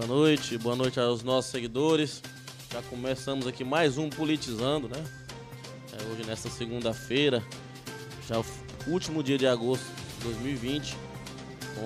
[0.00, 2.22] Boa noite, boa noite aos nossos seguidores.
[2.72, 5.04] Já começamos aqui mais um Politizando, né?
[5.92, 7.44] É, hoje, nesta segunda-feira,
[8.26, 8.44] já o
[8.86, 9.84] último dia de agosto
[10.16, 10.96] de 2020,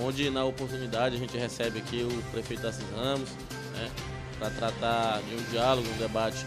[0.00, 3.30] onde, na oportunidade, a gente recebe aqui o prefeito Assis Ramos,
[3.72, 3.90] né?
[4.38, 6.46] Para tratar de um diálogo, um debate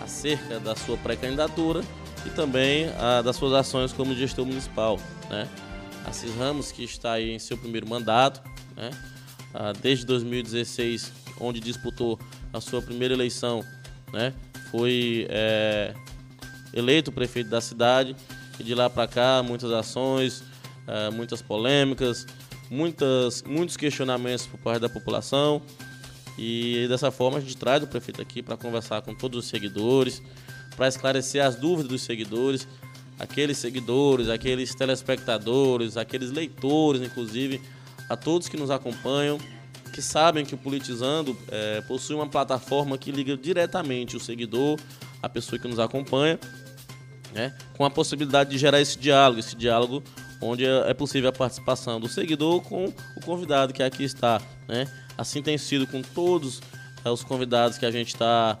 [0.00, 1.82] acerca da sua pré-candidatura
[2.24, 5.48] e também a, das suas ações como gestor municipal, né?
[6.06, 8.40] Assis Ramos, que está aí em seu primeiro mandato,
[8.76, 8.90] né?
[9.54, 12.18] Ah, desde 2016, onde disputou
[12.52, 13.64] a sua primeira eleição,
[14.12, 14.34] né?
[14.70, 15.94] Foi é,
[16.72, 18.14] eleito prefeito da cidade
[18.60, 20.42] e de lá para cá muitas ações,
[20.86, 22.26] é, muitas polêmicas,
[22.70, 25.62] muitas, muitos questionamentos por parte da população
[26.36, 30.22] e dessa forma a gente traz o prefeito aqui para conversar com todos os seguidores,
[30.76, 32.68] para esclarecer as dúvidas dos seguidores,
[33.18, 37.60] aqueles seguidores, aqueles telespectadores, aqueles leitores, inclusive,
[38.08, 39.38] a todos que nos acompanham,
[39.92, 44.78] que sabem que o Politizando é, possui uma plataforma que liga diretamente o seguidor,
[45.22, 46.38] a pessoa que nos acompanha,
[47.32, 50.02] né, com a possibilidade de gerar esse diálogo, esse diálogo
[50.40, 54.86] onde é possível a participação do seguidor com o convidado que aqui está, né?
[55.16, 56.60] Assim tem sido com todos
[57.04, 58.58] é, os convidados que a gente está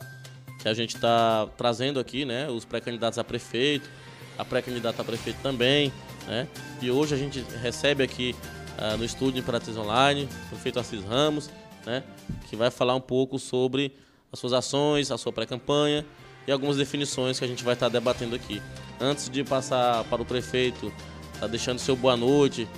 [0.60, 2.48] que a gente está trazendo aqui, né?
[2.48, 3.88] Os pré-candidatos a prefeito,
[4.36, 5.92] a pré-candidata a prefeito também,
[6.26, 6.48] né?
[6.82, 8.34] E hoje a gente recebe aqui
[8.78, 11.50] uh, no estúdio Imperatriz Online o prefeito Assis Ramos,
[11.84, 12.02] né?
[12.48, 13.94] Que vai falar um pouco sobre
[14.32, 16.04] as suas ações, a sua pré-campanha
[16.46, 18.62] e algumas definições que a gente vai estar debatendo aqui.
[19.00, 20.92] Antes de passar para o prefeito,
[21.38, 22.68] tá deixando seu boa noite,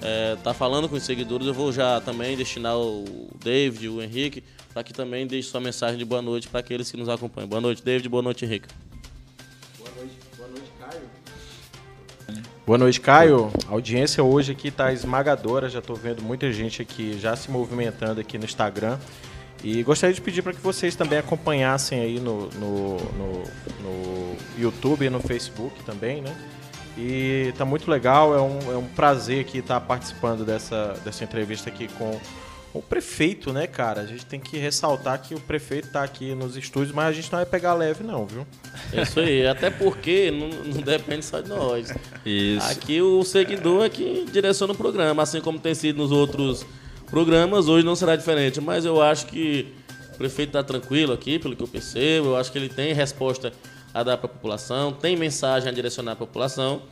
[0.00, 4.42] é, tá falando com os seguidores, eu vou já também destinar o David, o Henrique,
[4.72, 7.48] para que também deixe sua mensagem de boa noite para aqueles que nos acompanham.
[7.48, 8.68] Boa noite, David, boa noite, Henrique.
[12.68, 13.50] Boa noite, Caio.
[13.66, 18.20] A audiência hoje aqui está esmagadora, já estou vendo muita gente aqui já se movimentando
[18.20, 18.98] aqui no Instagram.
[19.64, 23.42] E gostaria de pedir para que vocês também acompanhassem aí no, no, no,
[23.80, 26.36] no YouTube e no Facebook também, né?
[26.94, 31.24] E tá muito legal, é um, é um prazer aqui estar tá participando dessa, dessa
[31.24, 32.20] entrevista aqui com
[32.72, 34.02] o prefeito, né, cara?
[34.02, 37.30] A gente tem que ressaltar que o prefeito tá aqui nos estúdios, mas a gente
[37.32, 38.46] não vai pegar leve, não, viu?
[38.92, 41.94] É isso aí, até porque não, não depende só de nós.
[42.24, 42.70] Isso.
[42.70, 46.64] Aqui o seguidor é que direciona o programa, assim como tem sido nos outros
[47.10, 48.60] programas, hoje não será diferente.
[48.60, 49.72] Mas eu acho que
[50.14, 53.52] o prefeito tá tranquilo aqui, pelo que eu percebo, eu acho que ele tem resposta
[53.94, 56.82] a dar para a população, tem mensagem a direcionar à população.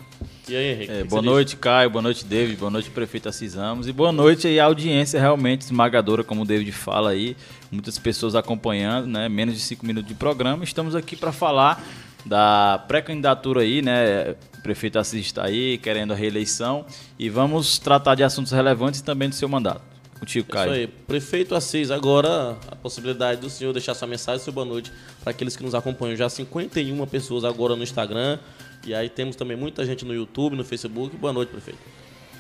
[0.49, 0.93] E aí, Henrique?
[0.93, 1.59] É, boa noite, diz?
[1.61, 1.91] Caio.
[1.91, 2.57] Boa noite, David.
[2.57, 3.89] Boa noite, prefeito Assis Ramos.
[3.89, 7.37] E boa noite aí, a audiência realmente esmagadora, como o David fala aí.
[7.71, 9.29] Muitas pessoas acompanhando, né?
[9.29, 10.63] Menos de cinco minutos de programa.
[10.63, 11.85] Estamos aqui para falar
[12.25, 14.37] da pré-candidatura aí, né?
[14.59, 16.85] O prefeito Assis está aí, querendo a reeleição.
[17.19, 19.83] E vamos tratar de assuntos relevantes também do seu mandato.
[20.19, 20.71] Contigo, Caio.
[20.71, 20.87] Isso aí.
[20.87, 24.91] Prefeito Assis, agora a possibilidade do senhor deixar sua mensagem, sua boa noite
[25.23, 26.17] para aqueles que nos acompanham.
[26.17, 28.39] Já 51 pessoas agora no Instagram.
[28.87, 31.17] E aí temos também muita gente no YouTube, no Facebook.
[31.17, 31.81] Boa noite, prefeito.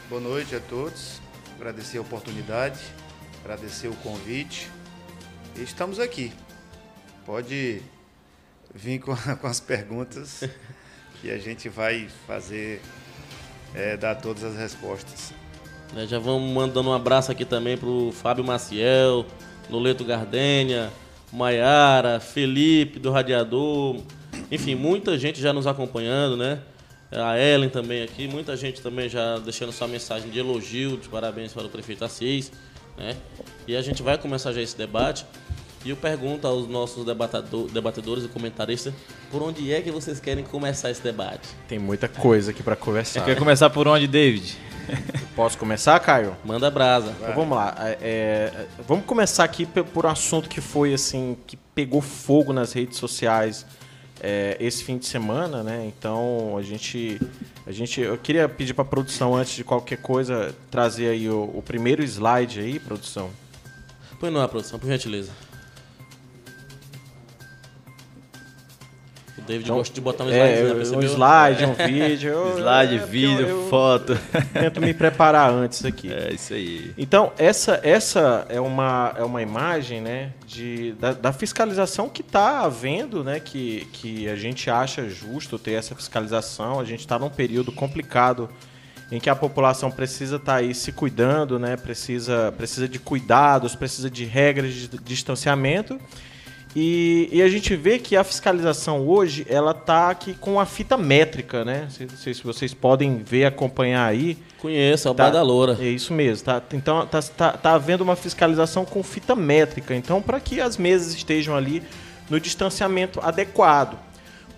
[0.08, 1.20] Boa noite a todos.
[1.56, 2.78] Agradecer a oportunidade,
[3.44, 4.70] agradecer o convite.
[5.56, 6.32] E estamos aqui.
[7.24, 7.82] Pode
[8.72, 10.48] vir com, com as perguntas
[11.20, 12.80] que a gente vai fazer,
[13.74, 15.32] é, dar todas as respostas.
[15.92, 19.26] Né, já vamos mandando um abraço aqui também pro Fábio Maciel,
[19.68, 20.92] Noleto Gardênia,
[21.32, 24.00] Maiara, Felipe do Radiador.
[24.50, 26.60] Enfim, muita gente já nos acompanhando, né?
[27.10, 31.52] A Ellen também aqui, muita gente também já deixando sua mensagem de elogio, de parabéns
[31.52, 32.50] para o prefeito Assis,
[32.96, 33.16] né?
[33.66, 35.24] E a gente vai começar já esse debate.
[35.84, 37.04] E eu pergunto aos nossos
[37.72, 38.92] debatedores e comentaristas
[39.30, 41.48] por onde é que vocês querem começar esse debate.
[41.68, 43.20] Tem muita coisa aqui para conversar.
[43.20, 44.58] Você quer começar por onde, David?
[45.36, 46.36] Posso começar, Caio?
[46.44, 47.14] Manda brasa.
[47.20, 47.72] Então, vamos lá.
[47.78, 52.72] É, é, vamos começar aqui por um assunto que foi assim, que pegou fogo nas
[52.72, 53.64] redes sociais
[54.28, 55.86] é, esse fim de semana, né?
[55.86, 57.20] Então a gente,
[57.64, 61.44] a gente, eu queria pedir para a produção antes de qualquer coisa trazer aí o,
[61.54, 63.30] o primeiro slide aí, produção.
[64.18, 65.30] Põe ar, produção, por gentileza.
[69.46, 72.58] David então, gosta de botar um slide, é, né, um slide, um vídeo.
[72.58, 74.18] slide, é, vídeo, eu, foto.
[74.52, 76.12] tento me preparar antes aqui.
[76.12, 76.92] É isso aí.
[76.98, 82.60] Então, essa, essa é, uma, é uma imagem né, de, da, da fiscalização que está
[82.60, 86.80] havendo, né, que, que a gente acha justo ter essa fiscalização.
[86.80, 88.48] A gente está num período complicado
[89.10, 93.74] em que a população precisa estar tá aí se cuidando, né, precisa, precisa de cuidados,
[93.76, 96.00] precisa de regras de distanciamento.
[96.78, 100.94] E, e, a gente vê que a fiscalização hoje ela tá aqui com a fita
[100.98, 101.88] métrica, né?
[101.98, 104.36] Não sei se vocês podem ver, acompanhar aí.
[104.58, 105.78] Conheço, é o tá, da Loura.
[105.80, 106.44] É isso mesmo.
[106.44, 109.94] Tá, então tá, tá, tá havendo uma fiscalização com fita métrica.
[109.94, 111.82] Então, para que as mesas estejam ali
[112.28, 113.98] no distanciamento adequado.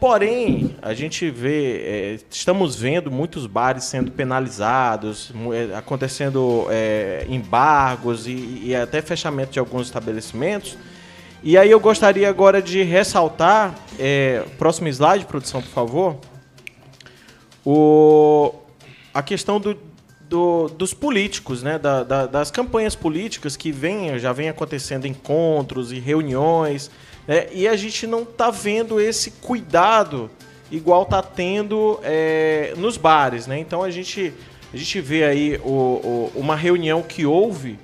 [0.00, 8.26] Porém, a gente vê, é, estamos vendo muitos bares sendo penalizados, é, acontecendo é, embargos
[8.26, 10.76] e, e, até fechamento de alguns estabelecimentos.
[11.42, 16.16] E aí eu gostaria agora de ressaltar, é, próximo slide, produção, por favor,
[17.64, 18.52] o,
[19.14, 19.78] a questão do,
[20.28, 25.92] do, dos políticos, né, da, da, das campanhas políticas que vem, já vem acontecendo encontros
[25.92, 26.90] e reuniões
[27.28, 27.46] né?
[27.52, 30.30] E a gente não está vendo esse cuidado
[30.70, 33.46] igual está tendo é, nos bares.
[33.46, 33.58] Né?
[33.58, 34.32] Então a gente,
[34.72, 37.78] a gente vê aí o, o, uma reunião que houve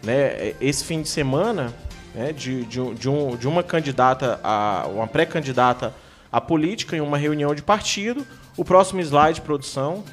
[0.00, 1.74] né, esse fim de semana
[2.14, 5.92] né, de, de, de, um, de uma candidata, a, uma pré-candidata
[6.30, 8.24] à política em uma reunião de partido.
[8.56, 10.04] O próximo slide, produção.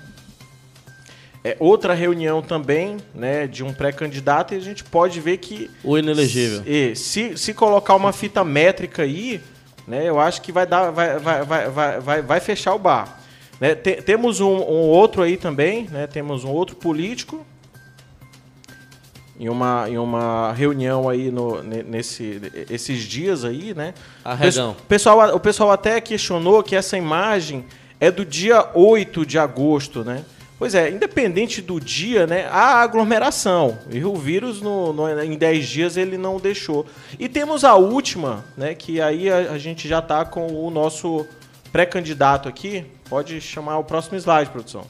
[1.44, 5.70] É, outra reunião também, né, de um pré-candidato, e a gente pode ver que.
[5.84, 6.64] O inelegível.
[6.64, 9.42] Se, se, se colocar uma fita métrica aí,
[9.88, 13.20] né, eu acho que vai, dar, vai, vai, vai, vai, vai fechar o bar.
[13.60, 17.46] Né, te, temos um, um, outro aí também, né, temos um outro político
[19.42, 22.40] em uma, em uma reunião aí no, nesse,
[22.70, 23.96] esses dias aí, né?
[24.24, 24.74] Arregão.
[24.80, 27.66] O pessoal, o pessoal até questionou que essa imagem
[28.00, 30.24] é do dia 8 de agosto, né?
[30.60, 33.80] Pois é, independente do dia, né, há aglomeração.
[33.90, 36.86] E o vírus, no, no, em 10 dias, ele não deixou.
[37.18, 41.26] E temos a última, né, que aí a, a gente já está com o nosso
[41.72, 42.86] pré-candidato aqui.
[43.10, 44.86] Pode chamar o próximo slide, produção.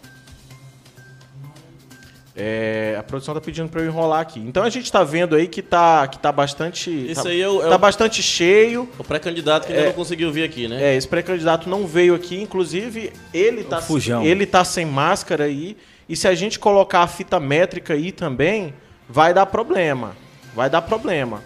[2.35, 4.39] É, a produção está pedindo para eu enrolar aqui.
[4.39, 6.89] Então a gente está vendo aí que está que tá bastante.
[6.89, 8.87] Isso tá, aí é o, é tá bastante cheio.
[8.97, 10.81] O pré-candidato que é, não conseguiu vir aqui, né?
[10.81, 12.41] É, esse pré-candidato não veio aqui.
[12.41, 13.81] Inclusive, ele está
[14.23, 15.75] ele tá sem máscara aí.
[16.07, 18.73] E se a gente colocar a fita métrica aí também,
[19.09, 20.15] vai dar problema.
[20.55, 21.43] Vai dar problema.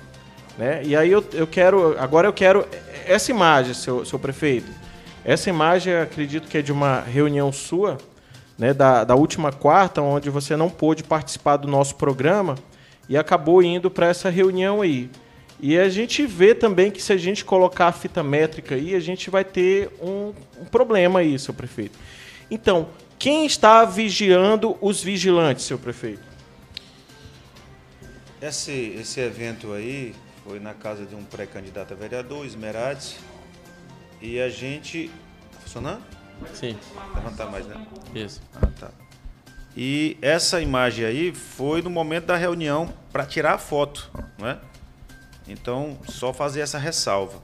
[0.57, 0.81] Né?
[0.83, 1.95] E aí eu, eu quero.
[1.99, 2.65] Agora eu quero
[3.07, 4.71] essa imagem, seu, seu prefeito.
[5.23, 7.97] Essa imagem, acredito que é de uma reunião sua
[8.57, 12.55] né, da, da última quarta, onde você não pôde participar do nosso programa
[13.07, 15.09] e acabou indo para essa reunião aí.
[15.59, 18.99] E a gente vê também que se a gente colocar a fita métrica aí, a
[18.99, 21.97] gente vai ter um, um problema aí, seu prefeito.
[22.51, 26.23] Então, quem está vigiando os vigilantes, seu prefeito?
[28.41, 30.13] Esse, esse evento aí
[30.43, 33.15] foi na casa de um pré-candidato a vereador, Esmerades,
[34.21, 35.09] e a gente.
[35.51, 36.14] Tá funcionando?
[36.53, 36.77] Sim.
[37.15, 37.85] Levantar mais, né?
[38.13, 38.41] Isso.
[38.55, 38.91] Ah, tá.
[39.75, 44.57] E essa imagem aí foi no momento da reunião para tirar a foto, né?
[45.47, 47.41] Então, só fazer essa ressalva.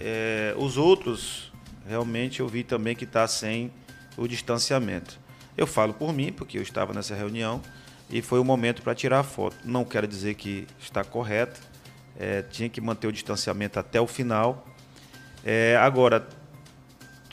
[0.00, 1.52] É, os outros,
[1.86, 3.70] realmente eu vi também que está sem
[4.16, 5.18] o distanciamento.
[5.56, 7.60] Eu falo por mim, porque eu estava nessa reunião
[8.10, 9.56] e foi o momento para tirar a foto.
[9.64, 11.60] Não quero dizer que está correto,
[12.18, 14.66] é, tinha que manter o distanciamento até o final.
[15.44, 16.26] É, agora,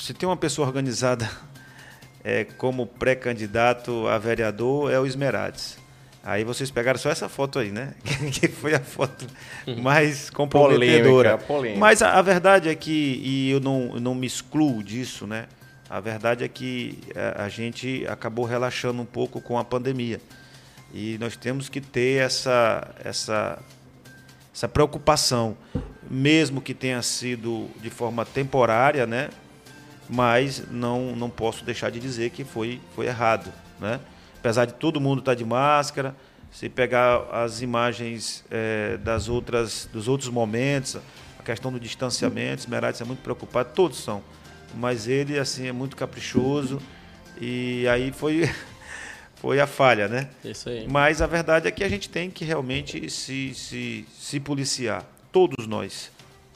[0.01, 1.30] se tem uma pessoa organizada
[2.24, 5.77] é, como pré-candidato a vereador, é o Esmerades.
[6.24, 7.95] Aí vocês pegaram só essa foto aí, né?
[8.33, 9.25] que foi a foto
[9.81, 11.38] mais comprometedora.
[11.38, 11.80] Polêmica, polêmica.
[11.80, 15.48] Mas a, a, verdade é que, e eu não, eu não me excluo disso, né?
[15.89, 20.21] A verdade é que a, a gente acabou relaxando um pouco com a pandemia.
[20.94, 23.59] E nós temos que ter essa, essa,
[24.54, 25.57] essa preocupação,
[26.09, 29.30] mesmo que tenha sido de forma temporária, né?
[30.11, 33.51] Mas não, não posso deixar de dizer que foi, foi errado.
[33.80, 33.97] Né?
[34.37, 36.13] Apesar de todo mundo estar tá de máscara,
[36.51, 40.97] se pegar as imagens é, das outras, dos outros momentos,
[41.39, 44.21] a questão do distanciamento, Esmeralda é muito preocupado, todos são,
[44.75, 46.81] mas ele assim é muito caprichoso
[47.39, 48.49] e aí foi
[49.35, 50.30] foi a falha, né?
[50.44, 50.85] Isso aí.
[50.89, 55.65] Mas a verdade é que a gente tem que realmente se, se, se policiar, todos
[55.65, 56.11] nós.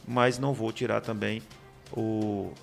[0.08, 1.42] Mas não vou tirar também
[1.92, 2.54] o,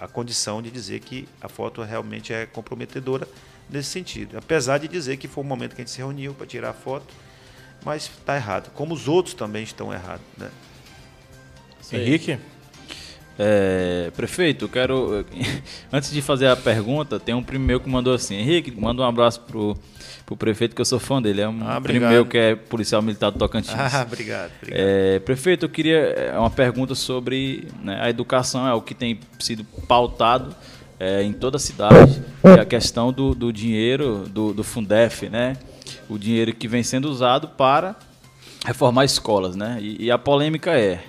[0.00, 3.26] a condição de dizer que a foto realmente é comprometedora
[3.68, 4.38] nesse sentido.
[4.38, 6.74] Apesar de dizer que foi o momento que a gente se reuniu para tirar a
[6.74, 7.06] foto,
[7.84, 8.70] mas está errado.
[8.74, 10.24] Como os outros também estão errados.
[10.36, 10.50] Né?
[11.92, 12.38] Henrique?
[13.38, 15.24] É, prefeito, eu quero.
[15.92, 19.04] Antes de fazer a pergunta, tem um primo meu que mandou assim: Henrique, manda um
[19.04, 19.78] abraço pro
[20.28, 21.40] pro prefeito, que eu sou fã dele.
[21.40, 23.74] É um ah, primo meu que é policial militar do Tocantins.
[23.74, 24.50] Ah, obrigado.
[24.60, 24.78] obrigado.
[24.78, 29.18] É, prefeito, eu queria é, uma pergunta sobre né, a educação, é o que tem
[29.38, 30.54] sido pautado
[31.00, 35.56] é, em toda a cidade, é a questão do, do dinheiro do, do Fundef, né?
[36.10, 37.96] O dinheiro que vem sendo usado para
[38.66, 39.78] reformar escolas, né?
[39.80, 41.00] E, e a polêmica é,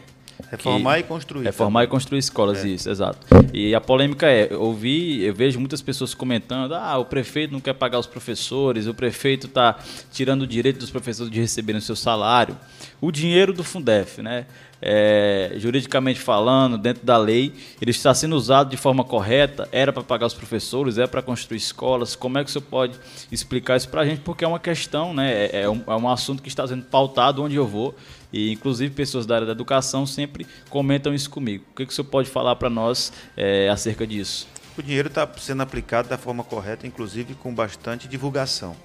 [0.49, 1.43] Reformar que, e construir.
[1.43, 1.87] Reformar também.
[1.87, 2.67] e construir escolas, é.
[2.69, 3.19] isso, exato.
[3.53, 7.59] E a polêmica é, eu ouvi, eu vejo muitas pessoas comentando, ah, o prefeito não
[7.59, 9.77] quer pagar os professores, o prefeito está
[10.11, 12.57] tirando o direito dos professores de receberem o seu salário.
[13.01, 14.45] O dinheiro do Fundef, né?
[14.81, 19.67] é, juridicamente falando, dentro da lei, ele está sendo usado de forma correta?
[19.71, 20.97] Era para pagar os professores?
[20.97, 22.15] É para construir escolas?
[22.15, 22.97] Como é que o senhor pode
[23.31, 24.21] explicar isso para a gente?
[24.21, 25.31] Porque é uma questão, né?
[25.31, 27.95] É, é, um, é um assunto que está sendo pautado onde eu vou.
[28.31, 31.65] E, inclusive, pessoas da área da educação sempre comentam isso comigo.
[31.71, 34.47] O que, que o senhor pode falar para nós é, acerca disso?
[34.77, 38.75] O dinheiro está sendo aplicado da forma correta, inclusive com bastante divulgação.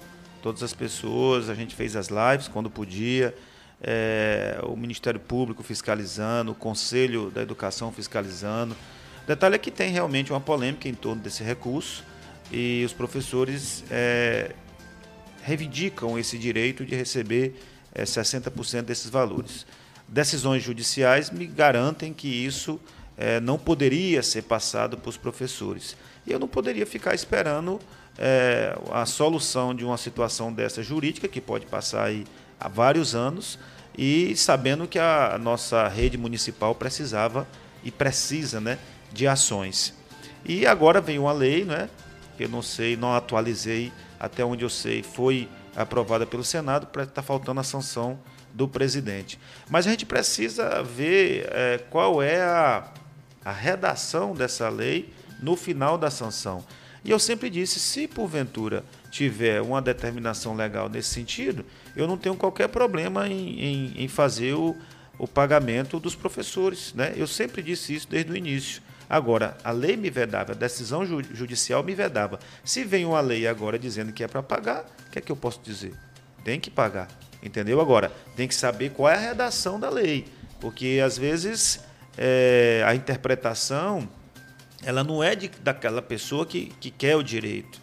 [0.41, 3.35] Todas as pessoas, a gente fez as lives quando podia,
[3.81, 8.75] é, o Ministério Público fiscalizando, o Conselho da Educação fiscalizando.
[9.23, 12.03] O detalhe é que tem realmente uma polêmica em torno desse recurso
[12.51, 14.51] e os professores é,
[15.41, 17.55] reivindicam esse direito de receber
[17.95, 19.65] é, 60% desses valores.
[20.07, 22.79] Decisões judiciais me garantem que isso
[23.17, 25.95] é, não poderia ser passado para os professores.
[26.27, 27.79] E eu não poderia ficar esperando
[28.17, 32.25] é, a solução de uma situação dessa jurídica, que pode passar aí
[32.59, 33.57] há vários anos
[33.97, 37.47] e sabendo que a nossa rede municipal precisava
[37.83, 38.77] e precisa né,
[39.13, 39.93] de ações.
[40.43, 41.89] E agora vem uma lei, né,
[42.37, 47.21] que eu não sei, não atualizei, até onde eu sei, foi aprovada pelo Senado, está
[47.21, 48.19] faltando a sanção
[48.53, 49.37] do presidente.
[49.69, 52.91] Mas a gente precisa ver é, qual é a,
[53.43, 56.63] a redação dessa lei no final da sanção.
[57.03, 61.63] E eu sempre disse, se porventura tiver uma determinação legal nesse sentido,
[61.95, 64.75] eu não tenho qualquer problema em, em, em fazer o,
[65.19, 66.93] o pagamento dos professores.
[66.93, 67.13] Né?
[67.15, 68.81] Eu sempre disse isso desde o início.
[69.09, 72.39] Agora, a lei me vedava, a decisão judicial me vedava.
[72.63, 75.35] Se vem uma lei agora dizendo que é para pagar, o que é que eu
[75.35, 75.93] posso dizer?
[76.43, 77.07] Tem que pagar.
[77.41, 77.79] Entendeu?
[77.79, 80.25] Agora, tem que saber qual é a redação da lei.
[80.59, 81.79] Porque, às vezes,
[82.17, 84.09] é, a interpretação
[84.85, 87.81] ela não é de, daquela pessoa que, que quer o direito.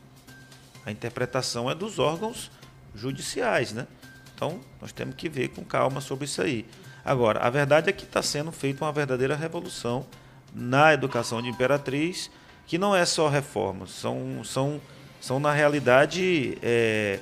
[0.87, 2.51] A interpretação é dos órgãos
[2.95, 3.87] judiciais, né?
[4.35, 6.65] Então, nós temos que ver com calma sobre isso aí.
[7.05, 10.07] Agora, a verdade é que está sendo feita uma verdadeira revolução
[10.55, 12.31] na educação de Imperatriz,
[12.67, 14.81] que não é só reformas, são, são,
[15.21, 17.19] são na realidade é,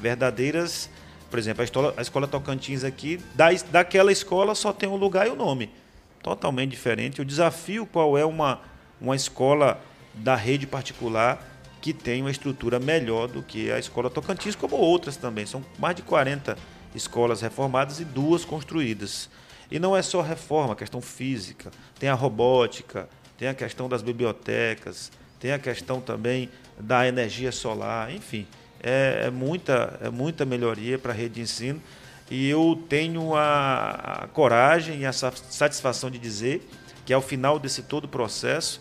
[0.00, 0.90] verdadeiras.
[1.30, 5.26] Por exemplo, a escola, a escola Tocantins aqui, da, daquela escola só tem um lugar
[5.26, 5.70] e o um nome.
[6.22, 7.20] Totalmente diferente.
[7.20, 8.60] O desafio qual é uma,
[9.00, 9.80] uma escola
[10.14, 11.42] da rede particular
[11.80, 15.44] que tem uma estrutura melhor do que a Escola Tocantins, como outras também.
[15.44, 16.56] São mais de 40
[16.94, 19.28] escolas reformadas e duas construídas.
[19.72, 25.10] E não é só reforma, questão física, tem a robótica, tem a questão das bibliotecas,
[25.40, 28.46] tem a questão também da energia solar, enfim,
[28.82, 31.82] é, é muita, é muita melhoria para a rede de ensino.
[32.30, 36.68] E eu tenho a, a coragem e a satisfação de dizer
[37.06, 38.78] que ao final desse todo processo,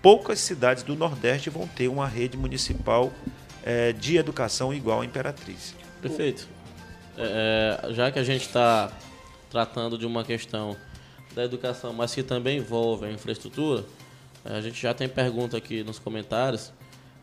[0.00, 3.12] poucas cidades do Nordeste vão ter uma rede municipal
[3.62, 5.74] é, de educação igual a Imperatriz.
[6.00, 6.48] Perfeito.
[7.18, 8.90] É, é já que a gente está
[9.50, 10.76] tratando de uma questão
[11.34, 13.84] da educação, mas que também envolve a infraestrutura,
[14.44, 16.72] é, a gente já tem pergunta aqui nos comentários,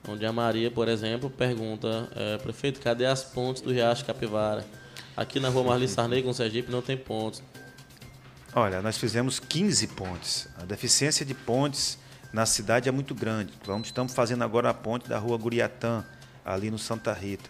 [0.08, 4.66] onde a Maria, por exemplo, pergunta, é, prefeito, cadê as pontes do Riacho Capivara?
[5.16, 7.42] Aqui na rua Marli Sarney com Sergipe não tem pontes.
[8.54, 10.48] Olha, nós fizemos 15 pontes.
[10.58, 11.98] A deficiência de pontes
[12.32, 13.54] na cidade é muito grande.
[13.62, 16.06] Então, estamos fazendo agora a ponte da rua Guriatã,
[16.46, 17.50] ali no Santa Rita.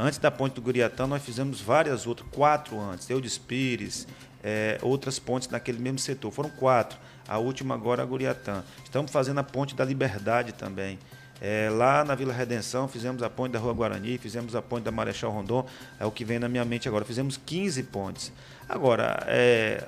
[0.00, 4.06] Antes da ponte do Guriatã, nós fizemos várias outras, quatro antes, Eudes Pires,
[4.44, 6.30] é, outras pontes naquele mesmo setor.
[6.30, 6.96] Foram quatro.
[7.26, 8.62] A última agora é a Guriatã.
[8.84, 11.00] Estamos fazendo a ponte da Liberdade também.
[11.40, 14.90] É, lá na Vila Redenção fizemos a ponte da Rua Guarani, fizemos a ponte da
[14.90, 15.64] Marechal Rondon,
[15.98, 17.04] é o que vem na minha mente agora.
[17.04, 18.32] Fizemos 15 pontes.
[18.68, 19.84] Agora, é,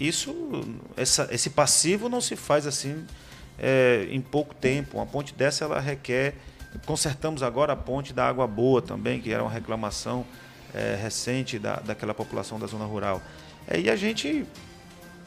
[0.00, 0.34] isso,
[0.96, 3.06] essa, esse passivo não se faz assim
[3.58, 4.96] é, em pouco tempo.
[4.96, 6.36] Uma ponte dessa ela requer.
[6.86, 10.24] Consertamos agora a ponte da Água Boa também, que era uma reclamação
[10.74, 13.20] é, recente da, daquela população da zona rural.
[13.66, 14.46] É, e a gente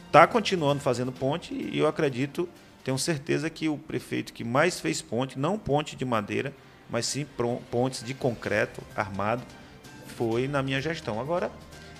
[0.08, 2.50] está continuando fazendo ponte e eu acredito,
[2.84, 6.54] tenho certeza que o prefeito que mais fez ponte, não ponte de madeira,
[6.90, 7.26] mas sim
[7.72, 9.44] pontes de concreto armado,
[10.16, 11.20] foi na minha gestão.
[11.20, 11.52] Agora,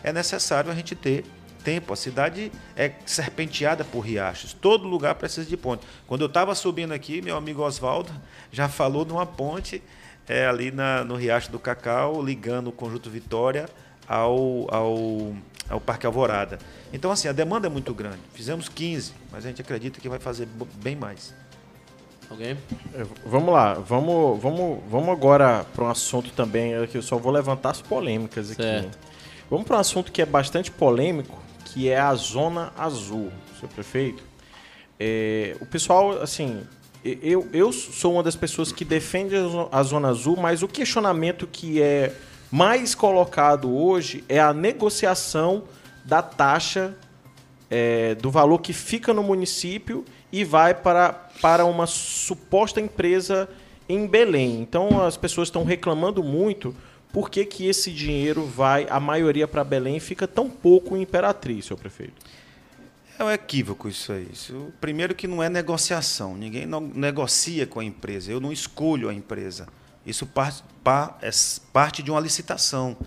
[0.04, 1.26] é necessário a gente ter
[1.66, 1.92] tempo.
[1.92, 4.54] A cidade é serpenteada por riachos.
[4.54, 5.86] Todo lugar precisa de ponte.
[6.08, 8.12] Quando eu estava subindo aqui, meu amigo Oswaldo
[8.52, 9.82] já falou de uma ponte
[10.28, 13.68] é, ali na, no Riacho do Cacau, ligando o Conjunto Vitória
[14.08, 15.36] ao, ao,
[15.70, 16.60] ao Parque Alvorada.
[16.94, 18.20] Então, assim, a demanda é muito grande.
[18.34, 21.34] Fizemos 15, mas a gente acredita que vai fazer bem mais.
[22.30, 22.58] Alguém?
[22.94, 27.32] É, vamos lá, vamos, vamos, vamos agora para um assunto também que eu só vou
[27.32, 28.64] levantar as polêmicas aqui.
[28.64, 28.98] Certo.
[29.50, 31.38] Vamos para um assunto que é bastante polêmico,
[31.76, 34.24] que é a Zona Azul, seu prefeito.
[34.98, 36.66] É, o pessoal, assim,
[37.04, 39.36] eu, eu sou uma das pessoas que defende
[39.70, 42.16] a Zona Azul, mas o questionamento que é
[42.50, 45.66] mais colocado hoje é a negociação
[46.06, 46.96] da taxa
[47.70, 53.50] é, do valor que fica no município e vai para, para uma suposta empresa
[53.90, 54.62] em Belém.
[54.62, 56.74] Então as pessoas estão reclamando muito
[57.16, 61.64] por que, que esse dinheiro vai, a maioria, para Belém fica tão pouco em Imperatriz,
[61.64, 62.22] seu prefeito?
[63.18, 64.28] É um equívoco isso aí.
[64.34, 66.36] Isso, primeiro que não é negociação.
[66.36, 68.34] Ninguém negocia com a empresa.
[68.34, 69.66] Eu não escolho a empresa.
[70.06, 70.62] Isso parte,
[71.22, 71.30] é
[71.72, 72.98] parte de uma licitação.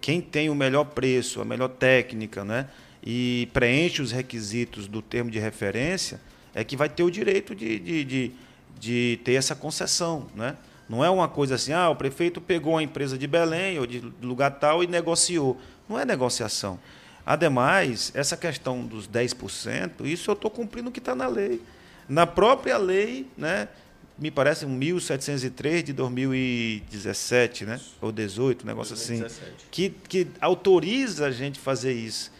[0.00, 2.68] Quem tem o melhor preço, a melhor técnica, né?
[3.00, 6.20] e preenche os requisitos do termo de referência,
[6.52, 8.32] é que vai ter o direito de, de, de,
[8.80, 10.26] de ter essa concessão.
[10.34, 10.56] Né?
[10.88, 14.00] Não é uma coisa assim, ah, o prefeito pegou a empresa de Belém ou de
[14.20, 15.58] lugar tal e negociou.
[15.88, 16.78] Não é negociação.
[17.24, 21.60] Ademais, essa questão dos 10%, isso eu estou cumprindo o que está na lei.
[22.08, 23.68] Na própria lei, né,
[24.18, 27.80] me parece um 1703 de 2017, né?
[28.00, 29.44] Ou 18, um negócio 2017.
[29.44, 29.66] assim.
[29.70, 32.31] Que, que autoriza a gente fazer isso.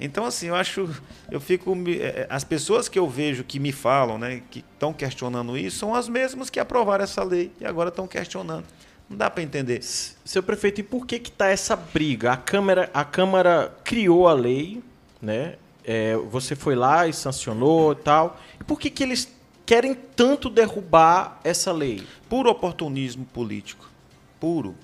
[0.00, 0.88] Então, assim, eu acho,
[1.30, 4.94] eu fico, é, é, as pessoas que eu vejo que me falam, né, que estão
[4.94, 8.64] questionando isso, são as mesmas que aprovaram essa lei e agora estão questionando.
[9.10, 9.82] Não dá para entender.
[9.82, 12.32] Seu prefeito, e por que que tá essa briga?
[12.32, 14.82] A Câmara, a Câmara criou a lei,
[15.20, 15.56] né?
[15.84, 18.40] É, você foi lá e sancionou e tal.
[18.58, 19.30] E por que que eles
[19.66, 22.06] querem tanto derrubar essa lei?
[22.28, 23.90] Puro oportunismo político.
[24.38, 24.76] Puro.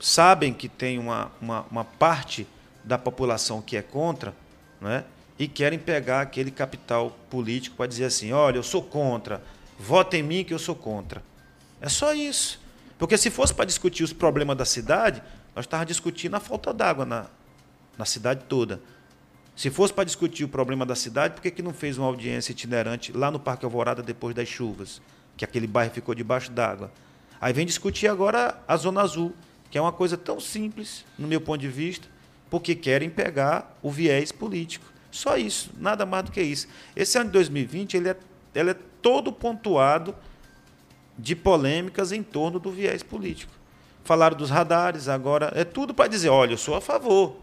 [0.00, 2.46] Sabem que tem uma, uma, uma parte
[2.84, 4.34] da população que é contra,
[4.80, 5.04] né?
[5.38, 9.42] e querem pegar aquele capital político para dizer assim: olha, eu sou contra,
[9.78, 11.22] vota em mim que eu sou contra.
[11.80, 12.60] É só isso.
[12.98, 15.22] Porque se fosse para discutir os problemas da cidade,
[15.54, 17.26] nós estávamos discutindo a falta d'água na,
[17.98, 18.80] na cidade toda.
[19.56, 22.52] Se fosse para discutir o problema da cidade, por que, que não fez uma audiência
[22.52, 25.02] itinerante lá no Parque Alvorada depois das chuvas?
[25.36, 26.92] Que aquele bairro ficou debaixo d'água.
[27.40, 29.34] Aí vem discutir agora a Zona Azul,
[29.70, 32.06] que é uma coisa tão simples, no meu ponto de vista,
[32.52, 34.84] porque querem pegar o viés político.
[35.10, 36.68] Só isso, nada mais do que isso.
[36.94, 38.16] Esse ano de 2020 ele é,
[38.54, 40.14] ele é todo pontuado
[41.16, 43.50] de polêmicas em torno do viés político.
[44.04, 47.38] Falaram dos radares, agora é tudo para dizer, olha, eu sou a favor.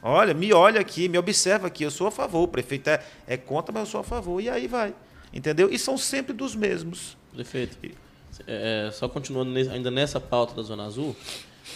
[0.00, 2.44] Olha, me olha aqui, me observa aqui, eu sou a favor.
[2.44, 4.40] O prefeito é, é contra, mas eu sou a favor.
[4.40, 4.94] E aí vai.
[5.32, 5.68] Entendeu?
[5.68, 7.16] E são sempre dos mesmos.
[7.32, 7.76] Prefeito,
[8.46, 11.16] é, só continuando ainda nessa pauta da Zona Azul,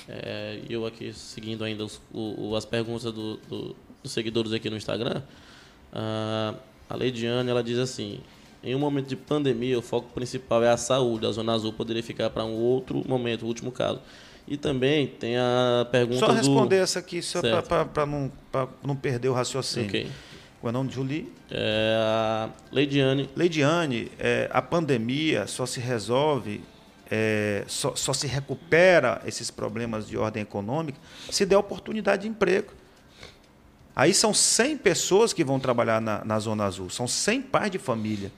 [0.09, 4.77] é, eu aqui seguindo ainda os, o, as perguntas do, do, dos seguidores aqui no
[4.77, 5.22] Instagram,
[5.92, 6.55] a,
[6.88, 8.20] a Leidiane ela diz assim:
[8.62, 11.27] em um momento de pandemia, o foco principal é a saúde.
[11.27, 14.01] A Zona Azul poderia ficar para um outro momento, o último caso.
[14.46, 16.83] E também tem a pergunta Só responder do...
[16.83, 18.33] essa aqui, só para não,
[18.83, 19.88] não perder o raciocínio.
[19.88, 20.09] Okay.
[20.61, 21.33] Qual é o nome de Julie?
[21.51, 23.29] É a Leidiane.
[23.37, 26.62] Leidiane, é, a pandemia só se resolve
[27.10, 30.98] é, só, só, se recupera esses problemas de ordem econômica
[31.30, 32.72] se der oportunidade de emprego.
[33.96, 37.78] Aí são 100 pessoas que vão trabalhar na, na Zona Azul, são 100 pais de
[37.78, 38.30] família.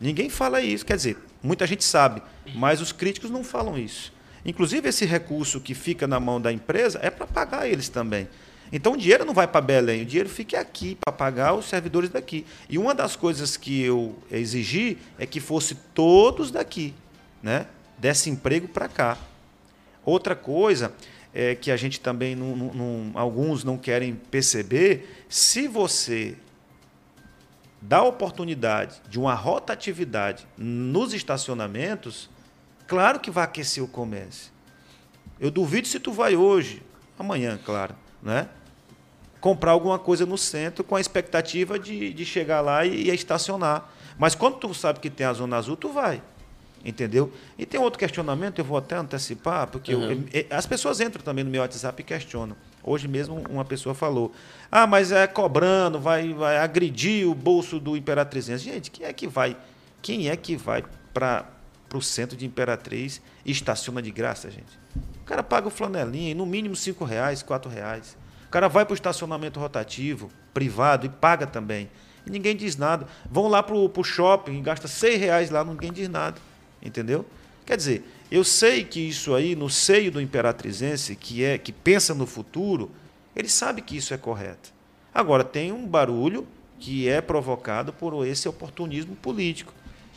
[0.00, 2.22] Ninguém fala isso, quer dizer, muita gente sabe,
[2.54, 4.12] mas os críticos não falam isso.
[4.44, 8.28] Inclusive, esse recurso que fica na mão da empresa é para pagar eles também.
[8.70, 12.10] Então, o dinheiro não vai para Belém, o dinheiro fica aqui para pagar os servidores
[12.10, 12.44] daqui.
[12.68, 16.92] E uma das coisas que eu exigi é que fosse todos daqui.
[17.42, 17.66] Né?
[17.98, 19.18] Desse emprego para cá.
[20.04, 20.92] Outra coisa
[21.34, 26.36] é que a gente também, não, não, alguns não querem perceber, se você
[27.80, 32.30] dá oportunidade de uma rotatividade nos estacionamentos,
[32.86, 34.50] claro que vai aquecer o comércio.
[35.38, 36.82] Eu duvido se tu vai hoje,
[37.18, 38.48] amanhã, claro, né?
[39.40, 43.88] comprar alguma coisa no centro com a expectativa de, de chegar lá e, e estacionar.
[44.18, 46.22] Mas quando tu sabe que tem a zona azul, tu vai.
[46.84, 47.32] Entendeu?
[47.58, 50.24] E tem outro questionamento, eu vou até antecipar, porque uhum.
[50.32, 52.56] eu, eu, as pessoas entram também no meu WhatsApp e questionam.
[52.82, 54.32] Hoje mesmo uma pessoa falou:
[54.70, 58.64] ah, mas é cobrando, vai, vai agredir o bolso do Imperatrizense.
[58.64, 59.56] Gente, quem é que vai?
[60.00, 61.44] Quem é que vai para
[61.92, 64.78] o centro de Imperatriz e estaciona de graça, gente?
[65.22, 68.16] O cara paga o flanelinha, no mínimo cinco reais, quatro reais.
[68.46, 71.90] O cara vai para o estacionamento rotativo, privado, e paga também.
[72.24, 73.06] E ninguém diz nada.
[73.28, 76.40] Vão lá para o shopping gasta seis reais lá, ninguém diz nada.
[76.86, 77.26] Entendeu?
[77.66, 82.14] Quer dizer, eu sei que isso aí, no seio do imperatrizense, que é que pensa
[82.14, 82.90] no futuro,
[83.34, 84.72] ele sabe que isso é correto.
[85.12, 86.46] Agora, tem um barulho
[86.78, 89.74] que é provocado por esse oportunismo político.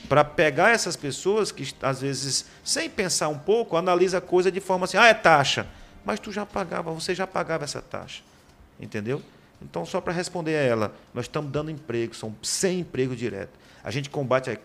[0.08, 4.60] Para pegar essas pessoas que, às vezes, sem pensar um pouco, analisa a coisa de
[4.60, 5.68] forma assim, ah, é taxa.
[6.06, 8.22] Mas tu já pagava, você já pagava essa taxa.
[8.80, 9.22] Entendeu?
[9.62, 13.59] Então, só para responder a ela, nós estamos dando emprego, são 100 empregos diretos.
[13.84, 14.56] A gente combate a,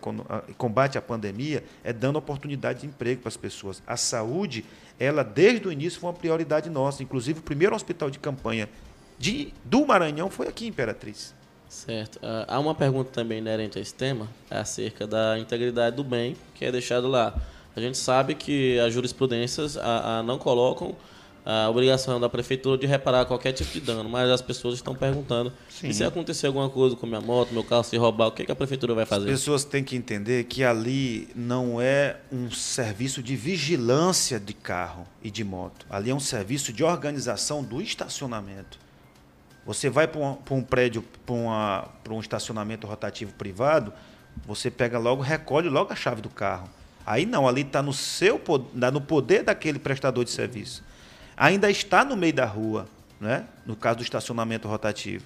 [0.57, 3.81] combate a pandemia é dando oportunidade de emprego para as pessoas.
[3.85, 4.65] A saúde,
[4.99, 7.01] ela desde o início foi uma prioridade nossa.
[7.03, 8.69] Inclusive, o primeiro hospital de campanha
[9.17, 11.33] de, do Maranhão foi aqui em Imperatriz.
[11.69, 12.17] Certo.
[12.17, 16.35] Uh, há uma pergunta também inerente a esse tema, é acerca da integridade do bem
[16.53, 17.35] que é deixado lá.
[17.75, 20.95] A gente sabe que as jurisprudências a, a não colocam
[21.45, 25.53] a obrigação da prefeitura de reparar qualquer tipo de dano, mas as pessoas estão perguntando
[25.83, 28.51] e se acontecer alguma coisa com minha moto, meu carro se roubar, o que, que
[28.51, 29.29] a prefeitura vai fazer?
[29.29, 35.05] As pessoas têm que entender que ali não é um serviço de vigilância de carro
[35.21, 38.79] e de moto, ali é um serviço de organização do estacionamento.
[39.67, 43.93] Você vai para um, um, prédio, para um estacionamento rotativo privado,
[44.47, 46.67] você pega logo, recolhe logo a chave do carro.
[47.05, 48.41] Aí não, ali está no seu
[48.73, 50.83] no poder daquele prestador de serviço
[51.35, 52.87] ainda está no meio da rua,
[53.19, 53.45] né?
[53.65, 55.25] no caso do estacionamento rotativo.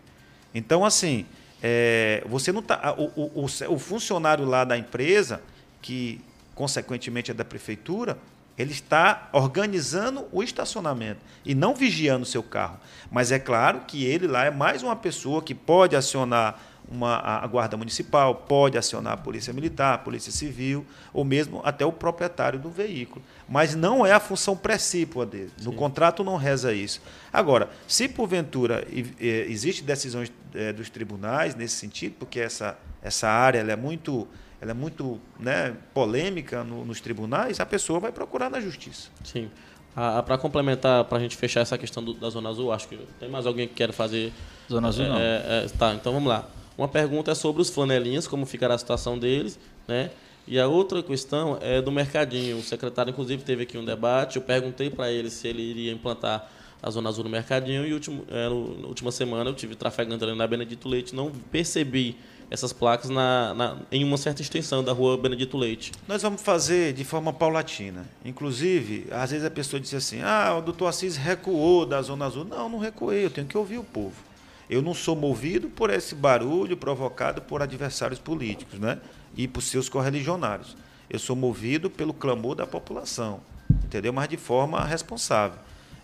[0.54, 1.26] Então, assim,
[1.62, 5.42] é, você não tá, o, o, o, funcionário lá da empresa,
[5.82, 6.22] que
[6.56, 8.18] consequentemente é da prefeitura,
[8.58, 12.78] ele está organizando o estacionamento e não vigiando o seu carro.
[13.10, 16.60] Mas é claro que ele lá é mais uma pessoa que pode acionar
[16.92, 21.86] uma, a guarda municipal, pode acionar a polícia militar, a polícia civil, ou mesmo até
[21.86, 23.24] o proprietário do veículo.
[23.48, 25.52] Mas não é a função precípua dele.
[25.62, 25.78] No Sim.
[25.78, 27.02] contrato não reza isso.
[27.32, 28.88] Agora, se porventura
[29.20, 34.28] existe decisões é, dos tribunais nesse sentido, porque essa, essa área ela é muito
[34.62, 39.10] ela é muito né, polêmica no, nos tribunais, a pessoa vai procurar na justiça.
[39.24, 39.50] Sim.
[39.96, 42.98] Ah, para complementar, para a gente fechar essa questão do, da Zona Azul, acho que
[43.20, 44.34] tem mais alguém que quer fazer.
[44.70, 45.18] Zona Azul, é, não.
[45.18, 46.46] É, é, tá, então vamos lá.
[46.80, 50.12] Uma pergunta é sobre os flanelinhas, como ficará a situação deles, né?
[50.48, 52.58] E a outra questão é do mercadinho.
[52.58, 54.38] O secretário, inclusive, teve aqui um debate.
[54.38, 56.50] Eu perguntei para ele se ele iria implantar
[56.82, 57.86] a Zona Azul no mercadinho.
[57.86, 61.14] E último, é, na última semana eu tive trafegando ali na Benedito Leite.
[61.14, 62.16] Não percebi
[62.50, 65.92] essas placas na, na, em uma certa extensão da rua Benedito Leite.
[66.08, 68.06] Nós vamos fazer de forma paulatina.
[68.24, 72.46] Inclusive, às vezes a pessoa diz assim: ah, o doutor Assis recuou da Zona Azul.
[72.46, 73.26] Não, não recuei.
[73.26, 74.29] Eu tenho que ouvir o povo.
[74.70, 79.00] Eu não sou movido por esse barulho provocado por adversários políticos né?
[79.36, 80.78] e por seus correligionários.
[81.10, 83.42] Eu sou movido pelo clamor da população,
[83.84, 84.14] entendeu?
[84.14, 85.58] Mas de forma responsável.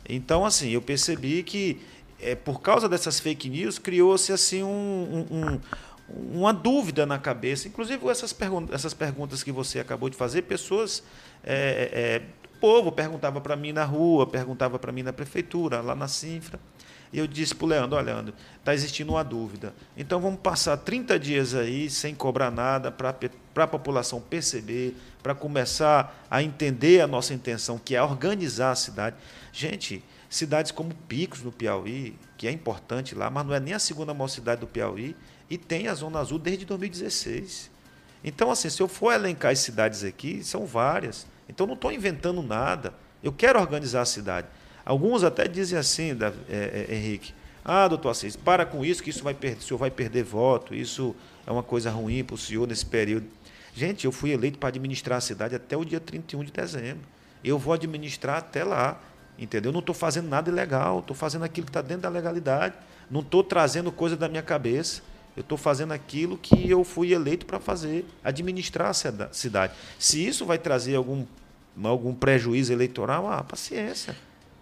[0.09, 1.79] Então, assim, eu percebi que,
[2.19, 5.59] é, por causa dessas fake news, criou-se assim um, um,
[6.33, 7.67] uma dúvida na cabeça.
[7.67, 11.03] Inclusive, essas, pergun essas perguntas que você acabou de fazer, pessoas.
[11.43, 15.93] É, é, o povo perguntava para mim na rua, perguntava para mim na prefeitura, lá
[15.93, 16.59] na Sinfra.
[17.15, 19.73] E eu disse para o Leandro, olha, Leandro, está existindo uma dúvida.
[19.95, 23.15] Então vamos passar 30 dias aí sem cobrar nada para
[23.55, 29.15] a população perceber, para começar a entender a nossa intenção, que é organizar a cidade.
[29.53, 33.79] Gente, cidades como Picos, no Piauí, que é importante lá, mas não é nem a
[33.79, 35.15] segunda maior cidade do Piauí,
[35.49, 37.71] e tem a Zona Azul desde 2016.
[38.25, 41.25] Então, assim, se eu for elencar as cidades aqui, são várias.
[41.47, 42.93] Então, não estou inventando nada.
[43.23, 44.47] Eu quero organizar a cidade.
[44.85, 46.11] Alguns até dizem assim,
[46.47, 49.77] é, é, Henrique, ah, doutor Assis, para com isso, que isso vai perder, o senhor
[49.79, 51.15] vai perder voto, isso
[51.47, 53.25] é uma coisa ruim para o senhor nesse período.
[53.73, 57.03] Gente, eu fui eleito para administrar a cidade até o dia 31 de dezembro.
[57.43, 59.01] Eu vou administrar até lá,
[59.37, 59.71] entendeu?
[59.71, 62.75] Não estou fazendo nada ilegal, estou fazendo aquilo que está dentro da legalidade,
[63.09, 65.01] não estou trazendo coisa da minha cabeça.
[65.35, 69.73] Eu estou fazendo aquilo que eu fui eleito para fazer, administrar a cidade.
[69.99, 71.25] Se isso vai trazer algum,
[71.83, 74.15] algum prejuízo eleitoral, ah, paciência.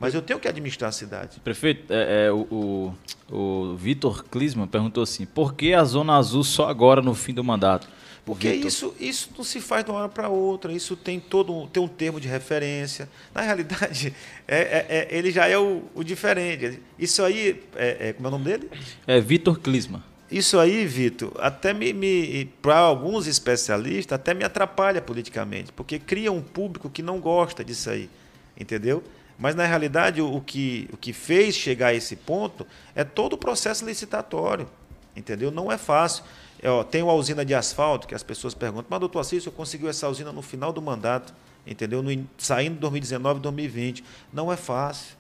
[0.04, 1.40] Mas eu tenho que administrar a cidade.
[1.40, 2.94] Prefeito, é, é, o,
[3.32, 7.34] o, o Vitor Klisman perguntou assim: por que a Zona Azul só agora no fim
[7.34, 7.88] do mandato?
[8.26, 11.82] Porque isso, isso não se faz de uma hora para outra, isso tem todo tem
[11.82, 13.08] um termo de referência.
[13.34, 14.14] Na realidade,
[14.46, 16.82] é, é, é ele já é o, o, diferente.
[17.00, 18.70] Isso aí, é, é como é o nome dele?
[19.08, 20.04] É Vitor Klisman.
[20.30, 26.30] Isso aí, Vitor, até me, me para alguns especialistas, até me atrapalha politicamente, porque cria
[26.30, 28.10] um público que não gosta disso aí,
[28.60, 29.02] entendeu?
[29.38, 32.66] Mas, na realidade, o que, o que fez chegar a esse ponto
[32.96, 34.68] é todo o processo licitatório.
[35.16, 35.52] Entendeu?
[35.52, 36.24] Não é fácil.
[36.62, 39.90] É, tem uma usina de asfalto que as pessoas perguntam, mas, doutor Assis, eu conseguiu
[39.90, 41.34] essa usina no final do mandato,
[41.68, 42.02] entendeu?
[42.02, 44.04] No, saindo de 2019 2020.
[44.32, 45.18] Não é fácil.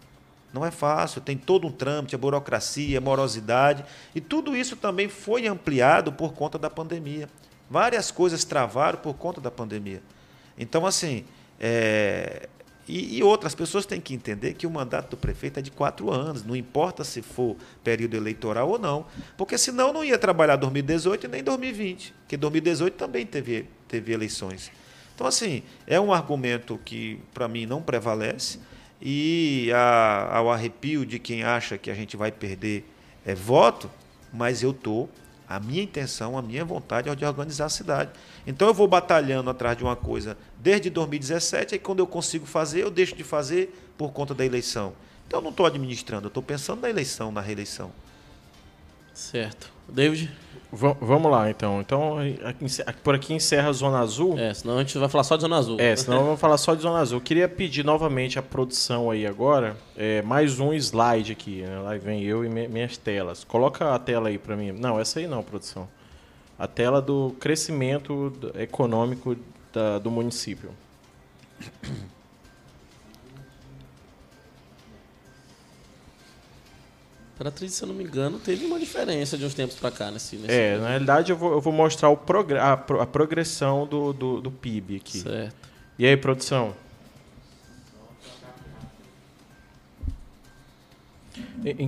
[0.54, 5.10] Não é fácil, tem todo um trâmite, a burocracia, a morosidade, e tudo isso também
[5.10, 7.28] foi ampliado por conta da pandemia.
[7.68, 10.04] Várias coisas travaram por conta da pandemia.
[10.56, 11.26] Então, assim,
[11.60, 12.48] é,
[12.88, 16.12] e, e, outras pessoas têm que entender que o mandato do prefeito é de quatro
[16.12, 19.06] anos, não importa se for período eleitoral ou não,
[19.38, 24.72] porque senão não ia trabalhar 2018 e nem 2020, porque 2018 também teve, teve eleições.
[25.16, 28.60] Então, assim, é um argumento que, para mim, não prevalece,
[29.02, 29.70] e
[30.34, 32.86] ao arrepio de quem acha que a gente vai perder
[33.26, 33.90] é, voto,
[34.32, 35.10] mas eu estou
[35.56, 38.12] a minha intenção, a minha vontade é de organizar a cidade.
[38.46, 42.82] Então eu vou batalhando atrás de uma coisa desde 2017, e quando eu consigo fazer,
[42.82, 44.94] eu deixo de fazer por conta da eleição.
[45.28, 47.92] Então eu não estou administrando, eu estou pensando na eleição, na reeleição.
[49.14, 49.72] Certo.
[49.88, 50.32] David?
[50.74, 51.80] V vamos lá, então.
[51.80, 52.18] Então,
[53.04, 54.38] por aqui encerra a Zona Azul.
[54.40, 55.80] É, senão a gente vai falar só de Zona Azul.
[55.80, 57.20] É, senão vamos falar só de Zona Azul.
[57.20, 61.62] Eu queria pedir novamente a produção aí agora, é, mais um slide aqui.
[61.62, 61.80] Né?
[61.80, 63.44] Lá vem eu e minhas telas.
[63.44, 64.72] Coloca a tela aí para mim.
[64.72, 65.88] Não, essa aí não, produção.
[66.58, 69.38] A tela do crescimento econômico
[69.72, 70.72] da, do município.
[77.44, 80.38] Imperatriz, se eu não me engano, teve uma diferença de uns tempos para cá nesse,
[80.38, 84.14] nesse É, na realidade eu vou, eu vou mostrar o progr a, a progressão do,
[84.14, 85.18] do, do, PIB aqui.
[85.18, 85.70] Certo.
[86.00, 86.74] E aí, produção?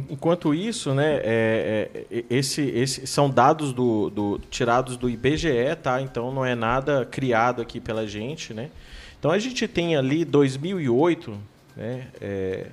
[0.09, 6.01] Enquanto isso, né, é, é, esse, esse são dados do, do, tirados do IBGE, tá?
[6.01, 8.69] Então não é nada criado aqui pela gente, né?
[9.17, 11.37] Então a gente tem ali 2008,
[11.77, 12.67] né, é,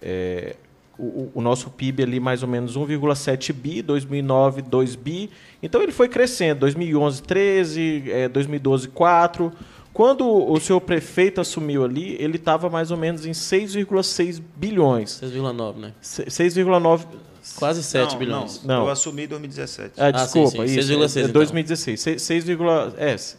[0.00, 0.56] é
[1.00, 5.30] o, o, nosso PIB ali mais ou menos 1,7 bi, 2009 2 bi.
[5.62, 9.52] Então ele foi crescendo, 2011 13, é, 2012 4.
[9.92, 15.20] Quando o senhor prefeito assumiu ali, ele estava mais ou menos em 6,6 bilhões.
[15.20, 15.92] 6,9, né?
[16.00, 17.06] 6,9
[17.56, 18.62] Quase 7 não, bilhões.
[18.62, 19.94] Não, não, eu assumi em 2017.
[19.96, 20.80] Ah, desculpa, ah, sim, sim.
[20.80, 20.92] isso.
[20.92, 21.32] 6,6 é, então.
[21.32, 22.00] 2016.
[22.00, 22.46] 6, 6,
[22.98, 23.38] é, 6,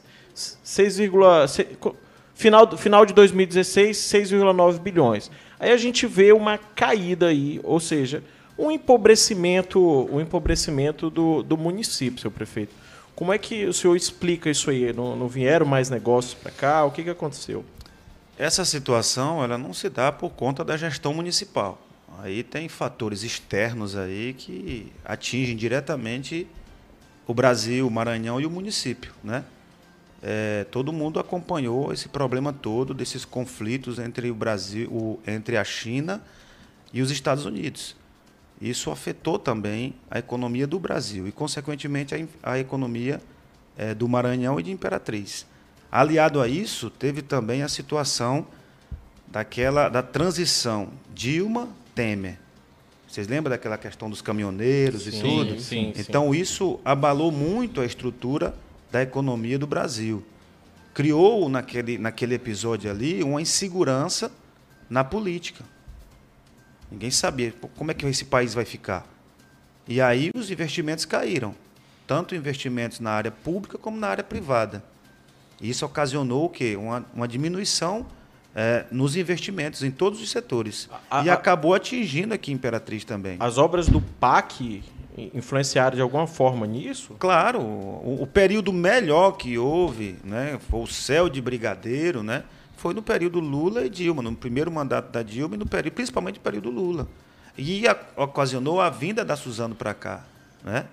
[2.34, 5.30] final, final de 2016, 6,9 bilhões.
[5.62, 8.24] Aí a gente vê uma caída aí, ou seja,
[8.58, 9.80] um empobrecimento,
[10.12, 12.74] um empobrecimento do, do município, seu prefeito.
[13.16, 14.92] Como é que o senhor explica isso aí?
[14.92, 16.84] Não, não vieram mais negócios para cá?
[16.84, 17.64] O que, que aconteceu?
[18.40, 21.80] Essa situação ela não se dá por conta da gestão municipal.
[22.24, 26.48] Aí tem fatores externos aí que atingem diretamente
[27.28, 29.44] o Brasil, o Maranhão e o município, né?
[30.24, 35.64] É, todo mundo acompanhou esse problema todo desses conflitos entre o Brasil, o, entre a
[35.64, 36.22] China
[36.94, 37.96] e os Estados Unidos.
[38.62, 43.20] Isso afetou também a economia do Brasil e, consequentemente, a, a economia
[43.76, 45.48] é, do Maranhão e de Imperatriz.
[45.92, 48.46] Aliado a isso, teve também a situação
[49.28, 52.38] daquela da transição Dilma Temer.
[53.08, 55.60] Vocês lembram daquela questão dos caminhoneiros sim, e tudo?
[55.60, 56.40] Sim, então sim.
[56.40, 58.54] isso abalou muito a estrutura
[58.92, 60.24] da economia do Brasil.
[60.94, 64.32] Criou naquele, naquele episódio ali uma insegurança
[64.90, 65.64] na política.
[66.92, 69.08] Ninguém sabia como é que esse país vai ficar.
[69.88, 71.56] E aí os investimentos caíram,
[72.06, 74.84] tanto investimentos na área pública como na área privada.
[75.62, 76.76] Isso ocasionou o quê?
[76.76, 78.06] Uma, uma diminuição
[78.54, 80.90] é, nos investimentos em todos os setores.
[81.10, 83.38] A, e a, acabou atingindo aqui Imperatriz também.
[83.40, 84.84] As obras do PAC
[85.34, 87.16] influenciaram de alguma forma nisso?
[87.20, 92.44] Claro, o, o, período melhor que houve, né, foi o céu de brigadeiro, né,
[92.78, 96.36] foi no período Lula e Dilma, no primeiro mandato da Dilma e no período, principalmente
[96.36, 97.08] no período Lula.
[97.58, 100.24] E a, ocasionou a vinda da Suzano para cá,
[100.64, 100.86] né?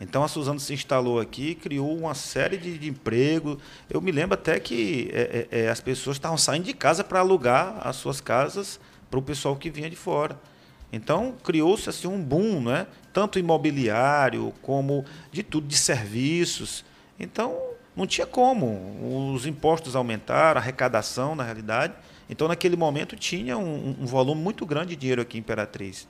[0.00, 3.58] Então a Suzano se instalou aqui, criou uma série de, de empregos.
[3.88, 7.20] Eu me lembro até que é, é, é as pessoas estavam saindo de casa para
[7.20, 10.36] alugar as suas casas para o pessoal que vinha de fora.
[10.92, 12.88] Então criou-se assim um boom, né?
[13.12, 16.84] Tanto imobiliário como de tudo, de serviços.
[17.18, 19.32] Então não tinha como.
[19.34, 21.94] Os impostos aumentaram, a arrecadação, na realidade.
[22.28, 26.08] Então, naquele momento, tinha um, um, volume muito grande de dinheiro aqui em Imperatriz.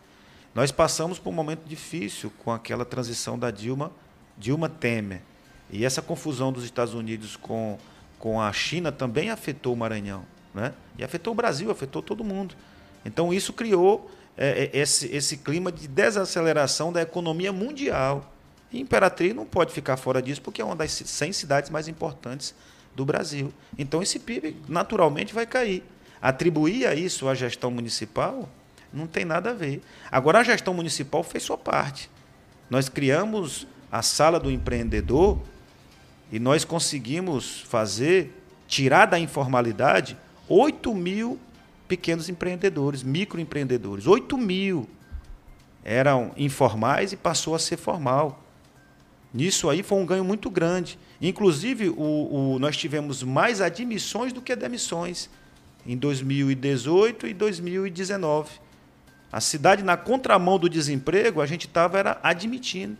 [0.54, 3.90] Nós passamos por um momento difícil com aquela transição da Dilma,
[4.38, 5.22] Dilma Temer.
[5.70, 7.78] E essa confusão dos Estados Unidos com,
[8.18, 10.24] com a China também afetou o Maranhão.
[10.54, 10.72] Né?
[10.98, 12.54] E afetou o Brasil, afetou todo mundo.
[13.04, 18.32] Então, isso criou é, é, esse, esse clima de desaceleração da economia mundial.
[18.72, 22.54] E Imperatriz não pode ficar fora disso, porque é uma das 100 cidades mais importantes
[22.94, 23.52] do Brasil.
[23.78, 25.84] Então, esse PIB naturalmente vai cair.
[26.20, 28.48] Atribuir a isso à gestão municipal
[28.92, 29.82] não tem nada a ver.
[30.10, 32.10] Agora, a gestão municipal fez sua parte.
[32.70, 35.38] Nós criamos a sala do empreendedor
[36.30, 40.16] e nós conseguimos fazer, tirar da informalidade
[40.48, 41.38] 8 mil
[41.92, 44.06] pequenos empreendedores, microempreendedores.
[44.06, 44.88] 8 mil
[45.84, 48.42] eram informais e passou a ser formal.
[49.34, 50.98] Nisso aí foi um ganho muito grande.
[51.20, 55.28] Inclusive, o, o, nós tivemos mais admissões do que demissões
[55.86, 58.52] em 2018 e 2019.
[59.30, 62.96] A cidade, na contramão do desemprego, a gente estava era admitindo.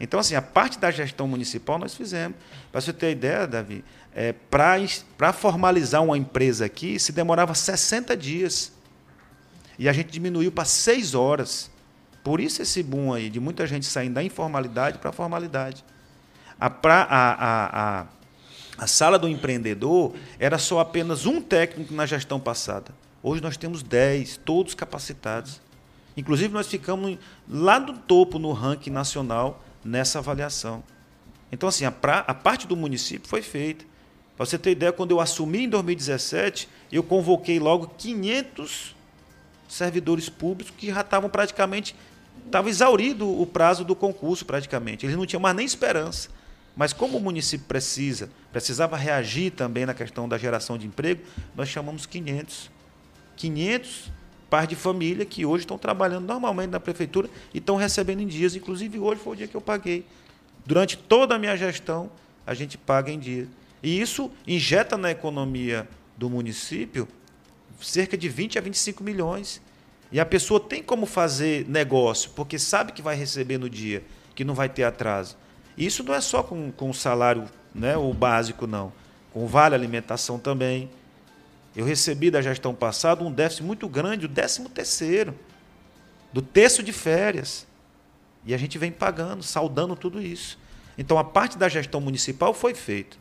[0.00, 2.36] Então, assim, a parte da gestão municipal nós fizemos.
[2.72, 8.72] Para você ter ideia, Davi, é, para formalizar uma empresa aqui, se demorava 60 dias.
[9.78, 11.70] E a gente diminuiu para 6 horas.
[12.22, 15.84] Por isso esse boom aí de muita gente saindo da informalidade para a formalidade.
[16.58, 18.06] A, pra, a, a, a,
[18.78, 22.92] a sala do empreendedor era só apenas um técnico na gestão passada.
[23.22, 25.60] Hoje nós temos 10, todos capacitados.
[26.16, 27.18] Inclusive, nós ficamos
[27.48, 30.82] lá do topo no ranking nacional nessa avaliação.
[31.52, 33.84] Então, assim, a, pra, a parte do município foi feita.
[34.40, 38.96] Para você ter ideia, quando eu assumi em 2017, eu convoquei logo 500
[39.68, 41.94] servidores públicos que já estavam praticamente.
[42.46, 45.04] Estava exaurido o prazo do concurso, praticamente.
[45.04, 46.30] Eles não tinham mais nem esperança.
[46.74, 51.20] Mas como o município precisa, precisava reagir também na questão da geração de emprego,
[51.54, 52.70] nós chamamos 500.
[53.36, 54.10] 500
[54.48, 58.56] pais de família que hoje estão trabalhando normalmente na prefeitura e estão recebendo em dias.
[58.56, 60.06] Inclusive, hoje foi o dia que eu paguei.
[60.64, 62.10] Durante toda a minha gestão,
[62.46, 63.46] a gente paga em dia.
[63.82, 67.08] E isso injeta na economia do município
[67.80, 69.60] cerca de 20 a 25 milhões.
[70.12, 74.02] E a pessoa tem como fazer negócio, porque sabe que vai receber no dia,
[74.34, 75.36] que não vai ter atraso.
[75.78, 78.92] Isso não é só com, com o salário né, o básico, não.
[79.32, 80.90] Com vale alimentação também.
[81.74, 85.34] Eu recebi da gestão passada um déficit muito grande, o décimo terceiro,
[86.32, 87.66] do terço de férias.
[88.44, 90.58] E a gente vem pagando, saudando tudo isso.
[90.98, 93.16] Então a parte da gestão municipal foi feita,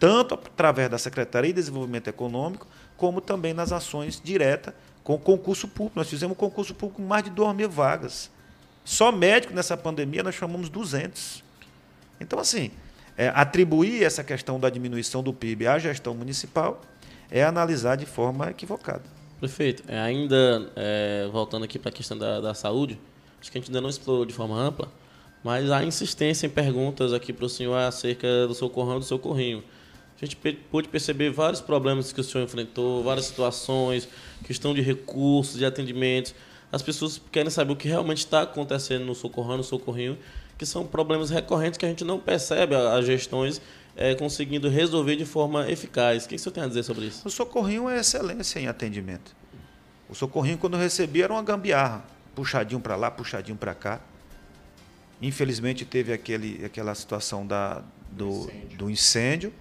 [0.00, 4.72] tanto através da Secretaria de Desenvolvimento Econômico, como também nas ações diretas
[5.04, 5.98] com concurso público.
[5.98, 8.30] Nós fizemos um concurso público com mais de 2 mil vagas.
[8.82, 11.44] Só médico nessa pandemia nós chamamos 200.
[12.18, 12.70] Então, assim,
[13.16, 16.80] é, atribuir essa questão da diminuição do PIB à gestão municipal
[17.30, 19.02] é analisar de forma equivocada.
[19.38, 22.98] Prefeito, é, ainda é, voltando aqui para a questão da, da saúde,
[23.38, 24.88] acho que a gente ainda não explorou de forma ampla,
[25.44, 29.62] mas há insistência em perguntas aqui para o senhor acerca do socorrão e do socorrinho.
[30.20, 30.36] A gente
[30.70, 34.06] pôde perceber vários problemas que o senhor enfrentou, várias situações,
[34.44, 36.34] questão de recursos, de atendimentos.
[36.70, 40.18] As pessoas querem saber o que realmente está acontecendo no socorrão, no socorrinho,
[40.58, 43.62] que são problemas recorrentes que a gente não percebe as gestões
[43.96, 46.26] é, conseguindo resolver de forma eficaz.
[46.26, 47.26] O que, você tem a dizer sobre isso?
[47.26, 49.34] O socorrinho é excelência em atendimento.
[50.08, 52.04] O socorrinho, quando eu recebi, era uma gambiarra.
[52.34, 54.00] Puxadinho para lá, puxadinho para cá.
[55.20, 58.78] Infelizmente, teve aquele, aquela situação da, do, incêndio.
[58.78, 59.52] do incêndio,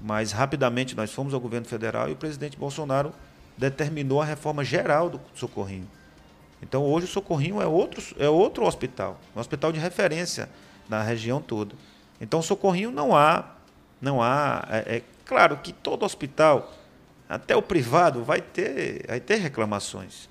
[0.00, 3.12] mas rapidamente nós fomos ao governo federal e o presidente Bolsonaro
[3.56, 5.88] determinou a reforma geral do socorrinho.
[6.62, 10.48] Então, hoje, o socorrinho é outro, é outro hospital, um hospital de referência
[10.88, 11.74] na região toda.
[12.20, 13.44] Então, socorrinho não há,
[14.00, 14.66] não há.
[14.70, 16.72] É, é, claro que todo hospital,
[17.28, 20.28] até o privado, vai ter, vai ter reclamações.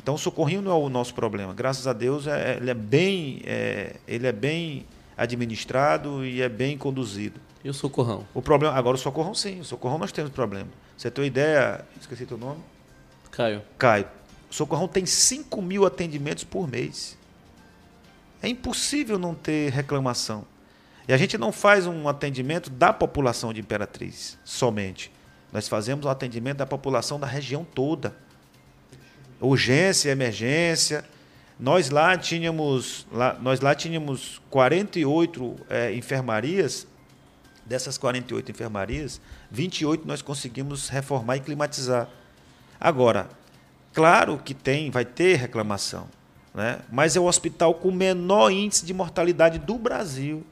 [0.00, 1.52] Então, o socorrinho não é o nosso problema.
[1.52, 4.86] Graças a Deus, é, ele é bem, é, ele é bem
[5.16, 7.40] administrado e é bem conduzido.
[7.68, 8.26] E o socorrão?
[8.32, 10.70] O problema, agora o socorrão sim, o socorrão nós temos problema.
[10.96, 11.84] Você tem uma ideia?
[12.00, 12.62] Esqueci teu nome?
[13.30, 13.60] Caio.
[13.76, 14.08] Caio.
[14.50, 17.14] O socorrão tem 5 mil atendimentos por mês.
[18.42, 20.46] É impossível não ter reclamação.
[21.06, 25.12] E a gente não faz um atendimento da população de Imperatriz somente.
[25.52, 28.16] Nós fazemos o atendimento da população da região toda.
[29.42, 31.04] Urgência, emergência.
[31.60, 36.86] Nós lá tínhamos, lá, nós lá tínhamos 48 é, enfermarias.
[37.68, 42.08] Dessas 48 enfermarias, 28 nós conseguimos reformar e climatizar.
[42.80, 43.28] Agora,
[43.92, 46.08] claro que tem, vai ter reclamação,
[46.54, 46.80] né?
[46.90, 50.44] mas é o hospital com menor índice de mortalidade do Brasil.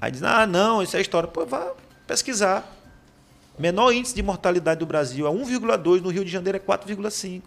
[0.00, 1.28] Aí diz, ah, não, isso é história.
[1.28, 1.72] Pô, vá
[2.06, 2.72] pesquisar.
[3.58, 7.42] Menor índice de mortalidade do Brasil é 1,2, no Rio de Janeiro é 4,5.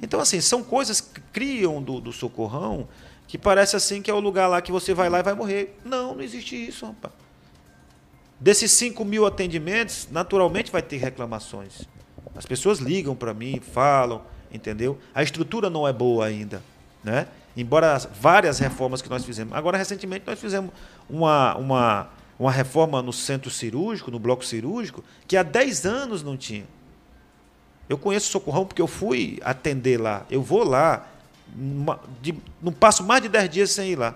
[0.00, 2.88] Então, assim, são coisas que criam do, do socorrão
[3.26, 5.78] que parece assim que é o lugar lá que você vai lá e vai morrer.
[5.84, 7.14] Não, não existe isso, rapaz.
[8.38, 11.82] Desses 5 mil atendimentos, naturalmente vai ter reclamações.
[12.34, 14.98] As pessoas ligam para mim, falam, entendeu?
[15.14, 16.62] A estrutura não é boa ainda,
[17.02, 17.26] né?
[17.56, 19.54] embora várias reformas que nós fizemos.
[19.54, 20.70] Agora, recentemente, nós fizemos
[21.08, 22.08] uma, uma,
[22.38, 26.66] uma reforma no centro cirúrgico, no bloco cirúrgico, que há 10 anos não tinha.
[27.88, 30.26] Eu conheço o Socorrão porque eu fui atender lá.
[30.28, 31.06] Eu vou lá,
[31.54, 34.14] uma, de, não passo mais de 10 dias sem ir lá.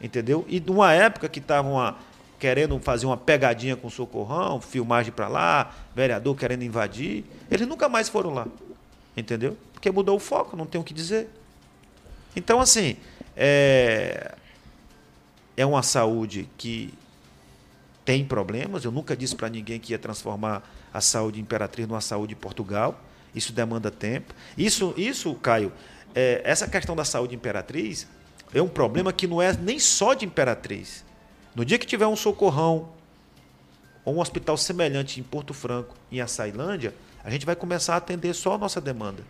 [0.00, 0.44] Entendeu?
[0.48, 1.94] E numa época que estavam
[2.38, 7.88] querendo fazer uma pegadinha com o Socorrão, filmagem para lá, vereador querendo invadir, eles nunca
[7.88, 8.46] mais foram lá.
[9.16, 9.56] Entendeu?
[9.72, 11.28] Porque mudou o foco, não tem o que dizer.
[12.36, 12.96] Então, assim,
[13.36, 14.34] é,
[15.56, 16.92] é uma saúde que
[18.04, 18.84] tem problemas.
[18.84, 23.00] Eu nunca disse para ninguém que ia transformar a saúde Imperatriz numa saúde Portugal.
[23.34, 24.34] Isso demanda tempo.
[24.56, 25.72] Isso, isso Caio,
[26.14, 28.06] é, essa questão da saúde Imperatriz
[28.52, 31.04] é um problema que não é nem só de Imperatriz.
[31.54, 32.90] No dia que tiver um socorrão
[34.04, 36.94] ou um hospital semelhante em Porto Franco, em Açailândia,
[37.24, 39.24] a gente vai começar a atender só a nossa demanda.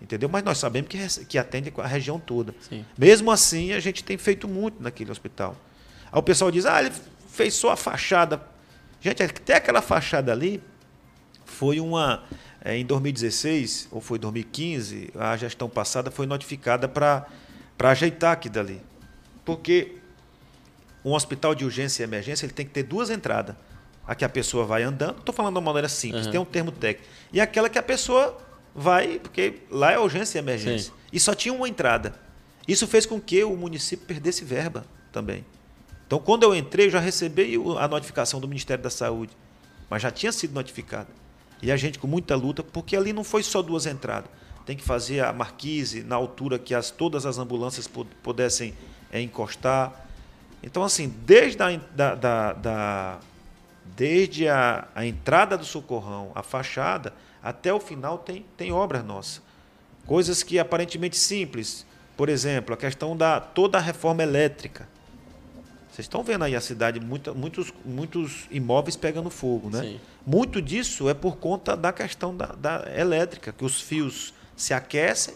[0.00, 0.28] Entendeu?
[0.28, 2.54] Mas nós sabemos que, que atende a região toda.
[2.60, 2.84] Sim.
[2.96, 5.56] Mesmo assim, a gente tem feito muito naquele hospital.
[6.10, 6.92] Aí o pessoal diz, ah, ele
[7.28, 8.40] fez só a fachada.
[9.00, 10.62] Gente, até aquela fachada ali
[11.44, 12.22] foi uma.
[12.62, 17.26] É, em 2016, ou foi 2015, a gestão passada foi notificada para
[17.78, 18.80] ajeitar aqui dali.
[19.44, 19.96] Porque
[21.04, 23.56] um hospital de urgência e emergência ele tem que ter duas entradas.
[24.06, 26.32] A que a pessoa vai andando, estou falando de uma maneira simples, uhum.
[26.32, 27.08] tem um termo técnico.
[27.32, 28.36] E aquela que a pessoa
[28.74, 30.90] vai, porque lá é urgência e emergência.
[30.90, 30.98] Sim.
[31.12, 32.14] E só tinha uma entrada.
[32.66, 35.44] Isso fez com que o município perdesse verba também.
[36.06, 39.36] Então, quando eu entrei, eu já recebi a notificação do Ministério da Saúde,
[39.88, 41.08] mas já tinha sido notificada.
[41.62, 44.30] E a gente com muita luta, porque ali não foi só duas entradas.
[44.64, 47.88] Tem que fazer a marquise na altura que as, todas as ambulâncias
[48.22, 48.74] pudessem
[49.10, 50.06] é, encostar.
[50.62, 53.20] Então, assim, desde a, da, da, da
[53.96, 59.42] desde a, a, entrada do socorrão, a fachada, até o final tem, tem obras nossas.
[60.06, 61.86] Coisas que aparentemente simples.
[62.16, 64.88] Por exemplo, a questão da toda a reforma elétrica.
[65.90, 69.80] Vocês estão vendo aí a cidade, muita, muitos, muitos imóveis pegando fogo, né?
[69.80, 70.00] Sim.
[70.24, 75.34] Muito disso é por conta da questão da, da elétrica, que os fios se aquecem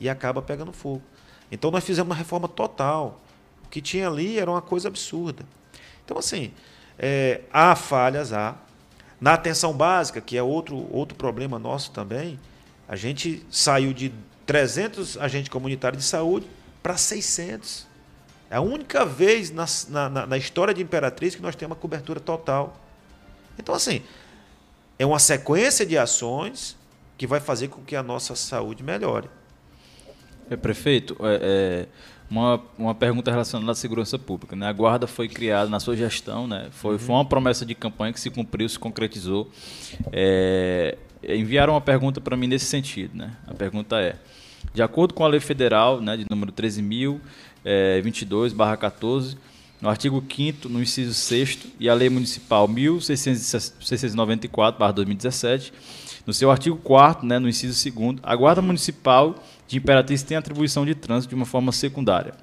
[0.00, 1.02] e acaba pegando fogo.
[1.50, 3.20] Então nós fizemos uma reforma total.
[3.64, 5.44] O que tinha ali era uma coisa absurda.
[6.04, 6.52] Então, assim,
[6.98, 8.56] é, há falhas, há.
[9.20, 12.38] Na atenção básica, que é outro, outro problema nosso também,
[12.88, 14.12] a gente saiu de
[14.44, 16.46] 300 agentes comunitários de saúde
[16.82, 17.86] para 600.
[18.54, 22.20] É a única vez na, na, na história de Imperatriz que nós temos uma cobertura
[22.20, 22.80] total.
[23.58, 24.00] Então, assim,
[24.96, 26.76] é uma sequência de ações
[27.18, 29.28] que vai fazer com que a nossa saúde melhore.
[30.48, 31.88] É, prefeito, é, é,
[32.30, 34.54] uma, uma pergunta relacionada à segurança pública.
[34.54, 34.68] Né?
[34.68, 36.68] A guarda foi criada na sua gestão, né?
[36.70, 36.98] foi, uhum.
[37.00, 39.50] foi uma promessa de campanha que se cumpriu, se concretizou.
[40.12, 40.96] É,
[41.28, 43.16] enviaram uma pergunta para mim nesse sentido.
[43.16, 43.32] Né?
[43.48, 44.14] A pergunta é,
[44.72, 47.20] de acordo com a lei federal né, de número 13.000,
[47.64, 49.36] é, 22, barra 14,
[49.80, 55.72] no artigo 5 no inciso 6 e a Lei Municipal 1694, barra 2017,
[56.26, 59.34] no seu artigo 4 né, no inciso 2 a Guarda Municipal
[59.66, 62.34] de Imperatriz tem atribuição de trânsito de uma forma secundária.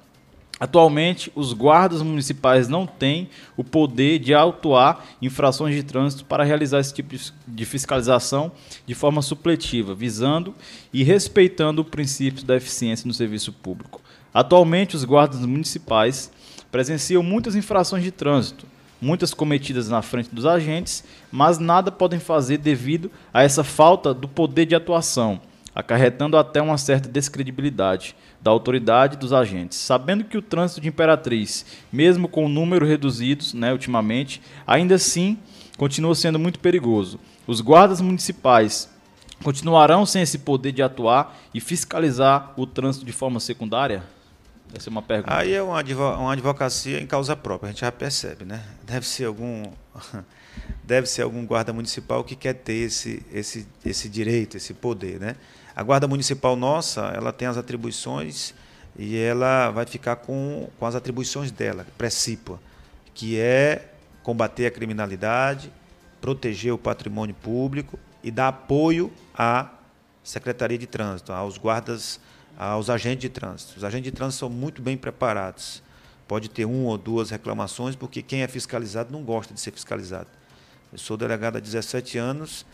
[0.60, 6.78] Atualmente, os guardas municipais não têm o poder de autuar infrações de trânsito para realizar
[6.78, 7.16] esse tipo
[7.48, 8.52] de fiscalização
[8.86, 10.54] de forma supletiva, visando
[10.92, 14.00] e respeitando o princípio da eficiência no serviço público.
[14.34, 16.30] Atualmente, os guardas municipais
[16.70, 18.66] presenciam muitas infrações de trânsito,
[19.00, 24.26] muitas cometidas na frente dos agentes, mas nada podem fazer devido a essa falta do
[24.26, 25.38] poder de atuação,
[25.74, 29.76] acarretando até uma certa descredibilidade da autoridade dos agentes.
[29.76, 35.38] Sabendo que o trânsito de Imperatriz, mesmo com o número reduzidos né, ultimamente, ainda assim
[35.76, 37.20] continua sendo muito perigoso.
[37.46, 38.88] Os guardas municipais
[39.42, 44.02] continuarão sem esse poder de atuar e fiscalizar o trânsito de forma secundária?
[44.74, 45.36] Essa é uma pergunta.
[45.36, 45.78] Aí é uma,
[46.32, 48.64] advocacia em causa própria, a gente já percebe, né?
[48.82, 49.70] Deve ser algum
[50.82, 55.36] deve ser algum guarda municipal que quer ter esse, esse, esse direito, esse poder, né?
[55.74, 58.54] A guarda municipal nossa, ela tem as atribuições
[58.96, 62.60] e ela vai ficar com, com as atribuições dela, precípua,
[63.14, 63.90] que é
[64.22, 65.72] combater a criminalidade,
[66.20, 69.70] proteger o patrimônio público e dar apoio à
[70.22, 72.20] Secretaria de Trânsito, aos guardas
[72.56, 73.74] aos agentes de trânsito.
[73.76, 75.82] Os agentes de trânsito são muito bem preparados.
[76.28, 80.28] Pode ter uma ou duas reclamações, porque quem é fiscalizado não gosta de ser fiscalizado.
[80.92, 82.64] Eu sou delegado há 17 anos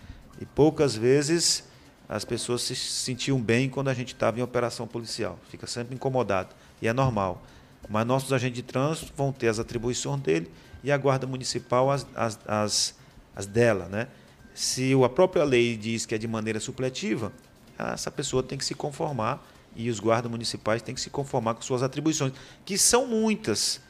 [0.41, 1.65] e poucas vezes
[2.09, 5.39] as pessoas se sentiam bem quando a gente estava em operação policial.
[5.51, 6.55] Fica sempre incomodado.
[6.81, 7.43] E é normal.
[7.89, 10.51] Mas nossos agentes de trânsito vão ter as atribuições dele
[10.83, 12.95] e a Guarda Municipal as, as, as,
[13.37, 13.87] as dela.
[13.87, 14.09] Né?
[14.55, 17.33] Se a própria lei diz que é de maneira supletiva,
[17.79, 19.47] essa pessoa tem que se conformar
[19.79, 22.33] e os guardas municipais têm que se conformar com suas atribuições,
[22.65, 23.81] que são muitas.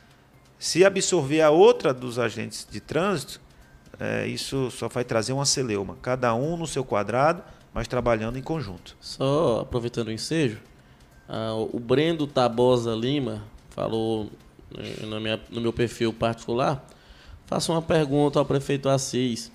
[0.59, 3.41] Se absorver a outra dos agentes de trânsito,
[3.99, 8.43] é, isso só vai trazer uma celeuma, cada um no seu quadrado, mas trabalhando em
[8.43, 8.95] conjunto.
[9.01, 10.59] Só aproveitando o ensejo,
[11.73, 14.31] o Brendo Tabosa Lima falou
[14.71, 16.87] né, no, minha, no meu perfil particular,
[17.47, 19.51] faça uma pergunta ao prefeito Assis.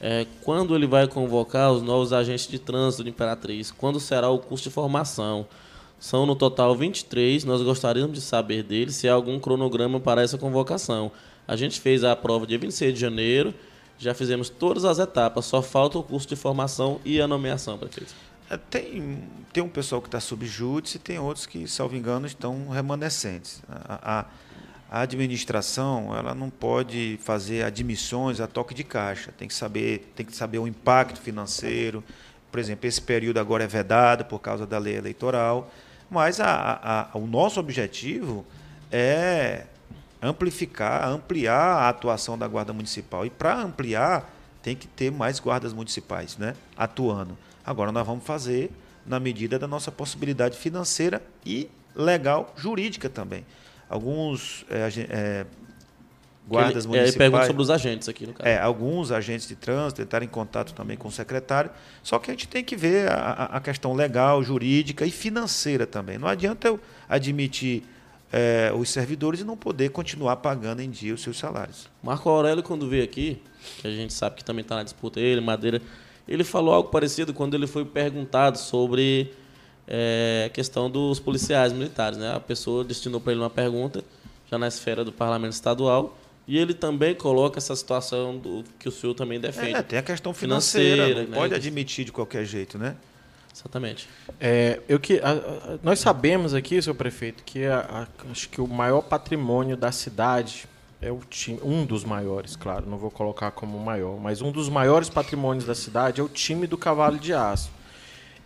[0.00, 3.70] É, quando ele vai convocar os novos agentes de trânsito de Imperatriz?
[3.70, 5.46] Quando será o curso de formação?
[5.98, 7.44] São no total 23.
[7.44, 11.10] Nós gostaríamos de saber dele se há algum cronograma para essa convocação.
[11.46, 13.54] A gente fez a prova dia 26 de janeiro,
[13.98, 18.14] já fizemos todas as etapas, só falta o curso de formação e a nomeação, prefeito.
[18.50, 19.22] É, tem,
[19.52, 23.62] tem um pessoal que está sob júdice e tem outros que, salvo engano, estão remanescentes.
[23.68, 29.32] A, a, a, administração ela não pode fazer admissões a toque de caixa.
[29.36, 32.04] Tem que saber, tem que saber o impacto financeiro,
[32.56, 35.70] por exemplo, esse período agora é vedado por causa da lei eleitoral,
[36.10, 38.44] mas a, a, o nosso objetivo
[38.90, 39.64] é
[40.22, 43.26] amplificar, ampliar a atuação da Guarda Municipal.
[43.26, 44.30] E para ampliar,
[44.62, 47.36] tem que ter mais guardas municipais né, atuando.
[47.64, 48.70] Agora nós vamos fazer
[49.04, 53.46] na medida da nossa possibilidade financeira e legal, jurídica também.
[53.88, 55.46] Alguns é, é,
[56.46, 57.14] guardas ele, municipais.
[57.14, 58.48] Ele pergunta sobre os agentes aqui no caso.
[58.48, 61.70] É, alguns agentes de trânsito entraram em contato também com o secretário.
[62.02, 66.18] Só que a gente tem que ver a, a questão legal, jurídica e financeira também.
[66.18, 67.82] Não adianta eu admitir
[68.32, 71.88] é, os servidores e não poder continuar pagando em dia os seus salários.
[72.02, 73.40] Marco Aurélio, quando veio aqui,
[73.80, 75.80] que a gente sabe que também está na disputa, ele, Madeira,
[76.28, 79.32] ele falou algo parecido quando ele foi perguntado sobre
[79.86, 82.18] é, a questão dos policiais militares.
[82.18, 82.34] Né?
[82.34, 84.04] A pessoa destinou para ele uma pergunta,
[84.50, 86.16] já na esfera do parlamento estadual,
[86.46, 89.74] e ele também coloca essa situação do que o senhor também defende.
[89.74, 91.36] É, tem a questão financeira, financeira não né?
[91.36, 92.96] pode admitir de qualquer jeito, né?
[93.52, 94.08] Exatamente.
[94.38, 98.66] É, eu que, a, a, nós sabemos aqui, seu prefeito, que a, acho que o
[98.68, 100.68] maior patrimônio da cidade
[101.00, 104.52] é o time, um dos maiores, claro, não vou colocar como o maior, mas um
[104.52, 107.70] dos maiores patrimônios da cidade é o time do Cavalo de Aço.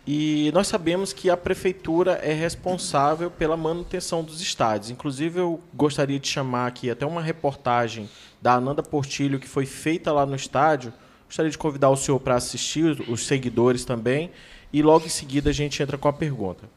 [0.05, 4.89] E nós sabemos que a prefeitura é responsável pela manutenção dos estádios.
[4.89, 8.09] Inclusive, eu gostaria de chamar aqui até uma reportagem
[8.41, 10.91] da Ananda Portilho que foi feita lá no estádio.
[11.27, 14.31] Gostaria de convidar o senhor para assistir, os seguidores também.
[14.73, 16.67] E logo em seguida a gente entra com a pergunta.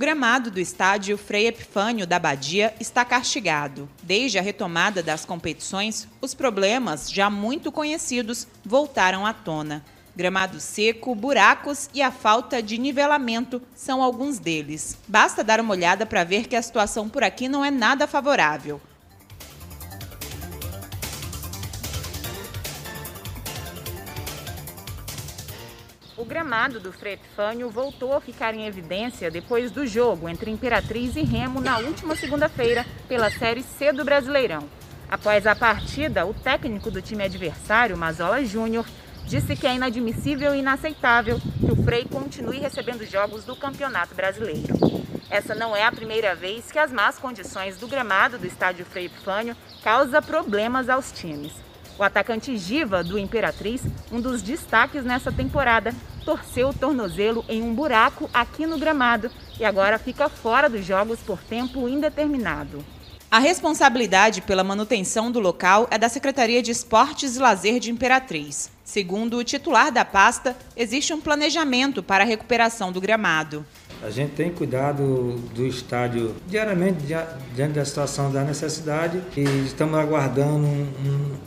[0.00, 3.86] Gramado do estádio Frei Epifânio da Badia está castigado.
[4.02, 9.84] Desde a retomada das competições, os problemas, já muito conhecidos, voltaram à tona.
[10.16, 14.96] Gramado seco, buracos e a falta de nivelamento são alguns deles.
[15.06, 18.80] Basta dar uma olhada para ver que a situação por aqui não é nada favorável.
[26.20, 31.16] O gramado do Frei Epifânio voltou a ficar em evidência depois do jogo entre Imperatriz
[31.16, 34.68] e Remo na última segunda-feira pela Série C do Brasileirão.
[35.10, 38.84] Após a partida, o técnico do time adversário, Mazola Júnior,
[39.24, 44.74] disse que é inadmissível e inaceitável que o Frei continue recebendo jogos do Campeonato Brasileiro.
[45.30, 49.06] Essa não é a primeira vez que as más condições do gramado do estádio Frei
[49.06, 51.69] Epifânio causam problemas aos times.
[52.00, 55.94] O atacante Giva, do Imperatriz, um dos destaques nessa temporada,
[56.24, 61.20] torceu o tornozelo em um buraco aqui no gramado e agora fica fora dos jogos
[61.20, 62.82] por tempo indeterminado.
[63.30, 68.70] A responsabilidade pela manutenção do local é da Secretaria de Esportes e Lazer de Imperatriz.
[68.82, 73.62] Segundo o titular da pasta, existe um planejamento para a recuperação do gramado.
[74.02, 77.00] A gente tem cuidado do estádio diariamente
[77.54, 80.86] diante da situação da necessidade e estamos aguardando um,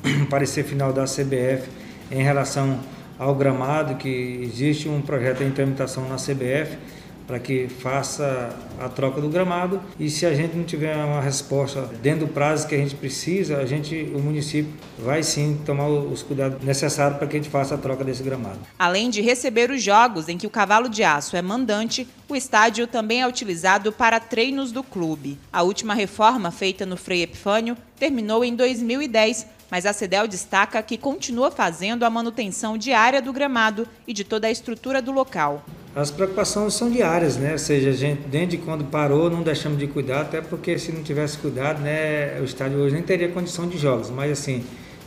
[0.05, 1.67] um parecer final da CBF
[2.11, 2.79] em relação
[3.17, 6.77] ao gramado, que existe um projeto em tramitação na CBF
[7.25, 11.81] para que faça a troca do gramado e se a gente não tiver uma resposta
[12.01, 16.21] dentro do prazo que a gente precisa, a gente, o município vai sim tomar os
[16.21, 18.59] cuidados necessários para que a gente faça a troca desse gramado.
[18.77, 22.87] Além de receber os jogos em que o Cavalo de Aço é mandante, o estádio
[22.87, 25.37] também é utilizado para treinos do clube.
[25.51, 30.99] A última reforma feita no Frei Epifânio terminou em 2010 mas a CEDEL destaca que
[30.99, 35.65] continua fazendo a manutenção diária do gramado e de toda a estrutura do local.
[35.95, 37.51] As preocupações são diárias, né?
[37.51, 41.03] Ou seja, a gente, desde quando parou, não deixamos de cuidar, até porque se não
[41.03, 44.09] tivesse cuidado, né, o estádio hoje nem teria condição de jogos.
[44.09, 44.63] Mas, assim,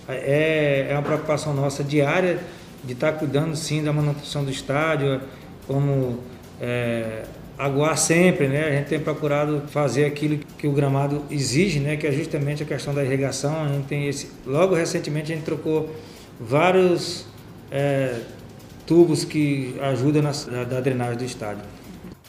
[0.08, 2.38] é, é uma preocupação nossa diária
[2.84, 5.20] de estar cuidando, sim, da manutenção do estádio,
[5.66, 6.20] como
[6.60, 7.24] é,
[7.58, 8.66] aguar sempre, né?
[8.68, 11.96] A gente tem procurado fazer aquilo que o gramado exige, né?
[11.96, 13.64] Que é justamente a questão da irrigação.
[13.64, 15.90] A gente tem esse, logo recentemente a gente trocou
[16.38, 17.26] vários
[17.72, 18.20] é,
[18.86, 21.64] tubos que ajudam na da drenagem do estádio.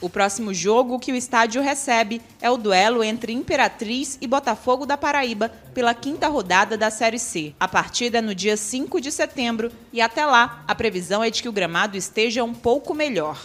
[0.00, 4.96] O próximo jogo que o estádio recebe é o duelo entre Imperatriz e Botafogo da
[4.96, 7.52] Paraíba pela quinta rodada da Série C.
[7.58, 11.42] A partida é no dia 5 de setembro e até lá a previsão é de
[11.42, 13.44] que o gramado esteja um pouco melhor.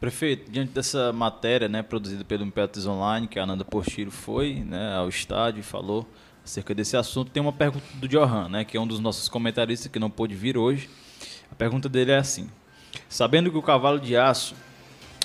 [0.00, 4.94] Prefeito, diante dessa matéria né, produzida pelo Imperatriz Online, que a Ananda Portiro foi né,
[4.94, 6.06] ao estádio e falou
[6.44, 9.90] acerca desse assunto, tem uma pergunta do Johan, né, que é um dos nossos comentaristas
[9.90, 10.88] que não pôde vir hoje.
[11.50, 12.48] A pergunta dele é assim:
[13.08, 14.54] Sabendo que o Cavalo de Aço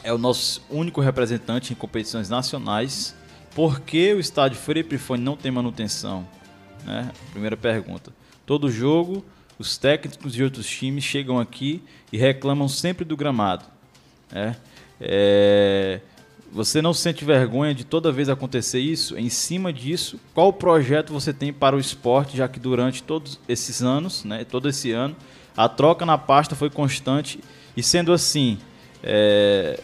[0.03, 3.15] é o nosso único representante em competições nacionais,
[3.53, 6.27] por que o estádio Frei Epifânio não tem manutenção?
[6.83, 7.11] Né?
[7.31, 8.11] Primeira pergunta.
[8.43, 9.23] Todo jogo,
[9.59, 13.72] os técnicos de outros times chegam aqui e reclamam sempre do gramado.
[14.33, 14.55] Né?
[14.99, 15.99] É...
[16.51, 19.17] Você não sente vergonha de toda vez acontecer isso?
[19.17, 23.81] Em cima disso, qual projeto você tem para o esporte, já que durante todos esses
[23.81, 25.15] anos, né, todo esse ano,
[25.57, 27.39] a troca na pasta foi constante
[27.75, 28.59] e sendo assim,
[29.01, 29.79] é,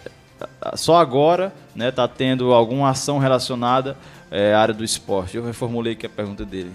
[0.75, 3.97] só agora está né, tá tendo alguma ação relacionada
[4.29, 5.37] é, à área do esporte?
[5.37, 6.71] Eu reformulei aqui a pergunta dele.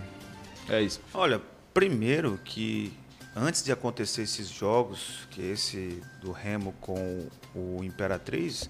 [0.68, 1.00] É isso.
[1.14, 1.40] Olha,
[1.72, 2.92] primeiro que
[3.34, 8.68] antes de acontecer esses jogos, que é esse do Remo com o Imperatriz,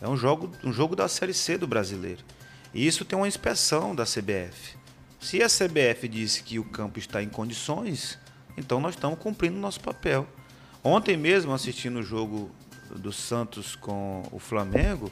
[0.00, 2.24] é um jogo, um jogo da Série C do brasileiro.
[2.72, 4.78] E isso tem uma inspeção da CBF.
[5.20, 8.18] Se a CBF disse que o campo está em condições,
[8.56, 10.26] então nós estamos cumprindo o nosso papel.
[10.82, 12.50] Ontem mesmo, assistindo o jogo
[12.96, 15.10] do Santos com o Flamengo,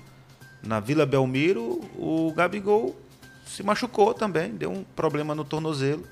[0.63, 2.99] na Vila Belmiro, o Gabigol
[3.47, 6.07] se machucou também, deu um problema no tornozelo.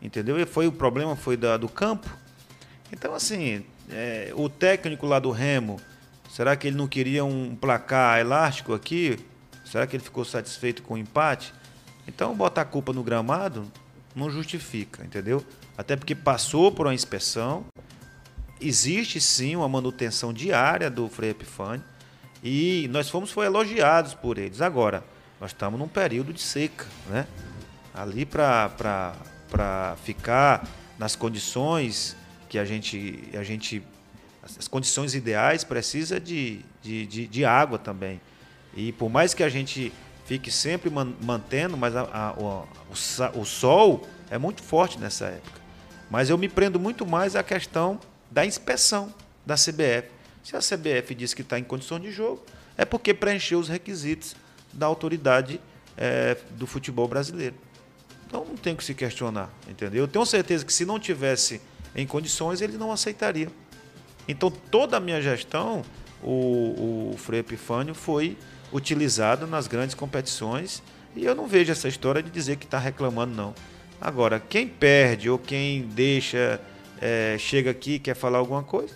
[0.00, 0.38] Entendeu?
[0.38, 2.08] E foi o problema foi da, do campo.
[2.92, 5.80] Então, assim, é, o técnico lá do Remo
[6.36, 9.18] Será que ele não queria um placar elástico aqui?
[9.64, 11.50] Será que ele ficou satisfeito com o empate?
[12.06, 13.70] Então, botar a culpa no gramado
[14.14, 15.42] não justifica, entendeu?
[15.78, 17.64] Até porque passou por uma inspeção,
[18.60, 21.82] existe sim uma manutenção diária do Frei Epifânio
[22.44, 24.60] e nós fomos foi elogiados por eles.
[24.60, 25.02] Agora,
[25.40, 27.26] nós estamos num período de seca, né?
[27.94, 29.14] Ali para
[30.02, 30.66] ficar
[30.98, 32.16] nas condições
[32.48, 33.82] que a gente, a gente
[34.58, 38.20] as condições ideais precisa de, de, de, de, água também.
[38.74, 39.92] E por mais que a gente
[40.24, 42.68] fique sempre mantendo, mas a, a, o,
[43.40, 45.60] o, sol é muito forte nessa época.
[46.10, 47.98] Mas eu me prendo muito mais à questão
[48.30, 49.12] da inspeção
[49.44, 50.08] da CBF.
[50.42, 52.44] Se a CBF diz que está em condição de jogo,
[52.76, 54.36] é porque preencheu os requisitos
[54.72, 55.60] da autoridade
[55.96, 57.54] é, do futebol brasileiro.
[58.26, 60.04] Então não tem que se questionar, entendeu?
[60.04, 61.60] Eu tenho certeza que se não tivesse
[61.94, 63.48] em condições, ele não aceitaria.
[64.28, 65.82] Então, toda a minha gestão,
[66.22, 68.36] o, o Frei Epifânio foi
[68.72, 70.82] utilizado nas grandes competições
[71.14, 73.54] e eu não vejo essa história de dizer que está reclamando, não.
[74.00, 76.60] Agora, quem perde ou quem deixa,
[77.00, 78.94] é, chega aqui quer falar alguma coisa,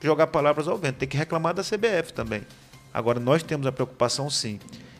[0.00, 0.96] jogar palavras ao vento.
[0.96, 2.42] Tem que reclamar da CBF também.
[2.92, 4.58] Agora, nós temos a preocupação sim.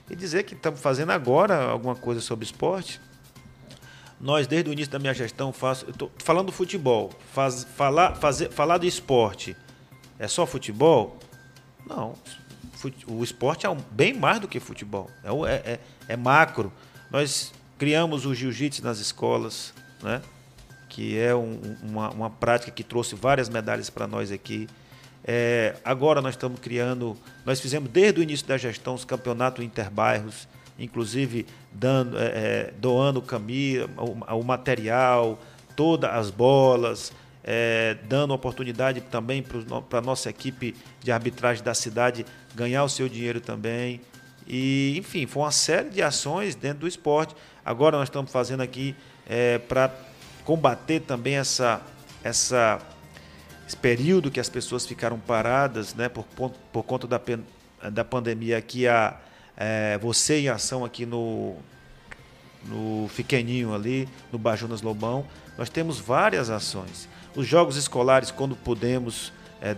[0.09, 3.01] E dizer que estamos fazendo agora alguma coisa sobre esporte,
[4.21, 8.51] nós, desde o início da minha gestão, faço, estou falando do futebol, faz, falar, fazer,
[8.51, 9.57] falar do esporte
[10.21, 11.19] é só futebol?
[11.87, 12.15] Não.
[13.07, 15.11] O esporte é bem mais do que futebol.
[15.25, 16.71] É, é, é, é macro.
[17.11, 20.21] Nós criamos o jiu-jitsu nas escolas, né?
[20.91, 24.69] que é um, uma, uma prática que trouxe várias medalhas para nós aqui.
[25.25, 27.17] É, agora nós estamos criando,
[27.47, 30.47] nós fizemos desde o início da gestão os campeonatos interbairros,
[30.81, 35.39] inclusive dando, é, é doando camisa, o, o material,
[35.77, 37.13] todas as bolas,
[37.45, 39.45] é, dando oportunidade também
[39.89, 44.01] para a nossa equipe de arbitragem da cidade ganhar o seu dinheiro também.
[44.47, 47.35] E, enfim, foi uma série de ações dentro do esporte.
[47.65, 48.97] Agora nós estamos fazendo aqui
[49.29, 49.95] é, para
[50.45, 51.81] combater também essa,
[52.25, 52.81] essa,
[53.67, 56.25] esse período que as pessoas ficaram paradas né, por,
[56.73, 57.21] por conta da,
[57.91, 59.17] da pandemia aqui, a,
[59.57, 61.57] é, você em ação aqui no,
[62.65, 65.27] no Fiqueninho ali, no Bajunas Lobão.
[65.57, 67.09] Nós temos várias ações.
[67.35, 69.77] Os jogos escolares, quando pudemos, é,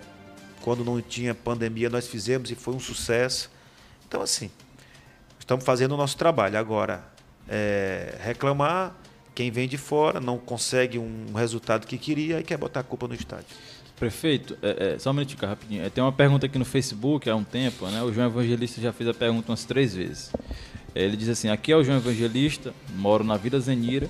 [0.62, 3.50] quando não tinha pandemia, nós fizemos e foi um sucesso.
[4.06, 4.50] Então, assim,
[5.38, 6.58] estamos fazendo o nosso trabalho.
[6.58, 7.04] Agora,
[7.48, 8.94] é, reclamar,
[9.34, 13.08] quem vem de fora não consegue um resultado que queria e quer botar a culpa
[13.08, 13.56] no estádio.
[13.99, 15.84] Prefeito, é, é, só um minutinho, rapidinho.
[15.84, 18.03] É, tem uma pergunta aqui no Facebook há um tempo, né?
[18.03, 20.32] O João Evangelista já fez a pergunta umas três vezes.
[20.95, 24.09] Ele diz assim: Aqui é o João Evangelista, moro na Vila Zenira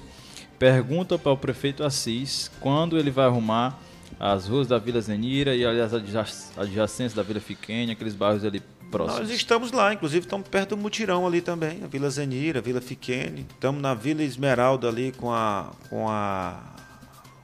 [0.63, 3.77] pergunta para o prefeito Assis quando ele vai arrumar
[4.21, 9.29] as ruas da Vila Zenira e aliás adjacências da Vila Fiquenha, aqueles bairros ali próximos.
[9.29, 12.81] Nós estamos lá, inclusive estamos perto do Mutirão ali também, a Vila Zenira, a Vila
[12.81, 13.45] Fiquene.
[13.53, 16.72] Estamos na Vila Esmeralda ali com a com a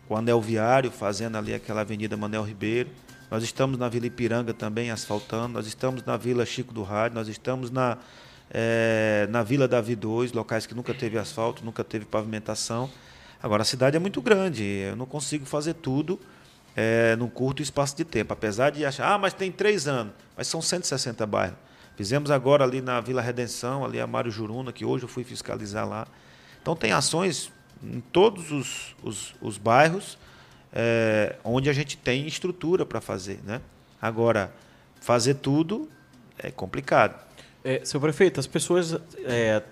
[0.08, 2.88] com o anel viário, fazendo ali aquela Avenida Manel Ribeiro.
[3.30, 7.28] Nós estamos na Vila Ipiranga também asfaltando, nós estamos na Vila Chico do Rádio, nós
[7.28, 7.98] estamos na
[8.50, 12.90] é, na Vila Davi 2, locais que nunca teve asfalto, nunca teve pavimentação.
[13.42, 16.18] Agora, a cidade é muito grande, eu não consigo fazer tudo
[16.74, 18.32] é, num curto espaço de tempo.
[18.32, 21.58] Apesar de achar, ah, mas tem três anos, mas são 160 bairros.
[21.94, 25.86] Fizemos agora ali na Vila Redenção, ali a Mário Juruna, que hoje eu fui fiscalizar
[25.86, 26.06] lá.
[26.62, 27.52] Então, tem ações
[27.82, 30.18] em todos os, os, os bairros
[30.72, 33.40] é, onde a gente tem estrutura para fazer.
[33.44, 33.60] Né?
[34.00, 34.52] Agora,
[35.00, 35.88] fazer tudo
[36.38, 37.26] é complicado.
[37.64, 39.62] É, seu prefeito, as pessoas é,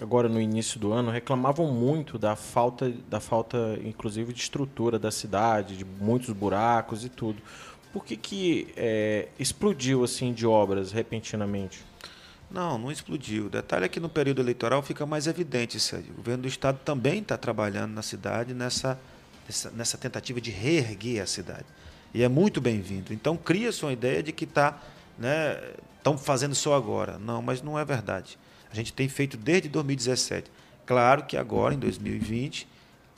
[0.00, 5.10] agora no início do ano reclamavam muito da falta, da falta, inclusive, de estrutura da
[5.10, 7.42] cidade, de muitos buracos e tudo.
[7.92, 11.84] Por que, que é, explodiu assim de obras repentinamente?
[12.54, 13.46] Não, não explodiu.
[13.46, 15.96] O detalhe é que no período eleitoral fica mais evidente isso.
[15.96, 18.96] O governo do estado também está trabalhando na cidade nessa,
[19.44, 21.64] nessa, nessa, tentativa de reerguer a cidade.
[22.14, 23.12] E é muito bem-vindo.
[23.12, 24.80] Então cria-se uma ideia de que está
[25.18, 25.60] né,
[25.98, 27.18] estão fazendo só agora.
[27.18, 28.38] Não, mas não é verdade.
[28.70, 30.48] A gente tem feito desde 2017.
[30.86, 32.68] Claro que agora, em 2020,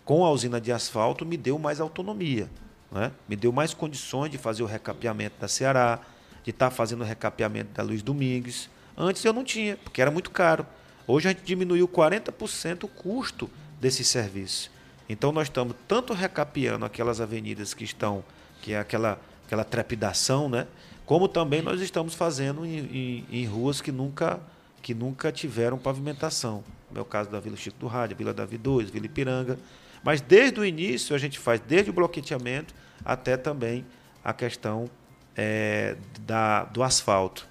[0.03, 2.49] com a usina de asfalto, me deu mais autonomia.
[2.91, 3.13] Né?
[3.29, 6.01] Me deu mais condições de fazer o recapeamento da Ceará,
[6.43, 8.71] de estar tá fazendo o recapeamento da Luiz Domingues.
[8.97, 10.67] Antes eu não tinha, porque era muito caro.
[11.07, 14.71] Hoje a gente diminuiu 40% o custo desse serviço.
[15.09, 18.25] Então nós estamos tanto recapeando aquelas avenidas que estão,
[18.63, 20.67] que é aquela, aquela trepidação, né?
[21.07, 24.41] como também nós estamos fazendo em, em, em, ruas que nunca,
[24.83, 26.65] que nunca tiveram pavimentação.
[26.91, 29.59] No meu caso da Vila Chico do Rádio, Vila Davi 2, Vila Ipiranga.
[30.03, 32.75] Mas desde o início a gente faz desde o bloqueteamento
[33.05, 33.87] até também
[34.25, 34.91] a questão
[35.37, 37.47] é, da, do asfalto.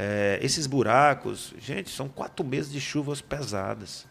[0.00, 4.06] É, esses buracos, gente, são quatro meses de chuvas pesadas.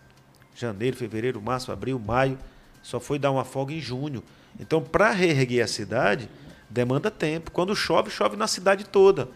[0.53, 2.37] Janeiro, fevereiro, março, abril, maio.
[2.83, 4.21] Só foi dar uma folga em junho.
[4.59, 6.29] Então, para reerguer a cidade,
[6.69, 7.51] demanda tempo.
[7.51, 9.29] Quando chove, chove na cidade toda.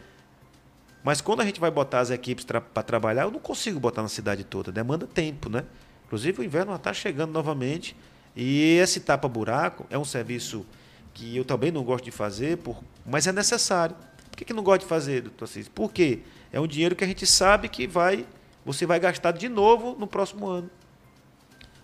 [1.02, 4.10] Mas quando a gente vai botar as equipes para trabalhar, eu não consigo botar na
[4.10, 4.74] cidade toda.
[4.74, 5.64] Demanda tempo, né?
[6.06, 7.96] Inclusive o inverno está chegando novamente.
[8.36, 10.66] E esse tapa-buraco é um serviço
[11.14, 12.84] que eu também não gosto de fazer, por...
[13.06, 13.96] mas é necessário.
[14.30, 15.70] Por que, que não gosto de fazer, doutor Assis?
[15.70, 16.20] Por quê?
[16.52, 18.26] É um dinheiro que a gente sabe que vai,
[18.66, 20.70] você vai gastar de novo no próximo ano.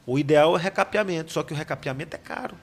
[0.06, 2.56] O ideal é o recapeamento, só que o recapeamento é caro.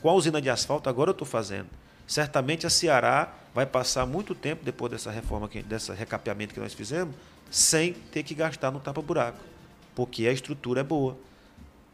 [0.00, 1.68] Com a usina de asfalto, agora eu estou fazendo.
[2.06, 7.14] Certamente a Ceará vai passar muito tempo depois dessa reforma, desse recapeamento que nós fizemos,
[7.50, 9.38] sem ter que gastar no tapa-buraco,
[9.94, 11.16] porque a estrutura é boa.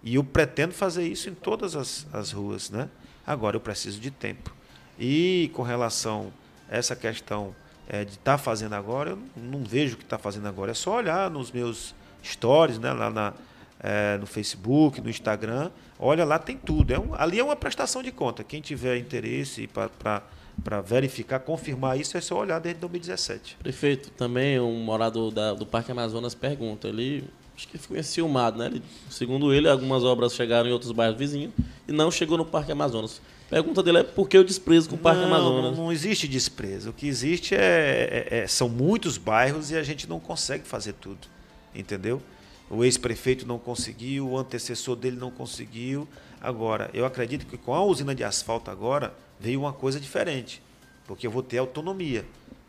[0.02, 2.70] E eu pretendo fazer isso em todas as, as ruas.
[2.70, 2.88] Né?
[3.26, 4.54] Agora eu preciso de tempo.
[4.98, 6.32] E com relação
[6.70, 7.54] a essa questão
[7.92, 10.70] é, de estar tá fazendo agora, eu não, vejo o que está fazendo agora.
[10.70, 11.92] É só olhar nos meus
[12.24, 13.32] stories, né, lá na,
[13.80, 15.72] é, no Facebook, no Instagram.
[15.98, 16.92] Olha lá, tem tudo.
[16.94, 18.44] É um, ali é uma prestação de conta.
[18.44, 23.56] Quem tiver interesse para verificar, confirmar isso, é só olhar desde 2017.
[23.60, 26.86] Prefeito, também um morador da, do Parque Amazonas pergunta.
[26.86, 27.24] Ele
[27.60, 28.66] acho que ficou enciumado, né?
[28.66, 31.52] Ele, segundo ele, algumas obras chegaram em outros bairros vizinhos
[31.86, 33.20] e não chegou no Parque Amazonas.
[33.46, 35.76] A pergunta dele é por que o desprezo com o Parque não, Amazonas?
[35.76, 36.90] Não, não existe desprezo.
[36.90, 40.94] O que existe é, é, é, são muitos bairros e a gente não consegue fazer
[40.94, 41.28] tudo.
[41.74, 42.22] Entendeu?
[42.70, 46.08] O ex-prefeito não conseguiu, o antecessor dele não conseguiu.
[46.40, 50.62] Agora, eu acredito que com a usina de asfalto agora veio uma coisa diferente,
[51.06, 52.24] porque eu vou ter autonomia.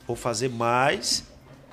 [0.06, 1.24] Vou fazer mais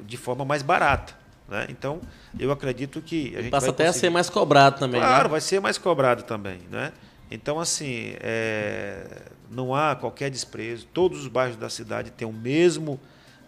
[0.04, 1.17] de forma mais barata.
[1.48, 1.66] Né?
[1.70, 2.00] Então,
[2.38, 3.98] eu acredito que a gente Passa até conseguir...
[3.98, 5.00] a ser mais cobrado também.
[5.00, 5.30] Claro, né?
[5.30, 6.60] vai ser mais cobrado também.
[6.70, 6.92] Né?
[7.30, 9.22] Então, assim, é...
[9.50, 10.86] não há qualquer desprezo.
[10.92, 13.00] Todos os bairros da cidade têm o mesmo,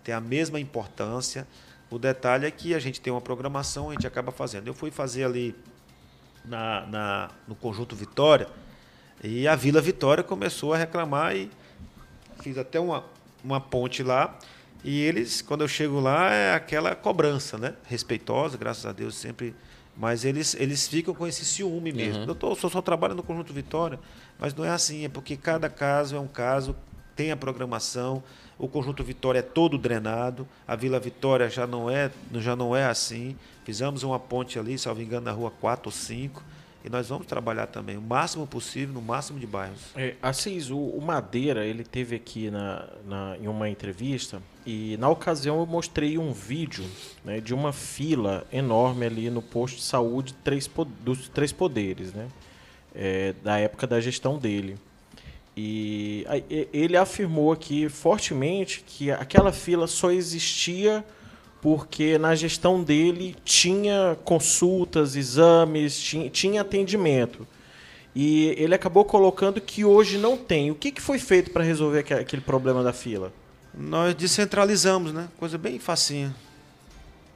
[0.03, 1.47] têm a mesma importância.
[1.91, 4.67] O detalhe é que a gente tem uma programação, a gente acaba fazendo.
[4.67, 5.55] Eu fui fazer ali
[6.45, 8.49] na, na, no Conjunto Vitória
[9.23, 11.51] e a Vila Vitória começou a reclamar e
[12.43, 13.05] fiz até uma,
[13.45, 14.39] uma ponte lá.
[14.83, 17.75] E eles, quando eu chego lá, é aquela cobrança, né?
[17.87, 19.55] Respeitosa, graças a Deus, sempre.
[19.97, 22.23] Mas eles, eles ficam com esse ciúme mesmo.
[22.23, 22.37] Uhum.
[22.43, 23.99] Eu só trabalho no Conjunto Vitória.
[24.39, 26.75] Mas não é assim, é porque cada caso é um caso,
[27.15, 28.23] tem a programação,
[28.59, 32.85] o conjunto Vitória é todo drenado, a Vila Vitória já não é, já não é
[32.87, 33.37] assim.
[33.65, 36.43] Fizemos uma ponte ali, salvo engano, na rua 4 ou 5.
[36.83, 39.81] E nós vamos trabalhar também o máximo possível no máximo de bairros.
[39.95, 45.09] É, Assis, o, o Madeira, ele teve aqui na, na, em uma entrevista e na
[45.09, 46.85] ocasião eu mostrei um vídeo
[47.25, 50.69] né, de uma fila enorme ali no posto de saúde três,
[51.03, 52.29] dos Três Poderes, né,
[52.95, 54.77] é, da época da gestão dele.
[55.57, 56.25] E
[56.73, 61.05] ele afirmou aqui fortemente que aquela fila só existia
[61.61, 67.47] porque na gestão dele tinha consultas, exames, tinha, tinha atendimento.
[68.15, 70.71] E ele acabou colocando que hoje não tem.
[70.71, 73.33] O que, que foi feito para resolver aquele problema da fila?
[73.75, 75.29] Nós descentralizamos, né?
[75.39, 76.35] Coisa bem facinha.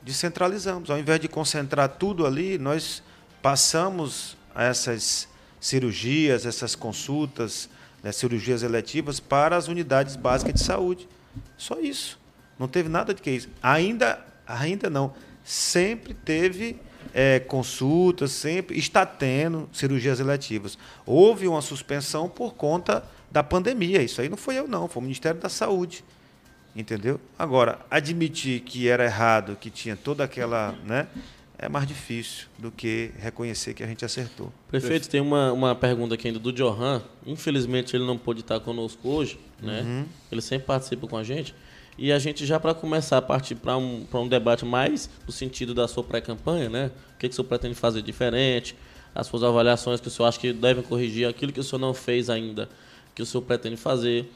[0.02, 0.90] Descentralizamos.
[0.90, 3.02] Ao invés de concentrar tudo ali, nós
[3.40, 5.28] passamos essas
[5.60, 7.68] cirurgias, essas consultas,
[8.02, 11.08] né, cirurgias eletivas para as unidades básicas de saúde.
[11.56, 12.18] Só isso.
[12.58, 13.48] Não teve nada de que isso.
[13.62, 15.14] Ainda, ainda não.
[15.42, 16.78] Sempre teve
[17.12, 20.76] é, consultas, sempre está tendo cirurgias eletivas.
[21.06, 24.02] Houve uma suspensão por conta da pandemia.
[24.02, 24.86] Isso aí não foi eu, não.
[24.86, 26.04] Foi o Ministério da Saúde.
[26.74, 27.20] Entendeu?
[27.38, 31.06] Agora, admitir que era errado, que tinha toda aquela, né?
[31.56, 34.52] É mais difícil do que reconhecer que a gente acertou.
[34.68, 37.00] Prefeito, tem uma, uma pergunta aqui ainda do Johan.
[37.24, 39.82] Infelizmente ele não pôde estar conosco hoje, né?
[39.82, 40.04] Uhum.
[40.32, 41.54] Ele sempre participa com a gente.
[41.96, 45.72] E a gente já para começar a partir para um, um debate mais no sentido
[45.72, 46.90] da sua pré-campanha, né?
[47.14, 48.74] O que, que o senhor pretende fazer diferente?
[49.14, 51.94] As suas avaliações que o senhor acha que devem corrigir, aquilo que o senhor não
[51.94, 52.68] fez ainda,
[53.14, 54.28] que o senhor pretende fazer.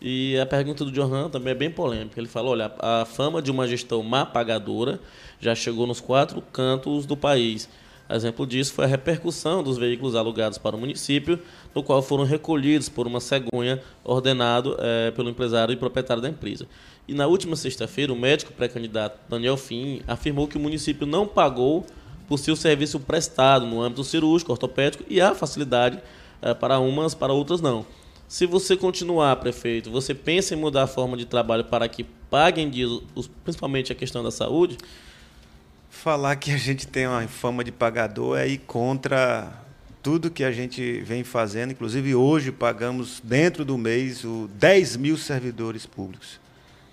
[0.00, 2.18] E a pergunta do Johan também é bem polêmica.
[2.18, 4.98] Ele falou: olha, a fama de uma gestão má pagadora
[5.38, 7.68] já chegou nos quatro cantos do país.
[8.12, 11.38] Exemplo disso foi a repercussão dos veículos alugados para o município,
[11.72, 16.66] no qual foram recolhidos por uma cegonha ordenado é, pelo empresário e proprietário da empresa.
[17.06, 21.86] E na última sexta-feira, o médico pré-candidato Daniel Fim afirmou que o município não pagou
[22.26, 26.00] por seu serviço prestado no âmbito cirúrgico, ortopédico e a facilidade
[26.42, 27.86] é, para umas, para outras não.
[28.30, 32.70] Se você continuar, prefeito, você pensa em mudar a forma de trabalho para que paguem
[32.70, 32.88] dias,
[33.42, 34.78] principalmente a questão da saúde?
[35.90, 39.52] Falar que a gente tem uma fama de pagador é ir contra
[40.00, 41.72] tudo que a gente vem fazendo.
[41.72, 46.38] Inclusive, hoje pagamos, dentro do mês, o 10 mil servidores públicos.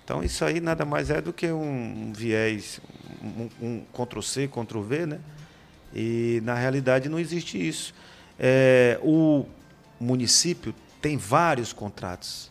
[0.04, 2.80] Então, isso aí nada mais é do que um viés,
[3.22, 5.20] um, um Ctrl-C, Ctrl-V, né?
[5.94, 7.94] E, na realidade, não existe isso.
[8.40, 9.46] É, o
[10.00, 12.50] município tem vários contratos,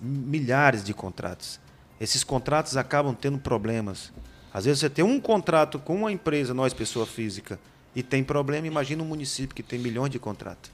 [0.00, 1.60] milhares de contratos.
[2.00, 4.12] Esses contratos acabam tendo problemas.
[4.52, 7.58] Às vezes você tem um contrato com uma empresa, nós, pessoa física,
[7.94, 10.70] e tem problema, imagina um município que tem milhões de contratos.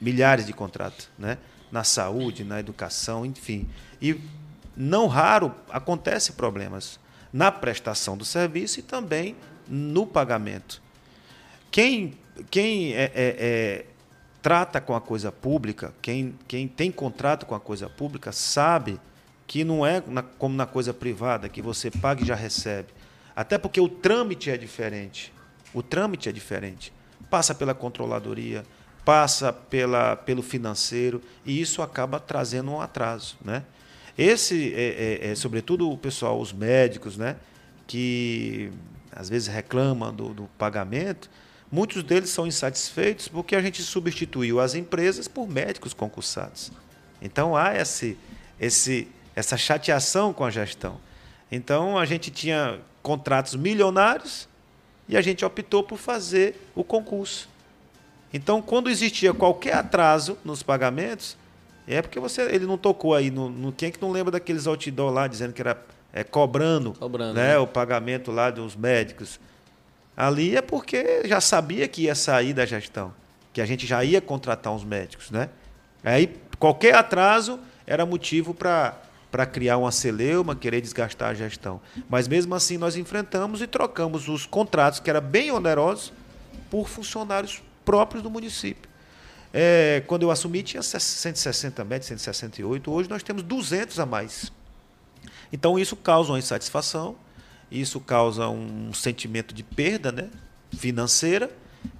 [0.00, 1.38] Milhares de contratos, né?
[1.70, 3.68] Na saúde, na educação, enfim.
[4.00, 4.18] E
[4.76, 6.98] não raro acontece problemas
[7.32, 9.36] na prestação do serviço e também
[9.68, 10.80] no pagamento.
[11.70, 12.16] Quem,
[12.50, 13.86] quem é, é, é
[14.44, 19.00] trata com a coisa pública, quem, quem tem contrato com a coisa pública, sabe
[19.46, 22.88] que não é na, como na coisa privada, que você paga e já recebe.
[23.34, 25.32] Até porque o trâmite é diferente.
[25.72, 26.92] O trâmite é diferente.
[27.30, 28.66] Passa pela controladoria,
[29.02, 33.38] passa pela, pelo financeiro, e isso acaba trazendo um atraso.
[33.42, 33.64] Né?
[34.16, 37.36] Esse, é, é, é, sobretudo o pessoal, os médicos, né,
[37.86, 38.70] que
[39.10, 41.30] às vezes reclamam do, do pagamento,
[41.74, 46.70] Muitos deles são insatisfeitos porque a gente substituiu as empresas por médicos concursados.
[47.20, 48.16] Então há esse,
[48.60, 51.00] esse, essa chateação com a gestão.
[51.50, 54.48] Então a gente tinha contratos milionários
[55.08, 57.48] e a gente optou por fazer o concurso.
[58.32, 61.36] Então, quando existia qualquer atraso nos pagamentos,
[61.88, 64.68] é porque você, ele não tocou aí no, no quem é que não lembra daqueles
[64.68, 65.76] outdoor lá dizendo que era
[66.12, 67.58] é, cobrando, cobrando né, né?
[67.58, 69.40] o pagamento lá dos médicos.
[70.16, 73.12] Ali é porque já sabia que ia sair da gestão,
[73.52, 75.50] que a gente já ia contratar uns médicos, né?
[76.02, 79.00] Aí qualquer atraso era motivo para
[79.34, 81.80] para criar uma celeuma, querer desgastar a gestão.
[82.08, 86.12] Mas mesmo assim nós enfrentamos e trocamos os contratos que eram bem onerosos
[86.70, 88.88] por funcionários próprios do município.
[89.52, 94.52] É, quando eu assumi tinha 160 médicos, 168, hoje nós temos 200 a mais.
[95.52, 97.16] Então isso causa uma insatisfação,
[97.80, 100.30] isso causa um sentimento de perda né,
[100.76, 101.50] financeira,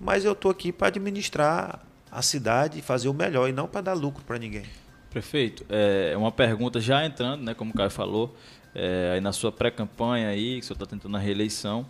[0.01, 3.81] mas eu estou aqui para administrar a cidade e fazer o melhor e não para
[3.81, 4.65] dar lucro para ninguém.
[5.11, 8.37] Prefeito, é uma pergunta já entrando, né, como o Caio falou,
[8.75, 11.87] é, aí na sua pré-campanha aí, que o senhor está tentando a reeleição,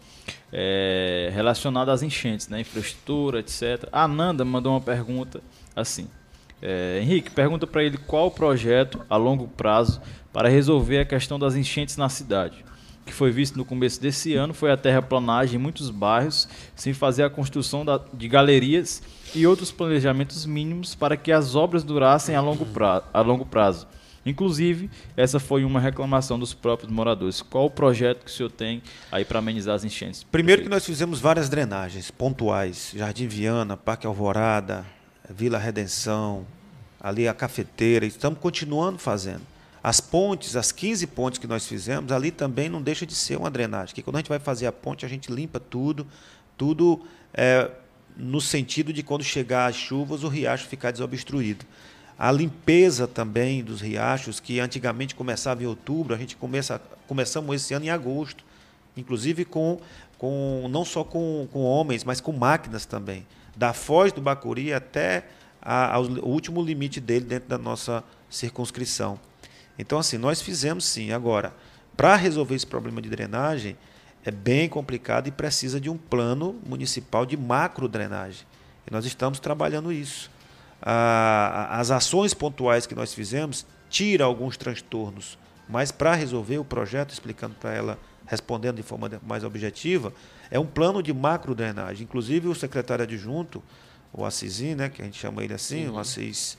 [0.52, 3.88] é, relacionada às enchentes, né, infraestrutura, etc.
[3.90, 5.42] A Nanda mandou uma pergunta
[5.74, 6.08] assim.
[6.60, 10.00] É, Henrique, pergunta para ele qual o projeto a longo prazo
[10.32, 12.64] para resolver a questão das enchentes na cidade
[13.04, 17.22] que foi visto no começo desse ano foi a terraplanagem em muitos bairros, sem fazer
[17.22, 19.02] a construção da, de galerias
[19.34, 23.86] e outros planejamentos mínimos para que as obras durassem a longo, prazo, a longo prazo.
[24.26, 27.42] Inclusive, essa foi uma reclamação dos próprios moradores.
[27.42, 28.82] Qual o projeto que o senhor tem
[29.12, 30.24] aí para amenizar as enchentes?
[30.24, 34.86] Primeiro que nós fizemos várias drenagens pontuais, Jardim Viana, Parque Alvorada,
[35.28, 36.46] Vila Redenção,
[36.98, 39.42] ali a cafeteira, estamos continuando fazendo.
[39.84, 43.50] As pontes, as 15 pontes que nós fizemos, ali também não deixa de ser uma
[43.50, 43.88] drenagem.
[43.88, 46.06] Porque quando a gente vai fazer a ponte, a gente limpa tudo,
[46.56, 47.02] tudo
[47.34, 47.70] é,
[48.16, 51.66] no sentido de quando chegar as chuvas, o riacho ficar desobstruído.
[52.18, 57.74] A limpeza também dos riachos, que antigamente começava em outubro, a gente começa, começamos esse
[57.74, 58.42] ano em agosto,
[58.96, 59.78] inclusive com,
[60.16, 63.26] com não só com, com homens, mas com máquinas também.
[63.54, 65.26] Da Foz do Bacuri até
[65.60, 69.20] a, ao, o último limite dele dentro da nossa circunscrição.
[69.78, 71.12] Então, assim, nós fizemos sim.
[71.12, 71.54] Agora,
[71.96, 73.76] para resolver esse problema de drenagem,
[74.24, 78.46] é bem complicado e precisa de um plano municipal de macro drenagem.
[78.86, 80.30] E nós estamos trabalhando isso.
[80.80, 87.54] as ações pontuais que nós fizemos tira alguns transtornos Mas para resolver o projeto, explicando
[87.54, 90.12] para ela, respondendo de forma mais objetiva,
[90.50, 92.04] é um plano de macro drenagem.
[92.04, 93.62] Inclusive o secretário adjunto,
[94.12, 95.94] o Assisim, né, que a gente chama ele assim, uhum.
[95.94, 96.58] o Assis,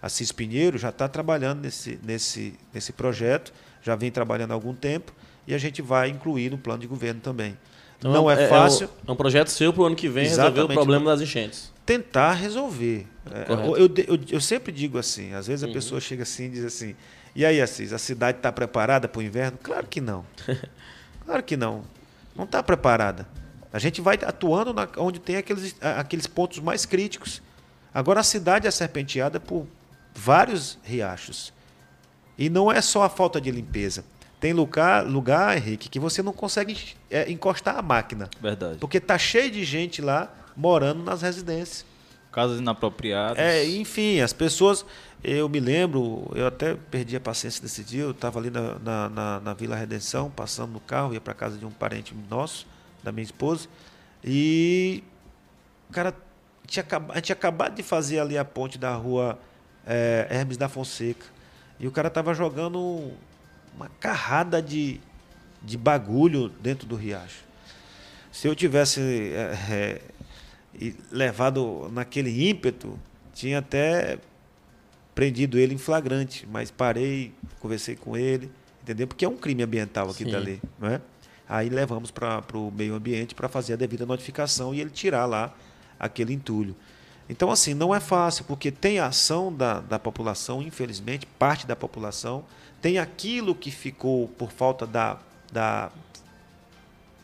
[0.00, 5.12] Assis Pinheiro, já está trabalhando nesse, nesse, nesse projeto, já vem trabalhando há algum tempo,
[5.46, 7.56] e a gente vai incluir no plano de governo também.
[7.98, 8.84] Então, não é, é fácil.
[8.84, 10.54] É um, é um projeto seu para o ano que vem Exatamente.
[10.54, 11.72] resolver o problema das enchentes.
[11.84, 13.06] Tentar resolver.
[13.30, 15.72] É, eu, eu, eu, eu, sempre digo assim, às vezes a uhum.
[15.72, 16.94] pessoa chega assim e diz assim,
[17.34, 19.58] e aí, Assis, a cidade está preparada para o inverno?
[19.62, 20.24] Claro que não.
[21.26, 21.82] Claro que não.
[22.36, 23.26] Não está preparada.
[23.72, 27.42] A gente vai atuando na, onde tem aqueles, aqueles pontos mais críticos.
[27.92, 29.66] Agora a cidade é serpenteada por
[30.16, 31.52] vários riachos.
[32.38, 34.04] E não é só a falta de limpeza.
[34.40, 36.76] Tem lugar, lugar Henrique, que você não consegue
[37.10, 38.28] é, encostar a máquina.
[38.40, 38.78] Verdade.
[38.78, 41.84] Porque tá cheio de gente lá morando nas residências.
[42.30, 43.38] Casas inapropriadas.
[43.38, 44.84] É, enfim, as pessoas.
[45.24, 48.02] Eu me lembro, eu até perdi a paciência desse dia.
[48.02, 51.56] Eu estava ali na, na, na, na, Vila Redenção, passando no carro, ia para casa
[51.56, 52.66] de um parente nosso,
[53.02, 53.66] da minha esposa.
[54.22, 55.02] E
[55.88, 56.14] o cara
[56.66, 59.38] tinha, a gente tinha acabado de fazer ali a ponte da rua
[59.86, 61.26] é, Hermes da Fonseca.
[61.78, 63.12] E o cara estava jogando
[63.74, 65.00] uma carrada de,
[65.62, 67.44] de bagulho dentro do riacho.
[68.32, 72.98] Se eu tivesse é, é, levado naquele ímpeto,
[73.32, 74.18] tinha até
[75.14, 78.50] prendido ele em flagrante, mas parei, conversei com ele,
[78.82, 79.06] entendeu?
[79.06, 81.00] Porque é um crime ambiental aqui dali, não é?
[81.48, 85.54] Aí levamos para o meio ambiente para fazer a devida notificação e ele tirar lá
[85.98, 86.74] aquele entulho.
[87.28, 91.74] Então, assim, não é fácil, porque tem a ação da, da população, infelizmente, parte da
[91.74, 92.44] população,
[92.80, 95.18] tem aquilo que ficou por falta da,
[95.52, 95.90] da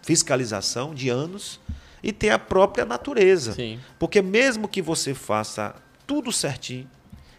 [0.02, 1.60] fiscalização de anos,
[2.02, 3.52] e tem a própria natureza.
[3.52, 3.78] Sim.
[3.98, 5.74] Porque mesmo que você faça
[6.06, 6.88] tudo certinho,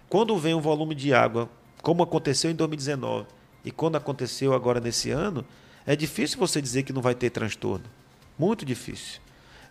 [0.07, 1.49] quando vem um volume de água,
[1.81, 3.27] como aconteceu em 2019
[3.65, 5.45] e quando aconteceu agora nesse ano,
[5.85, 7.85] é difícil você dizer que não vai ter transtorno.
[8.39, 9.19] Muito difícil.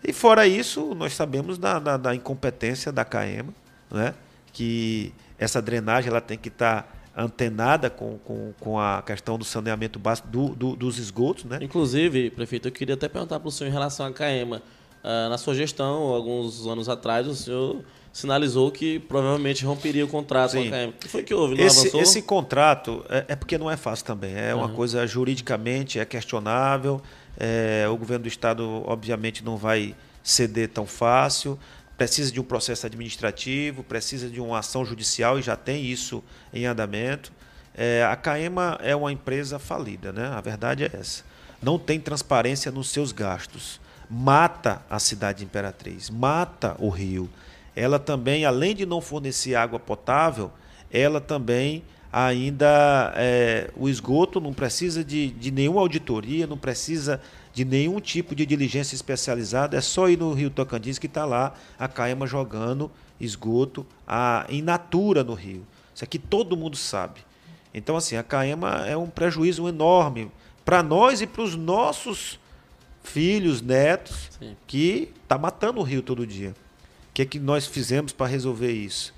[0.05, 3.55] E fora isso, nós sabemos da, da, da incompetência da CAEMA,
[3.91, 4.15] né?
[4.53, 9.45] que essa drenagem ela tem que estar tá antenada com, com, com a questão do
[9.45, 11.45] saneamento básico do, do, dos esgotos.
[11.45, 11.59] Né?
[11.61, 14.63] Inclusive, prefeito, eu queria até perguntar para o senhor em relação à CAEMA.
[15.03, 20.53] Uh, na sua gestão, alguns anos atrás, o senhor sinalizou que provavelmente romperia o contrato
[20.53, 20.63] Sim.
[20.63, 20.93] com a CAEMA.
[20.93, 21.57] O que foi que houve?
[21.57, 22.01] Não esse, avançou?
[22.01, 24.35] esse contrato é, é, porque não é fácil também.
[24.35, 24.61] É uhum.
[24.61, 27.03] uma coisa juridicamente é questionável.
[27.39, 31.59] É, o governo do estado, obviamente, não vai ceder tão fácil.
[31.97, 36.23] Precisa de um processo administrativo, precisa de uma ação judicial e já tem isso
[36.53, 37.33] em andamento.
[37.75, 40.27] É, a CAEMA é uma empresa falida, né?
[40.29, 41.25] A verdade é essa.
[41.63, 43.81] Não tem transparência nos seus gastos.
[44.11, 47.31] Mata a cidade de Imperatriz, mata o rio.
[47.75, 50.51] Ela também, além de não fornecer água potável,
[50.91, 57.21] ela também ainda é, o esgoto não precisa de, de nenhuma auditoria, não precisa
[57.55, 61.55] de nenhum tipo de diligência especializada, é só ir no Rio Tocantins que está lá
[61.79, 65.67] a Caema jogando esgoto a, in natura no rio.
[65.95, 67.21] Isso aqui todo mundo sabe.
[67.73, 70.31] Então, assim, a Caema é um prejuízo enorme
[70.65, 72.39] para nós e para os nossos
[73.03, 74.57] filhos, netos, Sim.
[74.67, 76.51] que está matando o rio todo dia.
[76.51, 79.15] O que, é que nós fizemos para resolver isso?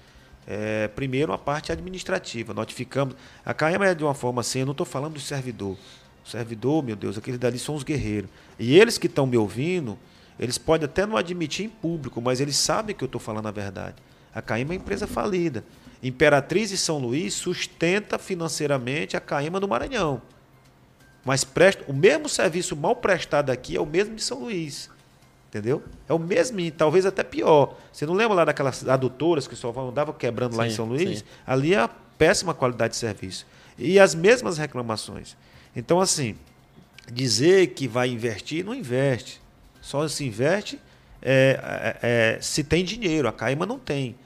[0.46, 2.52] É, primeiro, a parte administrativa.
[2.52, 3.14] Notificamos.
[3.44, 5.76] A CAEMA é de uma forma assim, eu não estou falando do servidor.
[6.24, 8.30] O servidor, meu Deus, aqueles dali são os guerreiros.
[8.58, 9.98] E eles que estão me ouvindo,
[10.38, 13.50] eles podem até não admitir em público, mas eles sabem que eu estou falando a
[13.50, 13.96] verdade.
[14.34, 15.64] A CAEMA é uma empresa falida.
[16.02, 20.20] Imperatriz e São Luís sustenta financeiramente a CAEMA no Maranhão.
[21.24, 24.90] Mas presta, o mesmo serviço mal prestado aqui é o mesmo de São Luís.
[25.54, 25.84] Entendeu?
[26.08, 27.76] É o mesmo, talvez até pior.
[27.92, 31.20] Você não lembra lá daquelas adutoras que só andavam quebrando sim, lá em São Luís?
[31.20, 31.24] Sim.
[31.46, 33.46] Ali é a péssima qualidade de serviço.
[33.78, 35.36] E as mesmas reclamações.
[35.76, 36.34] Então, assim,
[37.12, 39.40] dizer que vai investir, não investe.
[39.80, 40.80] Só se investe
[41.22, 43.28] é, é, é, se tem dinheiro.
[43.28, 44.16] A Caima não tem.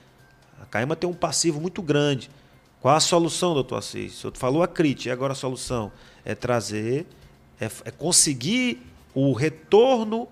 [0.59, 2.27] A Caima tem um passivo muito grande.
[2.81, 4.13] Qual a solução, doutor Assis?
[4.13, 5.91] O senhor falou a crítica, e agora a solução?
[6.25, 7.05] É trazer,
[7.61, 8.81] é, é conseguir
[9.13, 10.27] o retorno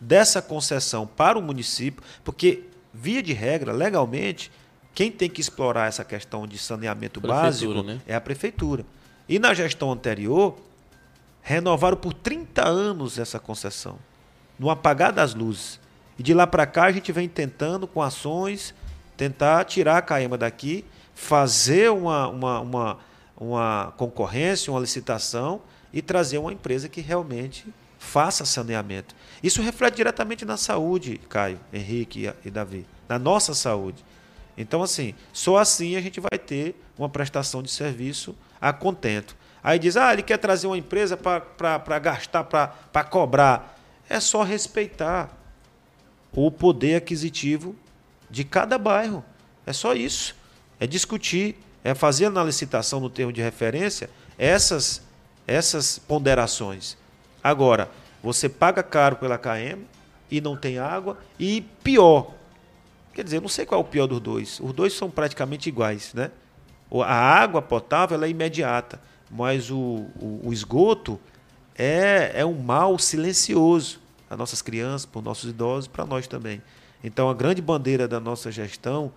[0.00, 4.50] dessa concessão para o município, porque, via de regra, legalmente,
[4.94, 8.00] quem tem que explorar essa questão de saneamento básico né?
[8.06, 8.84] é a prefeitura.
[9.28, 10.56] E na gestão anterior,
[11.42, 13.98] renovaram por 30 anos essa concessão,
[14.58, 15.78] no apagar das luzes.
[16.18, 18.74] E de lá para cá a gente vem tentando, com ações,
[19.16, 20.84] tentar tirar a Caema daqui,
[21.14, 22.98] fazer uma, uma, uma,
[23.36, 25.60] uma concorrência, uma licitação
[25.92, 27.66] e trazer uma empresa que realmente
[28.06, 29.14] faça saneamento.
[29.42, 34.04] Isso reflete diretamente na saúde, Caio, Henrique e Davi, na nossa saúde.
[34.56, 39.36] Então, assim, só assim a gente vai ter uma prestação de serviço a contento.
[39.62, 43.76] Aí diz, ah, ele quer trazer uma empresa para gastar, para cobrar.
[44.08, 45.36] É só respeitar
[46.32, 47.74] o poder aquisitivo
[48.30, 49.24] de cada bairro.
[49.66, 50.36] É só isso.
[50.78, 55.02] É discutir, é fazer na licitação, no termo de referência, essas,
[55.46, 56.96] essas ponderações.
[57.46, 57.88] Agora,
[58.20, 59.84] você paga caro pela KM
[60.28, 62.34] e não tem água, e pior.
[63.14, 64.58] Quer dizer, não sei qual é o pior dos dois.
[64.58, 66.32] Os dois são praticamente iguais, né?
[67.04, 69.76] A água potável é imediata, mas o,
[70.20, 71.20] o, o esgoto
[71.78, 76.60] é, é um mal silencioso para nossas crianças, para nossos idosos, para nós também.
[77.04, 79.12] Então, a grande bandeira da nossa gestão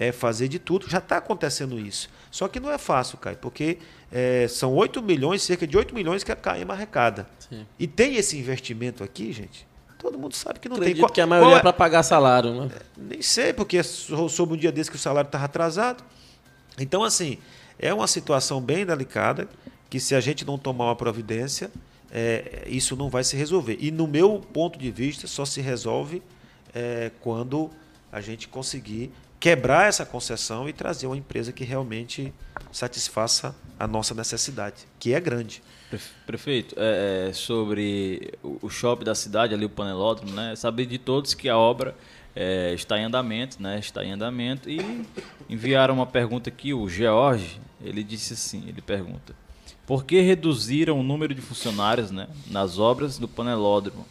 [0.00, 0.88] é fazer de tudo.
[0.88, 2.08] Já está acontecendo isso.
[2.30, 3.78] Só que não é fácil, Caio, porque
[4.10, 7.28] é, são 8 milhões, cerca de 8 milhões que a CAEMA arrecada.
[7.38, 7.66] Sim.
[7.78, 9.68] E tem esse investimento aqui, gente.
[9.98, 11.14] Todo mundo sabe que não Acredito tem.
[11.14, 12.70] que a maioria é, é para pagar salário, né?
[12.74, 16.02] É, nem sei, porque soube um dia desse que o salário estava atrasado.
[16.78, 17.36] Então, assim,
[17.78, 19.46] é uma situação bem delicada
[19.90, 21.70] que se a gente não tomar uma providência,
[22.10, 23.76] é, isso não vai se resolver.
[23.78, 26.22] E no meu ponto de vista, só se resolve
[26.74, 27.70] é, quando
[28.10, 32.32] a gente conseguir quebrar essa concessão e trazer uma empresa que realmente
[32.70, 35.62] satisfaça a nossa necessidade, que é grande.
[36.26, 40.54] Prefeito, é, é, sobre o shopping da cidade, ali o panelódromo, né?
[40.54, 41.96] Saber de todos que a obra
[42.36, 43.78] é, está em andamento, né?
[43.78, 45.04] Está em andamento e
[45.48, 49.34] enviaram uma pergunta aqui, o George, ele disse assim, ele pergunta:
[49.86, 54.06] Por que reduziram o número de funcionários, né, nas obras do panelódromo?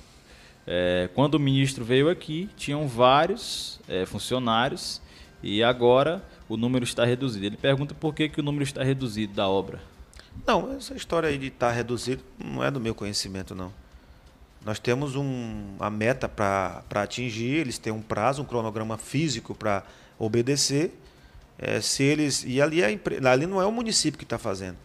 [0.67, 5.01] É, quando o ministro veio aqui, tinham vários é, funcionários
[5.41, 7.45] e agora o número está reduzido.
[7.45, 9.79] Ele pergunta por que, que o número está reduzido da obra.
[10.45, 13.71] Não, essa história aí de estar reduzido não é do meu conhecimento, não.
[14.65, 19.83] Nós temos um, meta para atingir, eles têm um prazo, um cronograma físico para
[20.17, 20.97] obedecer.
[21.57, 24.77] É, se eles e ali, é, ali não é o município que está fazendo,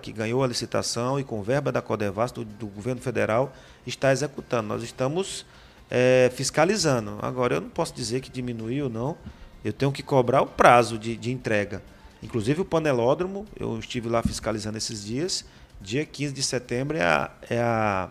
[0.00, 3.54] que ganhou a licitação e com verba da Codevas, do, do governo federal,
[3.86, 4.68] está executando.
[4.68, 5.44] Nós estamos
[5.90, 7.18] é, fiscalizando.
[7.20, 9.16] Agora, eu não posso dizer que diminuiu ou não.
[9.64, 11.82] Eu tenho que cobrar o prazo de, de entrega.
[12.22, 15.44] Inclusive o panelódromo, eu estive lá fiscalizando esses dias.
[15.80, 18.10] Dia 15 de setembro é a, é a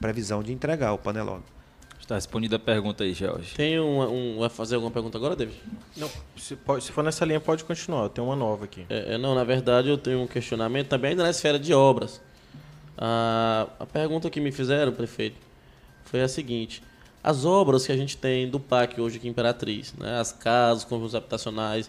[0.00, 1.52] previsão de entregar o panelódromo.
[2.00, 3.54] Está respondida a pergunta aí, Jorge.
[3.54, 5.56] Tem um, um, Vai fazer alguma pergunta agora, David?
[5.96, 6.10] Não.
[6.36, 8.08] Se, pode, se for nessa linha, pode continuar.
[8.08, 8.84] Tem uma nova aqui.
[8.90, 12.20] É, é, não, na verdade, eu tenho um questionamento também ainda na esfera de obras.
[12.98, 15.36] A, a pergunta que me fizeram, prefeito,
[16.04, 16.82] foi a seguinte.
[17.22, 20.18] As obras que a gente tem do PAC hoje aqui em Imperatriz, né?
[20.18, 21.88] as casas, conjuntos habitacionais,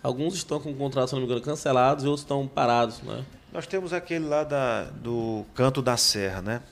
[0.00, 3.02] alguns estão com contratos, se não me engano, cancelados e outros estão parados.
[3.02, 3.24] Né?
[3.52, 6.62] Nós temos aquele lá da, do Canto da Serra, né?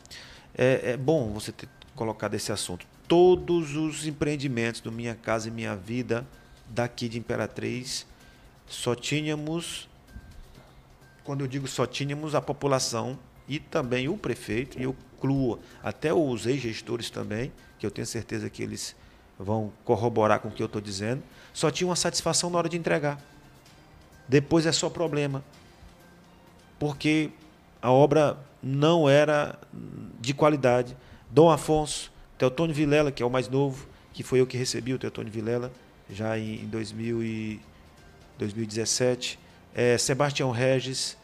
[0.54, 2.86] É, é bom você ter colocado esse assunto.
[3.08, 6.24] Todos os empreendimentos do Minha Casa e Minha Vida
[6.68, 8.06] daqui de Imperatriz
[8.66, 9.88] só tínhamos,
[11.24, 13.18] quando eu digo só tínhamos, a população
[13.48, 18.50] e também o prefeito, e eu incluo até os ex-gestores também, que eu tenho certeza
[18.50, 18.94] que eles
[19.38, 21.22] vão corroborar com o que eu estou dizendo,
[21.52, 23.20] só tinha uma satisfação na hora de entregar.
[24.28, 25.42] Depois é só problema.
[26.78, 27.30] Porque
[27.80, 29.58] a obra não era
[30.20, 30.96] de qualidade.
[31.30, 34.98] Dom Afonso, Teotônio Vilela, que é o mais novo, que foi eu que recebi o
[34.98, 35.72] Teotônio Vilela,
[36.10, 37.60] já em 2000 e
[38.38, 39.38] 2017.
[39.74, 41.16] É, Sebastião Regis,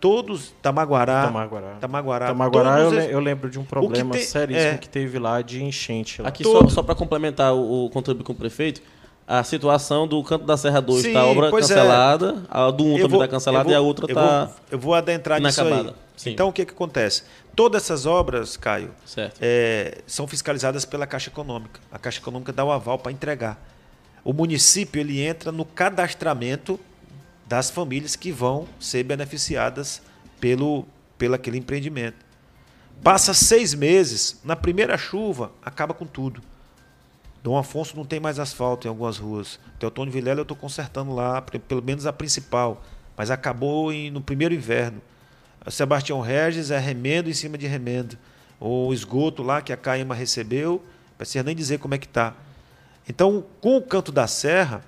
[0.00, 1.24] todos Tamaguará.
[1.24, 1.76] Tamaguará.
[1.80, 2.26] Tamaguará.
[2.26, 6.22] Tamaguará eu, eu, lembro de um problema te, seríssimo é, que teve lá de enchente.
[6.22, 6.28] Lá.
[6.28, 6.68] Aqui Todo.
[6.68, 8.80] só, só para complementar o, o contributo com o prefeito,
[9.26, 11.50] a situação do Canto da Serra 2 está a obra é.
[11.50, 12.46] cancelada, é.
[12.50, 15.40] a do 1 um também está cancelada vou, e a outra está Eu vou adentrar
[15.40, 15.92] nisso aí.
[16.16, 16.30] Sim.
[16.30, 17.22] Então, o que, que acontece?
[17.54, 18.90] Todas essas obras, Caio,
[19.40, 21.78] é, são fiscalizadas pela Caixa Econômica.
[21.92, 23.62] A Caixa Econômica dá o aval para entregar.
[24.24, 26.80] O município ele entra no cadastramento
[27.48, 30.02] das famílias que vão ser beneficiadas
[30.38, 32.26] pelo, pelo aquele empreendimento.
[33.02, 36.42] Passa seis meses, na primeira chuva, acaba com tudo.
[37.42, 39.58] Dom Afonso não tem mais asfalto em algumas ruas.
[39.78, 42.82] Teotônio Vilela eu estou consertando lá, pelo menos a principal,
[43.16, 45.00] mas acabou em, no primeiro inverno.
[45.70, 48.18] Sebastião Regis é remendo em cima de remendo.
[48.60, 52.34] O esgoto lá que a Caima recebeu, não precisa nem dizer como é que está.
[53.08, 54.84] Então, com o Canto da Serra,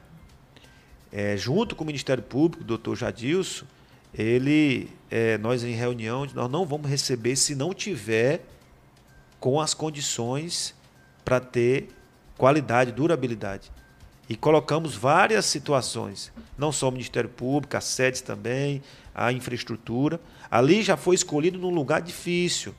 [1.12, 3.64] é, junto com o Ministério Público, o doutor Jadilson,
[4.12, 8.44] ele, é, nós em reunião, nós não vamos receber se não tiver
[9.38, 10.74] com as condições
[11.24, 11.88] para ter
[12.36, 13.70] qualidade, durabilidade.
[14.28, 18.82] E colocamos várias situações, não só o Ministério Público, as sedes também,
[19.14, 20.20] a infraestrutura.
[20.48, 22.74] Ali já foi escolhido num lugar difícil,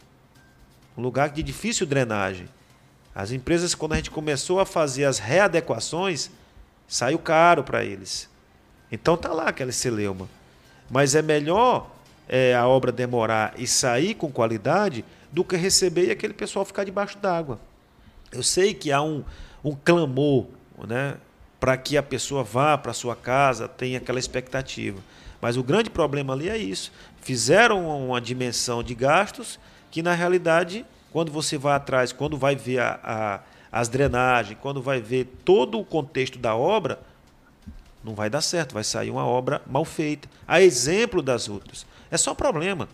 [0.98, 2.48] um lugar de difícil drenagem.
[3.14, 6.30] As empresas, quando a gente começou a fazer as readequações,
[6.91, 8.30] saiu caro para eles.
[8.91, 10.27] Então tá lá aquela celeuma.
[10.89, 11.89] Mas é melhor
[12.27, 16.84] é, a obra demorar e sair com qualidade do que receber e aquele pessoal ficar
[16.84, 17.57] debaixo d'água.
[18.30, 19.23] Eu sei que há um,
[19.63, 20.47] um clamor
[20.85, 21.15] né,
[21.61, 24.99] para que a pessoa vá para sua casa, tenha aquela expectativa.
[25.39, 26.91] Mas o grande problema ali é isso.
[27.22, 29.57] Fizeram uma dimensão de gastos
[29.89, 33.39] que, na realidade, quando você vai atrás, quando vai ver a, a,
[33.72, 36.99] as drenagens, quando vai ver todo o contexto da obra,
[38.03, 40.27] não vai dar certo, vai sair uma obra mal feita.
[40.48, 41.85] A exemplo das outras.
[42.10, 42.89] É só problema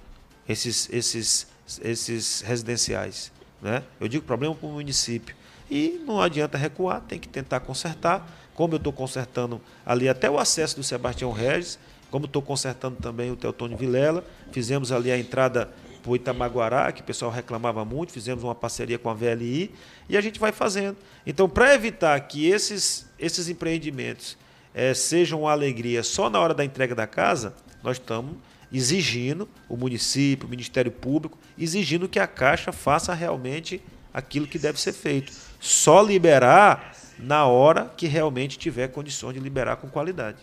[0.47, 1.47] esses, esses,
[1.81, 3.31] esses residenciais.
[3.61, 3.83] Né?
[3.99, 5.35] Eu digo problema para o município.
[5.69, 8.29] E não adianta recuar, tem que tentar consertar.
[8.53, 11.77] Como eu estou consertando ali até o acesso do Sebastião Regis,
[12.09, 15.69] como estou consertando também o Teotônio Vilela, fizemos ali a entrada
[16.07, 19.69] para o Itamaguará, que o pessoal reclamava muito, fizemos uma parceria com a VLI
[20.07, 20.95] e a gente vai fazendo.
[21.25, 24.37] Então, para evitar que esses, esses empreendimentos
[24.73, 27.53] é, sejam uma alegria só na hora da entrega da casa,
[27.83, 28.37] nós estamos
[28.71, 33.81] exigindo, o município, o Ministério Público, exigindo que a Caixa faça realmente
[34.13, 35.33] aquilo que deve ser feito.
[35.59, 40.37] Só liberar na hora que realmente tiver condições de liberar com qualidade.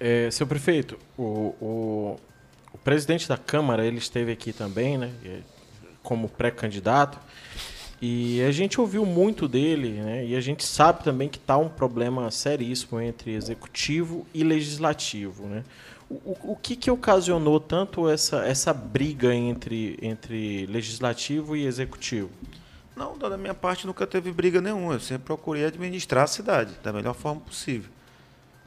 [0.00, 2.16] É, seu prefeito, o, o,
[2.74, 5.10] o, presidente da Câmara ele esteve aqui também, né,
[6.02, 7.18] como pré-candidato,
[8.02, 11.68] e a gente ouviu muito dele, né, e a gente sabe também que está um
[11.68, 15.64] problema seríssimo entre executivo e legislativo, né.
[16.10, 22.30] O, o que, que ocasionou tanto essa, essa briga entre, entre legislativo e executivo?
[22.94, 24.94] Não, da minha parte nunca teve briga nenhuma.
[24.94, 27.90] Eu sempre procurei administrar a cidade da melhor forma possível.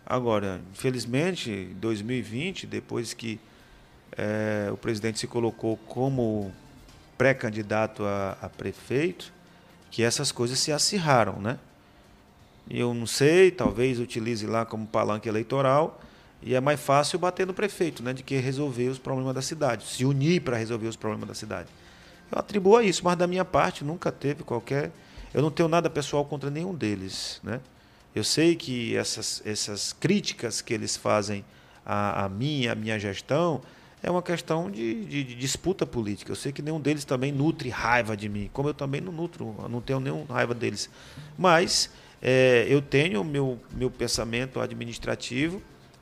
[0.06, 3.40] Agora, infelizmente, em 2020, depois que
[4.18, 6.52] é, o presidente se colocou como
[7.18, 9.32] pré-candidato a, a, prefeito,
[9.92, 11.60] que essas coisas se acirraram, né?
[12.70, 16.02] Eu não sei, talvez utilize lá como palanque eleitoral
[16.42, 19.86] e é mais fácil bater no prefeito, né, de que resolver os problemas da cidade,
[19.86, 21.70] se unir para resolver os problemas da cidade.
[22.32, 24.92] Eu atribuo a isso, mas da minha parte nunca teve qualquer,
[25.34, 27.62] eu não tenho nada pessoal contra nenhum deles, né?
[28.14, 31.46] Eu sei que essas, essas críticas que eles fazem
[31.86, 33.62] a, a mim, a minha gestão,
[34.02, 36.32] é uma questão de, de, de, disputa política.
[36.32, 39.56] Eu sei que nenhum deles também nutre raiva de mim, como eu também não nutro,
[39.70, 40.90] não tenho nenhuma raiva deles.
[41.38, 41.90] Mas
[42.22, 45.62] é, eu tenho meu, meu pensamento administrativo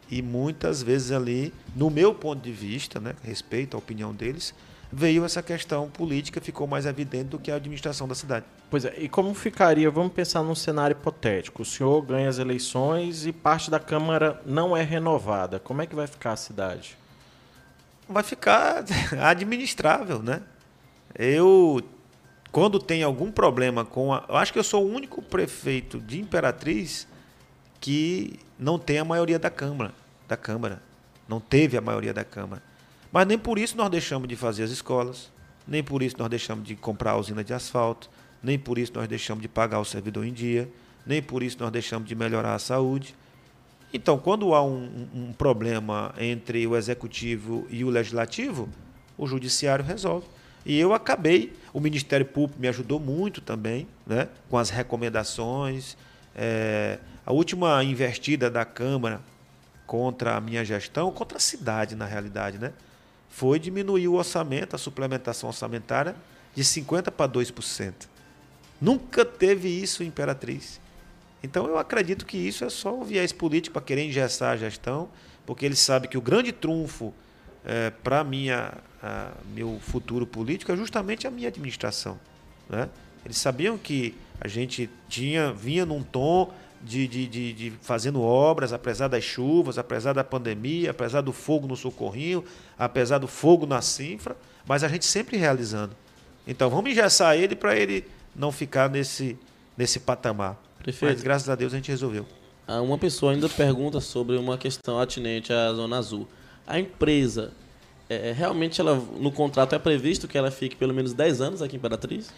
[0.09, 4.53] e muitas vezes ali, no meu ponto de vista, né, respeito à opinião deles,
[4.91, 8.45] veio essa questão política, ficou mais evidente do que a administração da cidade.
[8.69, 13.26] Pois é, e como ficaria, vamos pensar num cenário hipotético, o senhor ganha as eleições
[13.26, 16.97] e parte da Câmara não é renovada, como é que vai ficar a cidade?
[18.07, 18.84] Vai ficar
[19.22, 20.41] administrável, né?
[21.18, 21.82] Eu,
[22.52, 24.26] quando tem algum problema com a...
[24.27, 27.07] Eu acho que eu sou o único prefeito de Imperatriz
[27.80, 29.94] que não tem a maioria da Câmara,
[30.27, 30.82] da Câmara.
[31.27, 32.61] Não teve a maioria da Câmara.
[33.11, 35.32] Mas nem por isso nós deixamos de fazer as escolas,
[35.68, 38.10] nem por isso nós deixamos de comprar a usina de asfalto,
[38.44, 40.69] nem por isso nós deixamos de pagar o servidor em dia,
[41.06, 43.15] nem por isso nós deixamos de melhorar a saúde.
[43.95, 48.67] Então, quando há um, um problema entre o executivo e o legislativo,
[49.17, 50.27] o judiciário resolve.
[50.65, 55.95] E eu acabei, o Ministério Público me ajudou muito também, né, com as recomendações.
[56.35, 59.22] É, a última investida da Câmara
[59.88, 62.73] contra a minha gestão, contra a cidade, na realidade, né?
[63.30, 66.17] foi diminuir o orçamento, a suplementação orçamentária,
[66.53, 67.93] de 50% para 2%.
[68.81, 70.81] Nunca teve isso Imperatriz.
[71.44, 75.10] Então eu acredito que isso é só um viés político para querer engessar a gestão,
[75.45, 77.14] porque eles sabem que o grande trunfo
[77.64, 78.74] é, para minha
[79.53, 82.20] meu futuro político é justamente a minha administração.
[82.70, 82.90] Né?
[83.24, 86.52] Eles sabiam que a gente tinha vinha num tom
[86.82, 91.68] de, de, de, de, fazendo obras, apesar das chuvas, apesar da pandemia, apesar do fogo
[91.68, 92.44] no socorrinho,
[92.78, 94.36] apesar do fogo na cinfra,
[94.68, 95.95] mas a gente sempre realizando.
[96.48, 98.06] Então vamos engessar ele para ele
[98.36, 99.38] não ficar nesse,
[99.78, 100.62] nesse patamar.
[100.86, 101.14] Perfeito.
[101.14, 102.26] Mas graças a Deus a gente resolveu.
[102.68, 106.28] Ah, uma pessoa ainda pergunta sobre uma questão atinente à Zona Azul.
[106.68, 107.52] A empresa,
[108.07, 111.76] é, realmente ela, no contrato é previsto que ela fique pelo menos 10 anos aqui
[111.76, 112.32] em Imperatriz?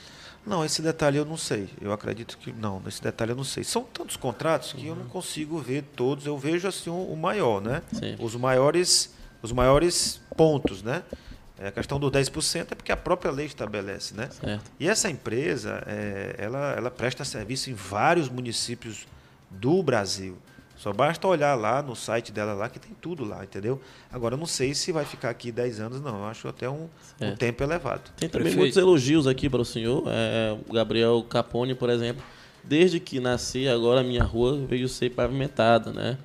[0.45, 1.67] Não, esse detalhe eu não sei.
[1.81, 3.65] Eu acredito que não, esse detalhe eu não sei.
[3.65, 4.87] São tantos contratos que uhum.
[4.87, 6.25] eu não consigo ver todos.
[6.25, 7.81] Eu vejo assim o, o maior, né?
[7.91, 8.15] Sim.
[8.17, 11.03] Os maiores, os maiores pontos, né?
[11.59, 14.29] É, a questão do 10% é porque a própria lei estabelece, né?
[14.29, 14.71] Certo.
[14.79, 19.07] E essa empresa, é, ela, ela presta serviço em vários municípios
[19.49, 20.37] do Brasil.
[20.77, 23.81] Só basta olhar lá no site dela lá que tem tudo lá, entendeu?
[24.11, 26.19] Agora eu não sei se vai ficar aqui 10 anos, não.
[26.19, 26.87] Eu acho até um,
[27.19, 28.11] um tempo elevado.
[28.15, 28.59] Tem também Prefeito.
[28.59, 30.03] muitos elogios aqui para o senhor.
[30.07, 32.23] É, o Gabriel Capone, por exemplo.
[32.63, 36.17] Desde que nasci, agora a minha rua veio ser pavimentada, né?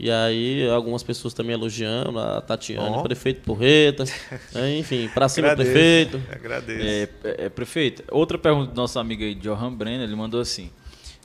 [0.00, 3.02] E aí, algumas pessoas também elogiando, a Tatiana, oh.
[3.02, 4.04] prefeito Porreta,
[4.54, 6.22] né, enfim, para cima agradeço, prefeito.
[6.30, 6.86] Agradeço.
[6.86, 10.70] É, é, é, prefeito, outra pergunta do nosso amigo aí, Johan Brenner, ele mandou assim: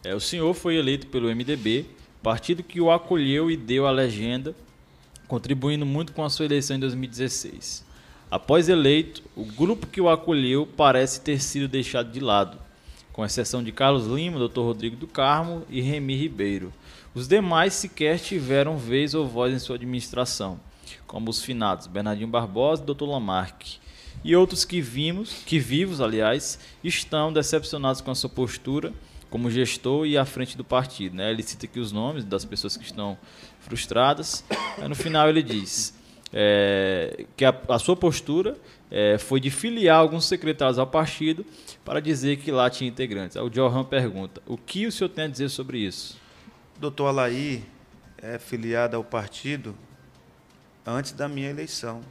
[0.03, 1.85] é, O senhor foi eleito pelo MDB,
[2.23, 4.55] partido que o acolheu e deu a legenda,
[5.27, 7.85] contribuindo muito com a sua eleição em 2016.
[8.31, 12.57] Após eleito, o grupo que o acolheu parece ter sido deixado de lado,
[13.13, 14.59] com exceção de Carlos Lima, Dr.
[14.59, 16.73] Rodrigo do Carmo e Remy Ribeiro.
[17.13, 20.59] Os demais sequer tiveram vez ou voz em sua administração,
[21.05, 23.05] como os finados Bernardinho Barbosa e Dr.
[23.05, 23.77] Lamarck.
[24.23, 28.91] E outros que vimos, que vivos, aliás, estão decepcionados com a sua postura
[29.29, 31.15] como gestor e à frente do partido.
[31.15, 31.31] Né?
[31.31, 33.17] Ele cita aqui os nomes das pessoas que estão
[33.59, 34.43] frustradas.
[34.77, 35.93] Aí no final ele diz
[36.33, 38.57] é, que a, a, sua postura
[38.89, 41.45] é, foi de filiar alguns secretários ao partido
[41.85, 43.37] para dizer que lá tinha integrantes.
[43.37, 46.19] O Johan pergunta: o que o senhor tem a dizer sobre isso?
[46.79, 47.63] Doutor Alaí
[48.17, 49.75] é filiado ao partido
[50.85, 52.01] antes da minha eleição.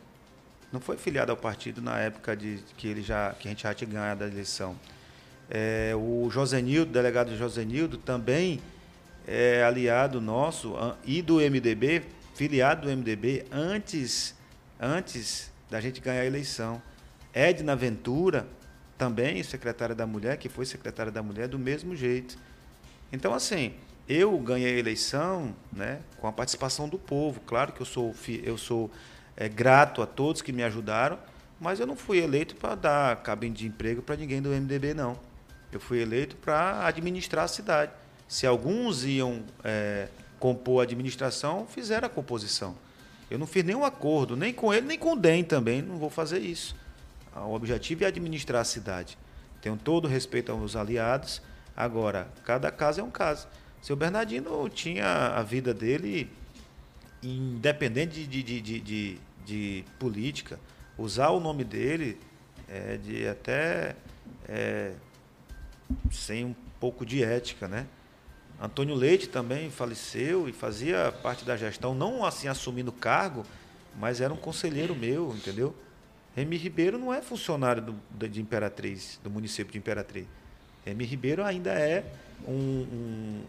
[0.73, 3.75] Não foi filiado ao partido na época de que ele já que a gente já
[3.75, 4.77] tinha ganhado a eleição.
[5.51, 8.61] É, o Josenildo, delegado Josenildo, também
[9.27, 10.75] é aliado nosso
[11.05, 12.03] e do MDB,
[12.35, 14.35] filiado do MDB antes
[14.81, 16.83] antes da gente ganhar a eleição.
[17.33, 18.47] Edna Ventura,
[18.99, 22.37] também secretária da Mulher, que foi secretária da Mulher do mesmo jeito.
[23.13, 23.75] Então assim,
[24.09, 27.41] eu ganhei a eleição né, com a participação do povo.
[27.41, 28.91] Claro que eu sou, eu sou
[29.37, 31.19] é, grato a todos que me ajudaram,
[31.61, 35.19] mas eu não fui eleito para dar cabine de emprego para ninguém do MDB, não.
[35.71, 37.93] Eu fui eleito para administrar a cidade.
[38.29, 40.09] Se alguns iam é,
[40.43, 42.75] compor a administração, fizeram a composição.
[43.31, 46.11] Eu não fiz nenhum acordo, nem com ele, nem com o DEM também, não vou
[46.11, 46.75] fazer isso.
[47.33, 49.17] O objetivo é administrar a cidade.
[49.61, 51.41] Tenho todo o respeito aos aliados.
[51.77, 53.47] Agora, cada caso é um caso.
[53.81, 56.29] Seu Bernardino tinha a vida dele
[57.23, 60.59] independente de, de, de, de, de política.
[60.99, 62.19] Usar o nome dele
[62.69, 63.95] é de até
[64.49, 64.93] é,
[66.11, 67.87] sem um pouco de ética, né?
[68.63, 73.45] Antônio Leite também faleceu e fazia parte da gestão, não assim assumindo cargo,
[73.99, 75.75] mas era um conselheiro meu, entendeu?
[76.37, 80.27] Remy Ribeiro não é funcionário do, de Imperatriz, do município de Imperatriz.
[80.87, 82.05] Remy Ribeiro ainda é
[82.47, 83.45] um, um,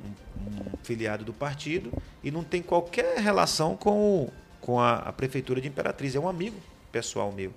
[0.48, 5.68] um, filiado do partido e não tem qualquer relação com, com a, a, prefeitura de
[5.68, 6.16] Imperatriz.
[6.16, 6.58] É um amigo
[6.92, 7.54] pessoal meu.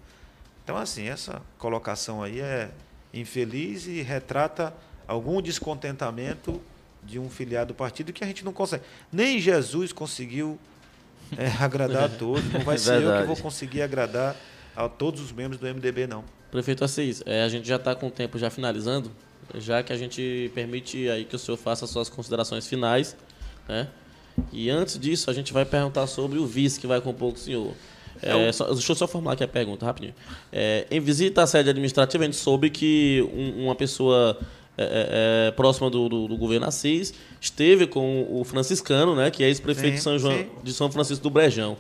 [0.63, 2.71] Então, assim, essa colocação aí é
[3.15, 4.75] infeliz e retrata
[5.09, 6.61] algum descontentamento
[7.07, 8.83] de um filiado do partido que a gente não consegue.
[9.13, 10.59] Nem Jesus conseguiu
[11.37, 12.45] é, agradar a todos.
[12.53, 14.37] Não vai é ser eu que vou conseguir agradar
[14.75, 16.25] a todos os membros do MDB, não.
[16.51, 19.11] Prefeito Assis, é, a gente já está com o tempo já finalizando
[19.55, 23.17] já que a gente permite aí que o senhor faça suas considerações finais,
[23.69, 23.89] né?
[24.53, 27.41] E antes disso, a gente vai perguntar sobre o vice que vai compor com o
[27.41, 27.73] senhor.
[28.21, 30.15] É, só, deixa eu só formular aqui a pergunta, rapidinho.
[30.53, 34.39] É, em visita à sede administrativa, a gente soube que um, uma pessoa
[34.77, 39.43] é, é, é próxima do, do, do, governo Assis esteve com o franciscano, né, que
[39.43, 41.77] é ex-prefeito de São, João, de São Francisco do Brejão.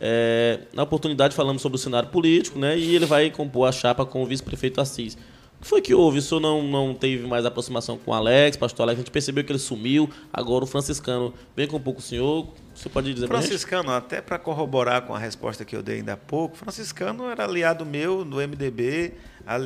[0.00, 4.04] É, na oportunidade, falamos sobre o cenário político, né, e ele vai compor a chapa
[4.04, 5.16] com o vice-prefeito Assis
[5.64, 6.18] que foi que houve?
[6.18, 8.98] Isso não, não teve mais aproximação com o Alex, pastor Alex?
[8.98, 10.08] A gente percebeu que ele sumiu.
[10.30, 12.46] Agora o franciscano vem com um pouco o senhor.
[12.74, 16.16] Você pode dizer Franciscano, até para corroborar com a resposta que eu dei ainda há
[16.16, 19.14] pouco, franciscano era aliado meu do MDB,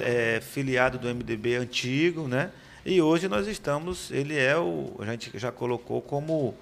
[0.05, 2.51] é, filiado do MDB antigo, né?
[2.89, 6.55] E hoje nós estamos, ele é o, a gente já colocou como,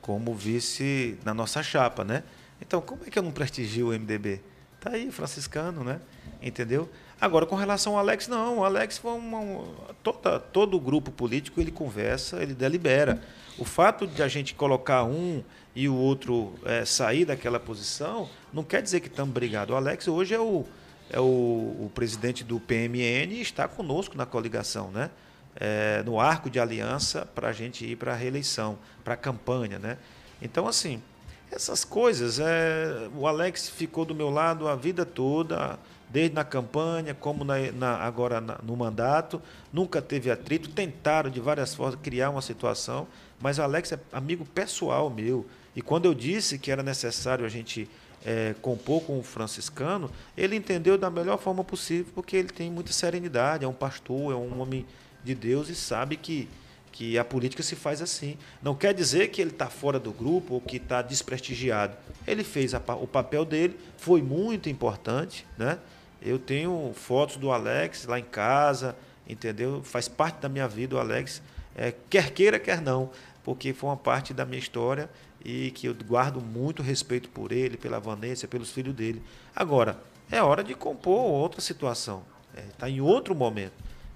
[0.00, 2.22] como vice na nossa chapa, né?
[2.60, 4.40] Então, como é que eu não prestigio o MDB?
[4.80, 6.00] Tá aí, franciscano, né?
[6.40, 6.88] Entendeu?
[7.20, 8.58] Agora, com relação ao Alex, não.
[8.58, 9.64] O Alex foi uma,
[10.04, 13.20] toda, todo grupo político ele conversa, ele delibera.
[13.58, 15.42] O fato de a gente colocar um
[15.74, 19.74] e o outro é, sair daquela posição não quer dizer que estamos brigados.
[19.74, 20.64] O Alex hoje é o,
[21.10, 25.10] é o, o presidente do PMN e está conosco na coligação, né?
[25.56, 29.78] É, no arco de aliança para a gente ir para a reeleição, para a campanha.
[29.78, 29.98] Né?
[30.40, 31.02] Então, assim,
[31.50, 37.14] essas coisas, é, o Alex ficou do meu lado a vida toda, desde na campanha,
[37.14, 39.40] como na, na, agora na, no mandato,
[39.72, 43.06] nunca teve atrito, tentaram de várias formas criar uma situação,
[43.40, 45.46] mas o Alex é amigo pessoal meu.
[45.74, 47.88] E quando eu disse que era necessário a gente
[48.24, 52.92] é, compor com o franciscano, ele entendeu da melhor forma possível, porque ele tem muita
[52.92, 54.86] serenidade, é um pastor, é um homem
[55.24, 56.48] de Deus e sabe que,
[56.90, 58.36] que a política se faz assim.
[58.62, 61.96] Não quer dizer que ele está fora do grupo ou que está desprestigiado.
[62.26, 65.78] Ele fez a, o papel dele, foi muito importante, né?
[66.20, 68.96] Eu tenho fotos do Alex lá em casa,
[69.28, 69.82] entendeu?
[69.82, 71.42] Faz parte da minha vida o Alex,
[71.74, 73.10] é, quer queira, quer não,
[73.42, 75.10] porque foi uma parte da minha história
[75.44, 79.20] e que eu guardo muito respeito por ele, pela Vanessa, pelos filhos dele.
[79.54, 79.98] Agora,
[80.30, 82.22] é hora de compor outra situação.
[82.54, 83.72] Está é, tá em outro momento.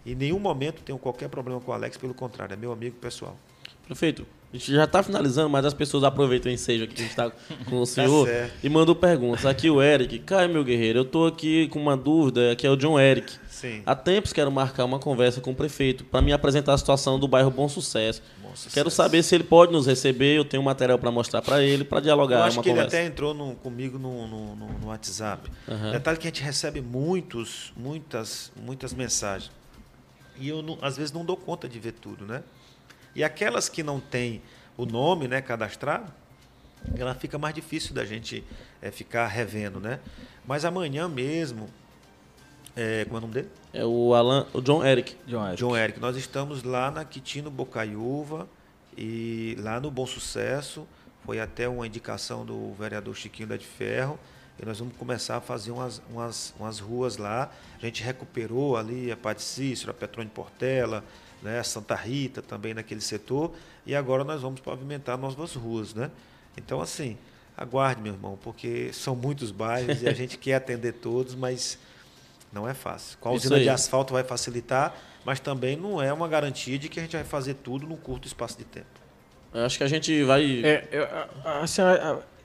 [0.06, 3.36] Em nenhum momento tenho qualquer problema com o Alex, pelo contrário, é meu amigo pessoal.
[3.84, 7.10] Prefeito, a gente já está finalizando, mas as pessoas aproveitam ensejo aqui que a gente
[7.10, 7.32] está
[7.68, 9.44] com o senhor tá e mandam perguntas.
[9.44, 12.76] Aqui o Eric, Caio, meu guerreiro, eu estou aqui com uma dúvida, aqui é o
[12.76, 13.32] John Eric.
[13.48, 13.82] Sim.
[13.84, 17.26] Há tempos quero marcar uma conversa com o prefeito para me apresentar a situação do
[17.26, 18.22] bairro Bom Sucesso.
[18.42, 18.74] Bom Sucesso.
[18.74, 22.00] Quero saber se ele pode nos receber, eu tenho material para mostrar para ele, para
[22.00, 22.38] dialogar.
[22.38, 22.96] Eu acho que conversa.
[22.96, 25.50] ele até entrou no, comigo no, no, no, no WhatsApp.
[25.66, 25.92] Uhum.
[25.92, 29.50] Detalhe que a gente recebe muitos, muitas, muitas mensagens.
[30.38, 32.42] E eu, não, às vezes, não dou conta de ver tudo, né?
[33.14, 34.42] E aquelas que não têm
[34.76, 36.12] o nome né, cadastrado,
[36.96, 38.44] ela fica mais difícil da gente
[38.80, 40.00] é, ficar revendo, né?
[40.46, 41.68] Mas amanhã mesmo,
[42.76, 43.48] é, como é o nome dele?
[43.72, 45.16] É o Alan, o John Eric.
[45.26, 45.58] John Eric.
[45.58, 46.00] John Eric.
[46.00, 48.46] Nós estamos lá na Quitino Bocaiúva
[48.96, 50.86] e lá no Bom Sucesso.
[51.24, 54.18] Foi até uma indicação do vereador Chiquinho da de Ferro.
[54.60, 57.50] E nós vamos começar a fazer umas, umas, umas ruas lá.
[57.76, 61.04] A gente recuperou ali a Padre Cícero, a Petrone Portela,
[61.42, 63.52] né, Santa Rita também naquele setor,
[63.84, 66.10] e agora nós vamos pavimentar novas ruas, né?
[66.56, 67.18] Então, assim,
[67.56, 71.78] aguarde, meu irmão, porque são muitos bairros e a gente quer atender todos, mas
[72.52, 73.18] não é fácil.
[73.18, 76.98] Com a usina de asfalto vai facilitar, mas também não é uma garantia de que
[76.98, 78.86] a gente vai fazer tudo num curto espaço de tempo.
[79.52, 80.64] Eu acho que a gente vai.
[80.64, 80.88] É,
[81.62, 81.82] assim,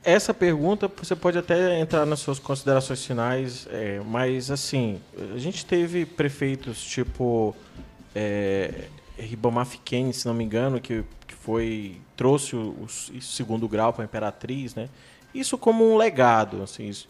[0.03, 4.99] essa pergunta você pode até entrar nas suas considerações finais, é, mas assim,
[5.33, 7.55] a gente teve prefeitos tipo
[8.15, 8.87] é,
[9.17, 14.03] Ribamar Fiquene, se não me engano, que, que foi trouxe o, o segundo grau para
[14.03, 14.89] a Imperatriz, né?
[15.33, 16.87] Isso como um legado, assim.
[16.87, 17.07] Isso.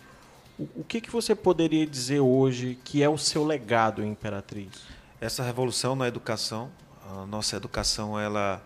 [0.58, 4.84] O, o que, que você poderia dizer hoje que é o seu legado Imperatriz?
[5.20, 6.70] Essa revolução na educação,
[7.10, 8.62] a nossa educação ela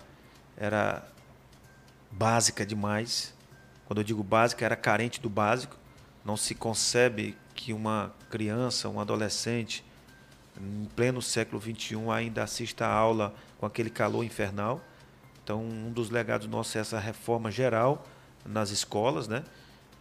[0.58, 1.04] era
[2.12, 3.35] básica demais.
[3.86, 5.78] Quando eu digo básica, era carente do básico.
[6.24, 9.84] Não se concebe que uma criança, um adolescente,
[10.60, 14.82] em pleno século XXI ainda assista a aula com aquele calor infernal.
[15.44, 18.06] Então, um dos legados nossos é essa reforma geral
[18.46, 19.44] nas escolas, né?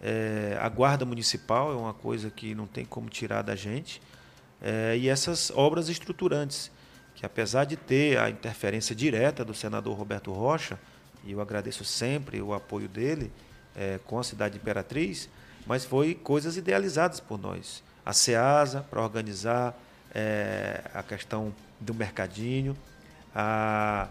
[0.03, 4.01] É, a guarda municipal é uma coisa que não tem como tirar da gente.
[4.61, 6.71] É, e essas obras estruturantes,
[7.15, 10.79] que apesar de ter a interferência direta do senador Roberto Rocha,
[11.25, 13.31] e eu agradeço sempre o apoio dele
[13.77, 15.29] é, com a cidade de Imperatriz,
[15.67, 17.83] mas foi coisas idealizadas por nós.
[18.05, 19.75] A SEASA, para organizar
[20.15, 22.77] é, a questão do mercadinho,
[23.35, 24.09] a,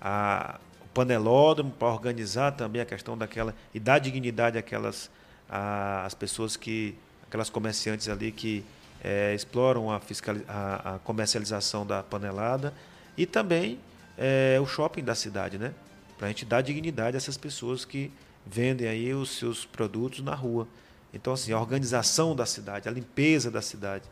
[0.00, 5.10] a, o panelódromo para organizar também a questão daquela e dar dignidade àquelas
[5.48, 6.96] a, as pessoas que
[7.26, 8.64] aquelas comerciantes ali que
[9.02, 12.72] é, exploram a, fiscal, a, a, comercialização da panelada
[13.16, 13.78] e também
[14.16, 15.72] é, o shopping da cidade, né?
[16.16, 18.10] Para a gente dar dignidade a essas pessoas que
[18.46, 20.68] vendem aí os seus produtos na rua.
[21.12, 24.04] Então, assim, a organização da cidade, a limpeza da cidade.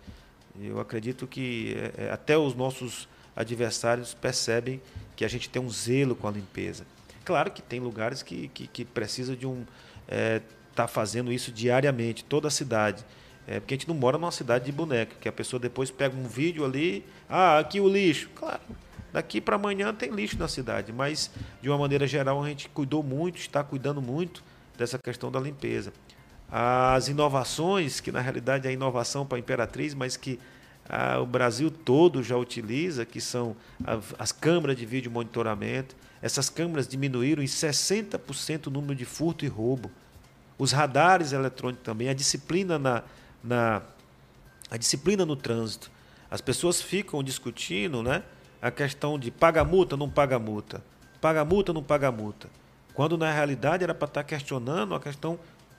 [0.60, 4.80] Eu acredito que é, é, até os nossos adversários percebem
[5.16, 6.84] que a gente tem um zelo com a limpeza.
[7.24, 9.62] Claro que tem lugares que, que, que precisam de um.
[9.62, 10.42] estar é,
[10.74, 13.04] tá fazendo isso diariamente, toda a cidade.
[13.46, 16.16] É, porque a gente não mora numa cidade de boneca, que a pessoa depois pega
[16.16, 18.28] um vídeo ali, ah, aqui o lixo.
[18.34, 18.60] Claro,
[19.12, 21.30] daqui para amanhã tem lixo na cidade, mas
[21.60, 24.42] de uma maneira geral a gente cuidou muito, está cuidando muito
[24.76, 25.92] dessa questão da limpeza
[26.54, 30.38] as inovações, que na realidade é inovação para a Imperatriz, mas que
[30.86, 33.56] ah, o Brasil todo já utiliza, que são
[34.18, 35.96] as câmeras de vídeo monitoramento.
[36.20, 39.90] Essas câmeras diminuíram em 60% o número de furto e roubo.
[40.58, 43.02] Os radares eletrônicos também, a disciplina na,
[43.42, 43.80] na
[44.70, 45.90] a disciplina no trânsito.
[46.30, 48.22] As pessoas ficam discutindo, né,
[48.62, 50.84] a questão de paga multa, não paga multa,
[51.20, 52.48] paga multa, não paga multa,
[52.94, 55.38] quando na realidade era para estar questionando a questão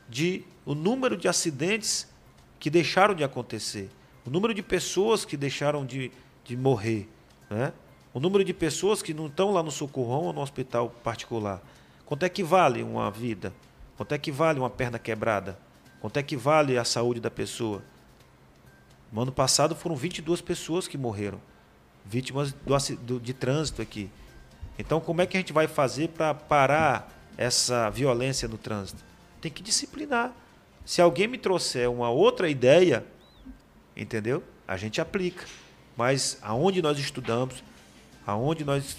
[0.10, 2.12] de o número de acidentes
[2.60, 3.90] que deixaram de acontecer,
[4.26, 6.12] o número de pessoas que deixaram de,
[6.44, 7.10] de morrer,
[7.50, 7.72] né?
[8.14, 11.62] o número de pessoas que não estão lá no socorrão ou no hospital particular.
[12.06, 13.54] Quanto é que vale uma vida?
[13.96, 15.58] Quanto é que vale uma perna quebrada?
[16.02, 17.82] Quanto é que vale a saúde da pessoa?
[19.12, 21.40] No ano passado foram 22 pessoas que morreram,
[22.06, 24.10] vítimas do, do, de trânsito aqui.
[24.78, 29.04] Então, como é que a gente vai fazer para parar essa violência no trânsito?
[29.44, 30.34] tem que disciplinar.
[30.86, 33.06] Se alguém me trouxer uma outra ideia,
[33.96, 34.42] entendeu?
[34.66, 35.46] A gente aplica.
[35.98, 37.62] Mas aonde nós estudamos,
[38.26, 38.96] aonde nós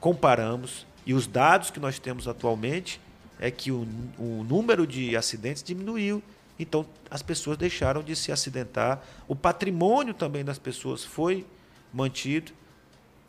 [0.00, 3.00] comparamos e os dados que nós temos atualmente
[3.38, 3.86] é que o,
[4.18, 6.20] o número de acidentes diminuiu.
[6.58, 11.46] Então as pessoas deixaram de se acidentar, o patrimônio também das pessoas foi
[11.94, 12.52] mantido.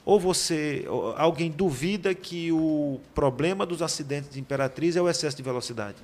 [0.03, 0.85] Ou você,
[1.17, 5.97] alguém duvida que o problema dos acidentes de Imperatriz é o excesso de velocidade?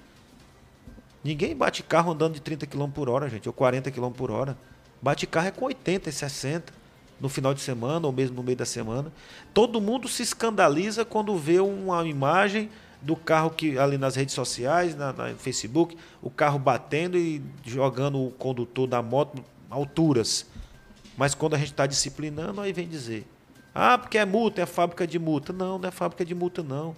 [1.24, 4.58] Ninguém bate carro andando de 30 km por hora, gente, ou 40 km por hora.
[5.02, 6.74] Bate carro é com 80 e 60
[7.20, 9.12] no final de semana ou mesmo no meio da semana.
[9.54, 12.70] Todo mundo se escandaliza quando vê uma imagem
[13.02, 18.24] do carro que ali nas redes sociais, na, na Facebook, o carro batendo e jogando
[18.24, 20.46] o condutor da moto alturas.
[21.22, 23.28] Mas quando a gente está disciplinando, aí vem dizer:
[23.76, 25.54] ah, porque é multa, é fábrica de multa.
[25.54, 26.96] Não, não é fábrica de multa, não.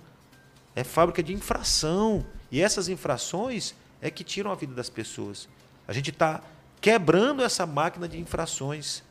[0.74, 2.26] É fábrica de infração.
[2.50, 5.50] E essas infrações é que tiram a vida das pessoas.
[5.86, 6.42] A gente está
[6.80, 9.04] quebrando essa máquina de infrações.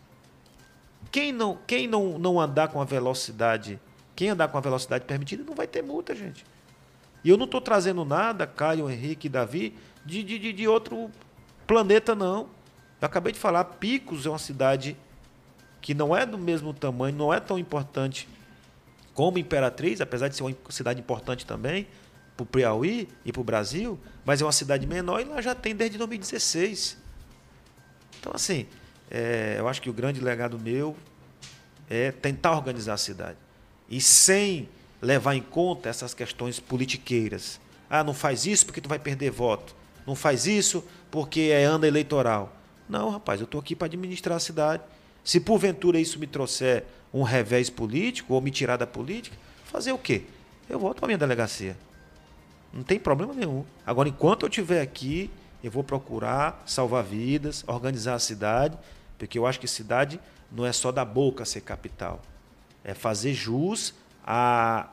[1.11, 3.79] Quem não, quem não, não andar com a velocidade,
[4.17, 6.43] quem andar com a velocidade permitida não vai ter multa, gente.
[7.23, 9.77] E eu não estou trazendo nada, Caio, Henrique, Davi,
[10.07, 11.11] de, de, de outro
[11.67, 12.62] planeta, não.
[13.03, 14.97] Eu acabei de falar, Picos é uma cidade
[15.81, 18.29] que não é do mesmo tamanho, não é tão importante
[19.13, 21.89] como Imperatriz, apesar de ser uma cidade importante também
[22.37, 25.53] para o Piauí e para o Brasil, mas é uma cidade menor e lá já
[25.53, 26.97] tem desde 2016.
[28.21, 28.69] Então, assim,
[29.11, 30.97] é, eu acho que o grande legado meu
[31.91, 33.37] é tentar organizar a cidade.
[33.91, 34.69] E sem
[35.03, 37.61] levar em conta essas questões politiqueiras.
[37.91, 39.75] Ah, não faz isso porque tu vai perder voto.
[40.07, 42.62] Não faz isso porque é ano eleitoral.
[42.89, 44.83] Não, rapaz, eu estou aqui para administrar a cidade.
[45.25, 49.99] Se porventura isso me trouxer um revés político ou me tirar da política, fazer o
[49.99, 50.25] quê?
[50.69, 51.77] Eu volto para minha delegacia.
[52.73, 53.65] Não tem problema nenhum.
[53.87, 55.31] Agora, enquanto eu estiver aqui,
[55.63, 58.79] eu vou procurar salvar vidas, organizar a cidade,
[59.19, 60.19] porque eu acho que cidade
[60.51, 62.21] não é só da boca ser capital.
[62.83, 63.95] É fazer jus
[64.27, 64.89] à,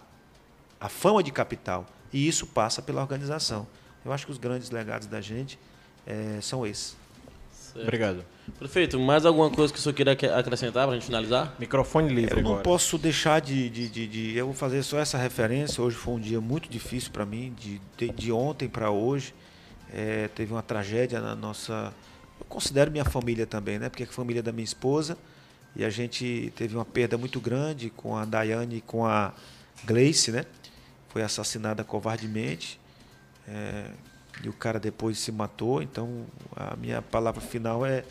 [0.79, 1.85] à fama de capital.
[2.11, 3.65] E isso passa pela organização.
[4.03, 5.57] Eu acho que os grandes legados da gente
[6.05, 6.95] é, são esses.
[7.73, 7.83] Certo.
[7.83, 8.25] Obrigado.
[8.57, 11.55] Prefeito, mais alguma coisa que o senhor queira acrescentar para a gente finalizar?
[11.59, 12.63] Microfone livre Eu não agora.
[12.63, 15.83] posso deixar de, de, de, de, Eu vou fazer só essa referência.
[15.83, 19.33] Hoje foi um dia muito difícil para mim, de, de, de, ontem para hoje.
[19.93, 21.93] É, teve uma tragédia na nossa.
[22.39, 23.89] Eu considero minha família também, né?
[23.89, 25.17] Porque é a família da minha esposa.
[25.75, 29.31] E a gente teve uma perda muito grande com a Daiane e com a
[29.85, 30.45] Gleice, né?
[31.09, 32.79] Foi assassinada covardemente.
[33.47, 33.85] É,
[34.43, 35.81] e o cara depois se matou.
[35.81, 36.25] Então
[36.55, 38.03] a minha palavra final é,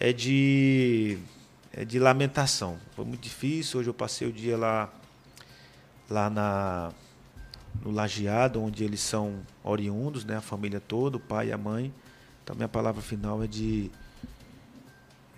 [0.00, 1.18] é, de,
[1.72, 2.78] é de lamentação.
[2.94, 3.80] Foi muito difícil.
[3.80, 4.92] Hoje eu passei o dia lá,
[6.08, 6.92] lá na,
[7.82, 10.36] no Lajeado, onde eles são oriundos, né?
[10.36, 11.92] a família toda, o pai e a mãe.
[12.42, 13.90] Então minha palavra final é de,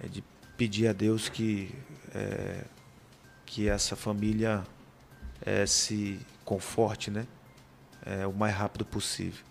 [0.02, 0.22] é de
[0.56, 1.74] pedir a Deus que,
[2.14, 2.64] é,
[3.44, 4.64] que essa família
[5.44, 7.26] é, se conforte né?
[8.06, 9.42] É, o mais rápido possível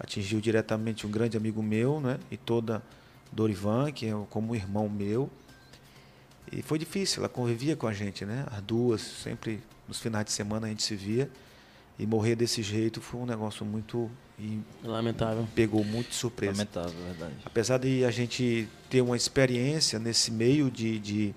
[0.00, 2.18] atingiu diretamente um grande amigo meu, né?
[2.30, 2.82] E toda
[3.30, 5.30] Dorivan, que é como um irmão meu.
[6.50, 8.46] E foi difícil, ela convivia com a gente, né?
[8.50, 11.30] As duas, sempre nos finais de semana a gente se via.
[11.98, 14.10] E morrer desse jeito foi um negócio muito.
[14.82, 15.46] Lamentável.
[15.54, 16.52] Pegou muito de surpresa.
[16.52, 17.34] Lamentável, verdade.
[17.44, 21.34] Apesar de a gente ter uma experiência nesse meio de, de,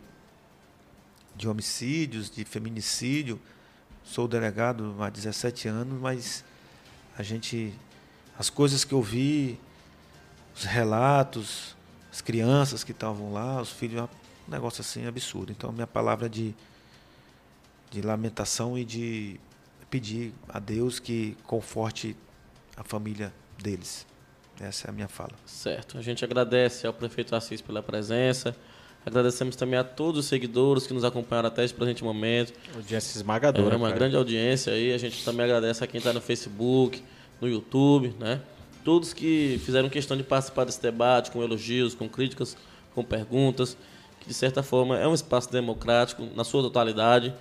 [1.35, 3.37] de homicídios, de feminicídio,
[4.05, 6.45] sou delegado há 17 anos, mas
[7.17, 7.73] a gente
[8.37, 9.59] as coisas que eu vi,
[10.55, 11.75] os relatos,
[12.11, 14.07] as crianças que estavam lá, os filhos, é um
[14.47, 15.51] negócio assim absurdo.
[15.51, 16.53] Então, minha palavra de,
[17.91, 19.39] de lamentação e de
[19.89, 22.15] pedir a Deus que conforte
[22.75, 24.05] a família deles.
[24.59, 25.33] Essa é a minha fala.
[25.45, 25.97] Certo.
[25.97, 28.55] A gente agradece ao prefeito Assis pela presença.
[29.05, 32.53] Agradecemos também a todos os seguidores que nos acompanharam até esse presente momento.
[32.73, 33.75] Audiência esmagadora.
[33.75, 33.99] É uma cara.
[33.99, 34.93] grande audiência aí.
[34.93, 37.03] A gente também agradece a quem está no Facebook,
[37.41, 38.41] no YouTube, né?
[38.83, 42.57] Todos que fizeram questão de participar desse debate, com elogios, com críticas,
[42.93, 43.77] com perguntas,
[44.19, 47.33] que de certa forma é um espaço democrático na sua totalidade.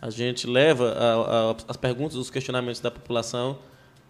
[0.00, 3.58] A gente leva a, a, as perguntas, os questionamentos da população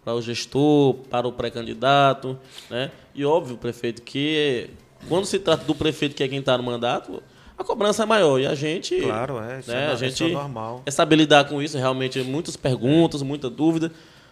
[0.03, 2.37] para o gestor, para o pré-candidato,
[2.69, 2.91] né?
[3.13, 4.69] E óbvio, prefeito, que
[5.07, 7.21] quando se trata do prefeito que é quem está no mandato,
[7.57, 10.81] a cobrança é maior e a gente, claro, é, né, é, a gente é normal.
[10.85, 13.91] é saber lidar com isso, realmente muitas perguntas, muita dúvida.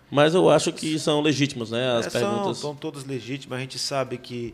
[0.10, 1.98] Mas eu acho que são legítimas, né?
[1.98, 2.58] As é, perguntas.
[2.58, 3.58] São, são todas legítimas.
[3.58, 4.54] A gente sabe que,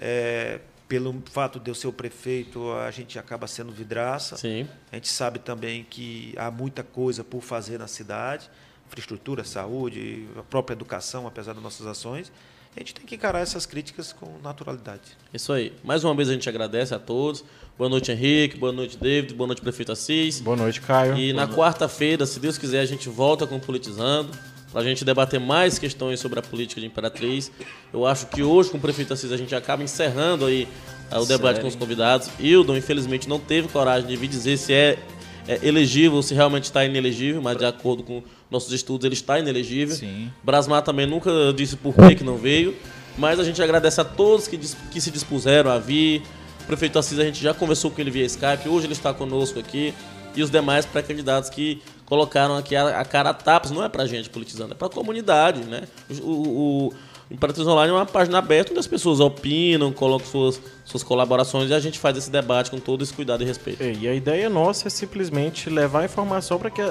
[0.00, 4.36] é, pelo fato de eu ser o prefeito, a gente acaba sendo vidraça.
[4.36, 4.68] Sim.
[4.90, 8.48] A gente sabe também que há muita coisa por fazer na cidade
[8.92, 12.30] infraestrutura, saúde, a própria educação, apesar das nossas ações.
[12.76, 15.02] A gente tem que encarar essas críticas com naturalidade.
[15.32, 15.72] Isso aí.
[15.82, 17.44] Mais uma vez a gente agradece a todos.
[17.76, 18.56] Boa noite, Henrique.
[18.56, 19.34] Boa noite, David.
[19.34, 20.40] Boa noite, prefeito Assis.
[20.40, 21.16] Boa noite, Caio.
[21.18, 24.30] E Boa na quarta-feira, se Deus quiser, a gente volta com Politizando
[24.72, 27.52] para a gente debater mais questões sobre a política de Imperatriz.
[27.92, 30.66] Eu acho que hoje, com o prefeito Assis, a gente acaba encerrando aí
[31.12, 31.60] uh, o debate Sério?
[31.60, 32.30] com os convidados.
[32.40, 34.98] Hildon, infelizmente, não teve coragem de vir dizer se é
[35.46, 39.94] é, elegível se realmente está inelegível, mas de acordo com nossos estudos ele está inelegível.
[39.94, 40.30] Sim.
[40.42, 42.76] Brasmar também nunca disse por que, que não veio,
[43.18, 46.22] mas a gente agradece a todos que, que se dispuseram a vir.
[46.62, 49.58] O prefeito Assis a gente já conversou com ele via Skype, hoje ele está conosco
[49.58, 49.92] aqui.
[50.34, 51.82] E os demais pré-candidatos que
[52.12, 55.64] colocaram aqui a, a cara a tapas, não é pra gente politizando, é pra comunidade,
[55.64, 55.84] né?
[56.20, 56.92] O, o, o
[57.30, 61.72] Imperatriz Online é uma página aberta onde as pessoas opinam, colocam suas, suas colaborações e
[61.72, 63.82] a gente faz esse debate com todo esse cuidado e respeito.
[63.82, 66.82] E a ideia nossa é simplesmente levar a informação para que,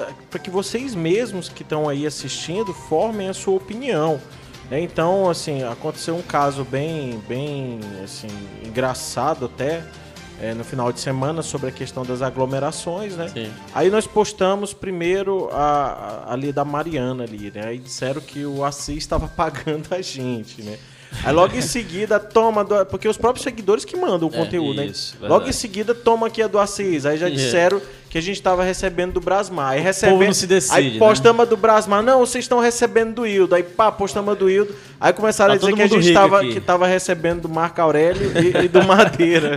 [0.42, 4.20] que vocês mesmos que estão aí assistindo formem a sua opinião.
[4.68, 4.80] Né?
[4.80, 8.26] Então, assim, aconteceu um caso bem, bem assim,
[8.66, 9.84] engraçado até
[10.42, 13.28] é, no final de semana sobre a questão das aglomerações, né?
[13.28, 13.48] Sim.
[13.72, 17.64] Aí nós postamos primeiro a, a, ali da Mariana ali, né?
[17.66, 20.76] Aí disseram que o Assis estava pagando a gente, né?
[21.24, 24.82] Aí logo em seguida toma do, porque os próprios seguidores que mandam o é, conteúdo,
[24.82, 25.28] isso, né?
[25.28, 27.06] Logo em seguida toma aqui a do Assis.
[27.06, 29.72] Aí já disseram que a gente estava recebendo do Brasmar.
[29.72, 31.50] Aí recebendo, se decide, aí postamos né?
[31.50, 33.54] do Brasmar, não, vocês estão recebendo do Hildo.
[33.54, 34.74] Aí pá, postamos do Hildo.
[35.02, 38.30] Aí começaram tá a dizer que a gente estava que tava recebendo do Marco Aurélio
[38.38, 39.56] e, e do Madeira.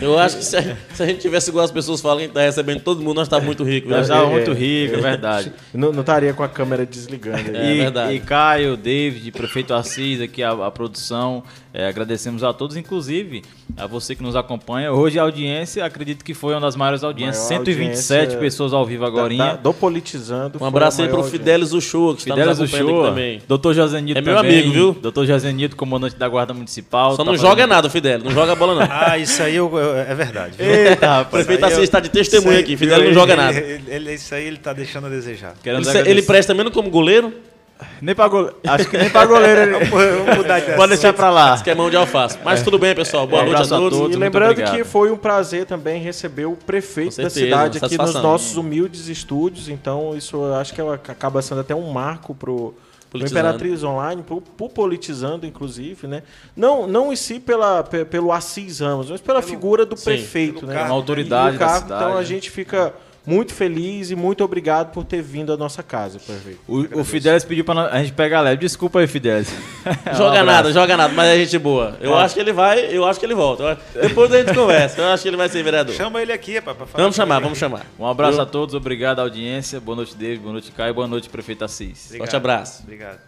[0.00, 2.42] Eu acho que se a, se a, gente tivesse igual as pessoas falam que tá
[2.42, 3.90] recebendo todo mundo, nós estávamos muito ricos.
[3.90, 5.52] Nós estávamos é, muito ricos, é, é verdade.
[5.74, 7.56] Não, estaria com a câmera desligando.
[7.56, 8.14] É, e, verdade.
[8.14, 11.42] E Caio, David, prefeito Assis, aqui a, a produção.
[11.78, 13.42] É, agradecemos a todos, inclusive
[13.76, 14.90] a você que nos acompanha.
[14.92, 17.50] Hoje a audiência, acredito que foi uma das maiores audiências.
[17.50, 19.36] Maior 127 audiência pessoas ao vivo agora.
[19.36, 20.58] Da, do Politizando.
[20.58, 23.42] Um abraço aí pro Fidelis Uchoa, que Fidelis está nos acompanhando também.
[23.46, 24.92] Doutor Josenito É meu amigo, viu?
[24.92, 27.12] Doutor Josenito, comandante da Guarda Municipal.
[27.12, 28.24] Só tá não joga nada, Fidelis.
[28.24, 28.88] Não joga bola, não.
[28.90, 30.54] ah, isso aí eu, eu, é verdade.
[30.58, 31.26] Eita, rapaz.
[31.26, 32.76] O prefeito Assis está de testemunha aqui.
[32.76, 33.58] Fidelis não joga nada.
[33.58, 35.54] Ele, ele, isso aí ele está deixando a desejar.
[35.64, 37.32] Ele, ele presta menos como goleiro?
[38.00, 38.56] Nem pra goleiro.
[38.66, 39.60] Acho que nem pra goleiro.
[39.60, 39.84] Ele...
[39.84, 41.60] Vamos mudar de Pode deixar pra lá.
[41.60, 42.38] que é mão de alface.
[42.42, 42.64] Mas é.
[42.64, 43.26] tudo bem, pessoal.
[43.26, 43.98] Boa um noite a todos.
[43.98, 44.16] A todos.
[44.16, 48.14] E lembrando que foi um prazer também receber o prefeito certeza, da cidade aqui nos
[48.14, 49.68] nossos humildes estúdios.
[49.68, 52.74] Então, isso eu acho que é acaba sendo até um marco pro.
[53.18, 56.22] Pro Imperatriz Online, pro, pro, Politizando, inclusive, né?
[56.54, 60.66] Não, não em si pela, pelo Assis Ramos, mas pela pelo, figura do sim, prefeito,
[60.66, 60.82] né?
[60.82, 62.04] Uma autoridade cargo, da cidade.
[62.04, 62.94] Então a gente fica
[63.26, 66.60] muito feliz e muito obrigado por ter vindo à nossa casa, prefeito.
[66.68, 68.58] O, o Fidelis pediu para a gente pegar leve.
[68.58, 69.52] Desculpa aí, Fidelis.
[70.16, 71.96] joga um nada, joga nada, mas é gente boa.
[72.00, 73.76] Eu acho que ele vai, eu acho que ele volta.
[74.00, 75.00] Depois a gente conversa.
[75.00, 75.94] Eu acho que ele vai ser vereador.
[75.94, 77.02] Chama ele aqui, para falar.
[77.02, 77.84] Vamos chamar, vamos chamar.
[77.98, 78.42] Um abraço eu...
[78.42, 79.80] a todos, obrigado à audiência.
[79.80, 82.06] Boa noite, David, boa noite, Caio, boa noite, prefeito Assis.
[82.06, 82.18] Obrigado.
[82.18, 82.82] Forte abraço.
[82.84, 83.18] Obrigado.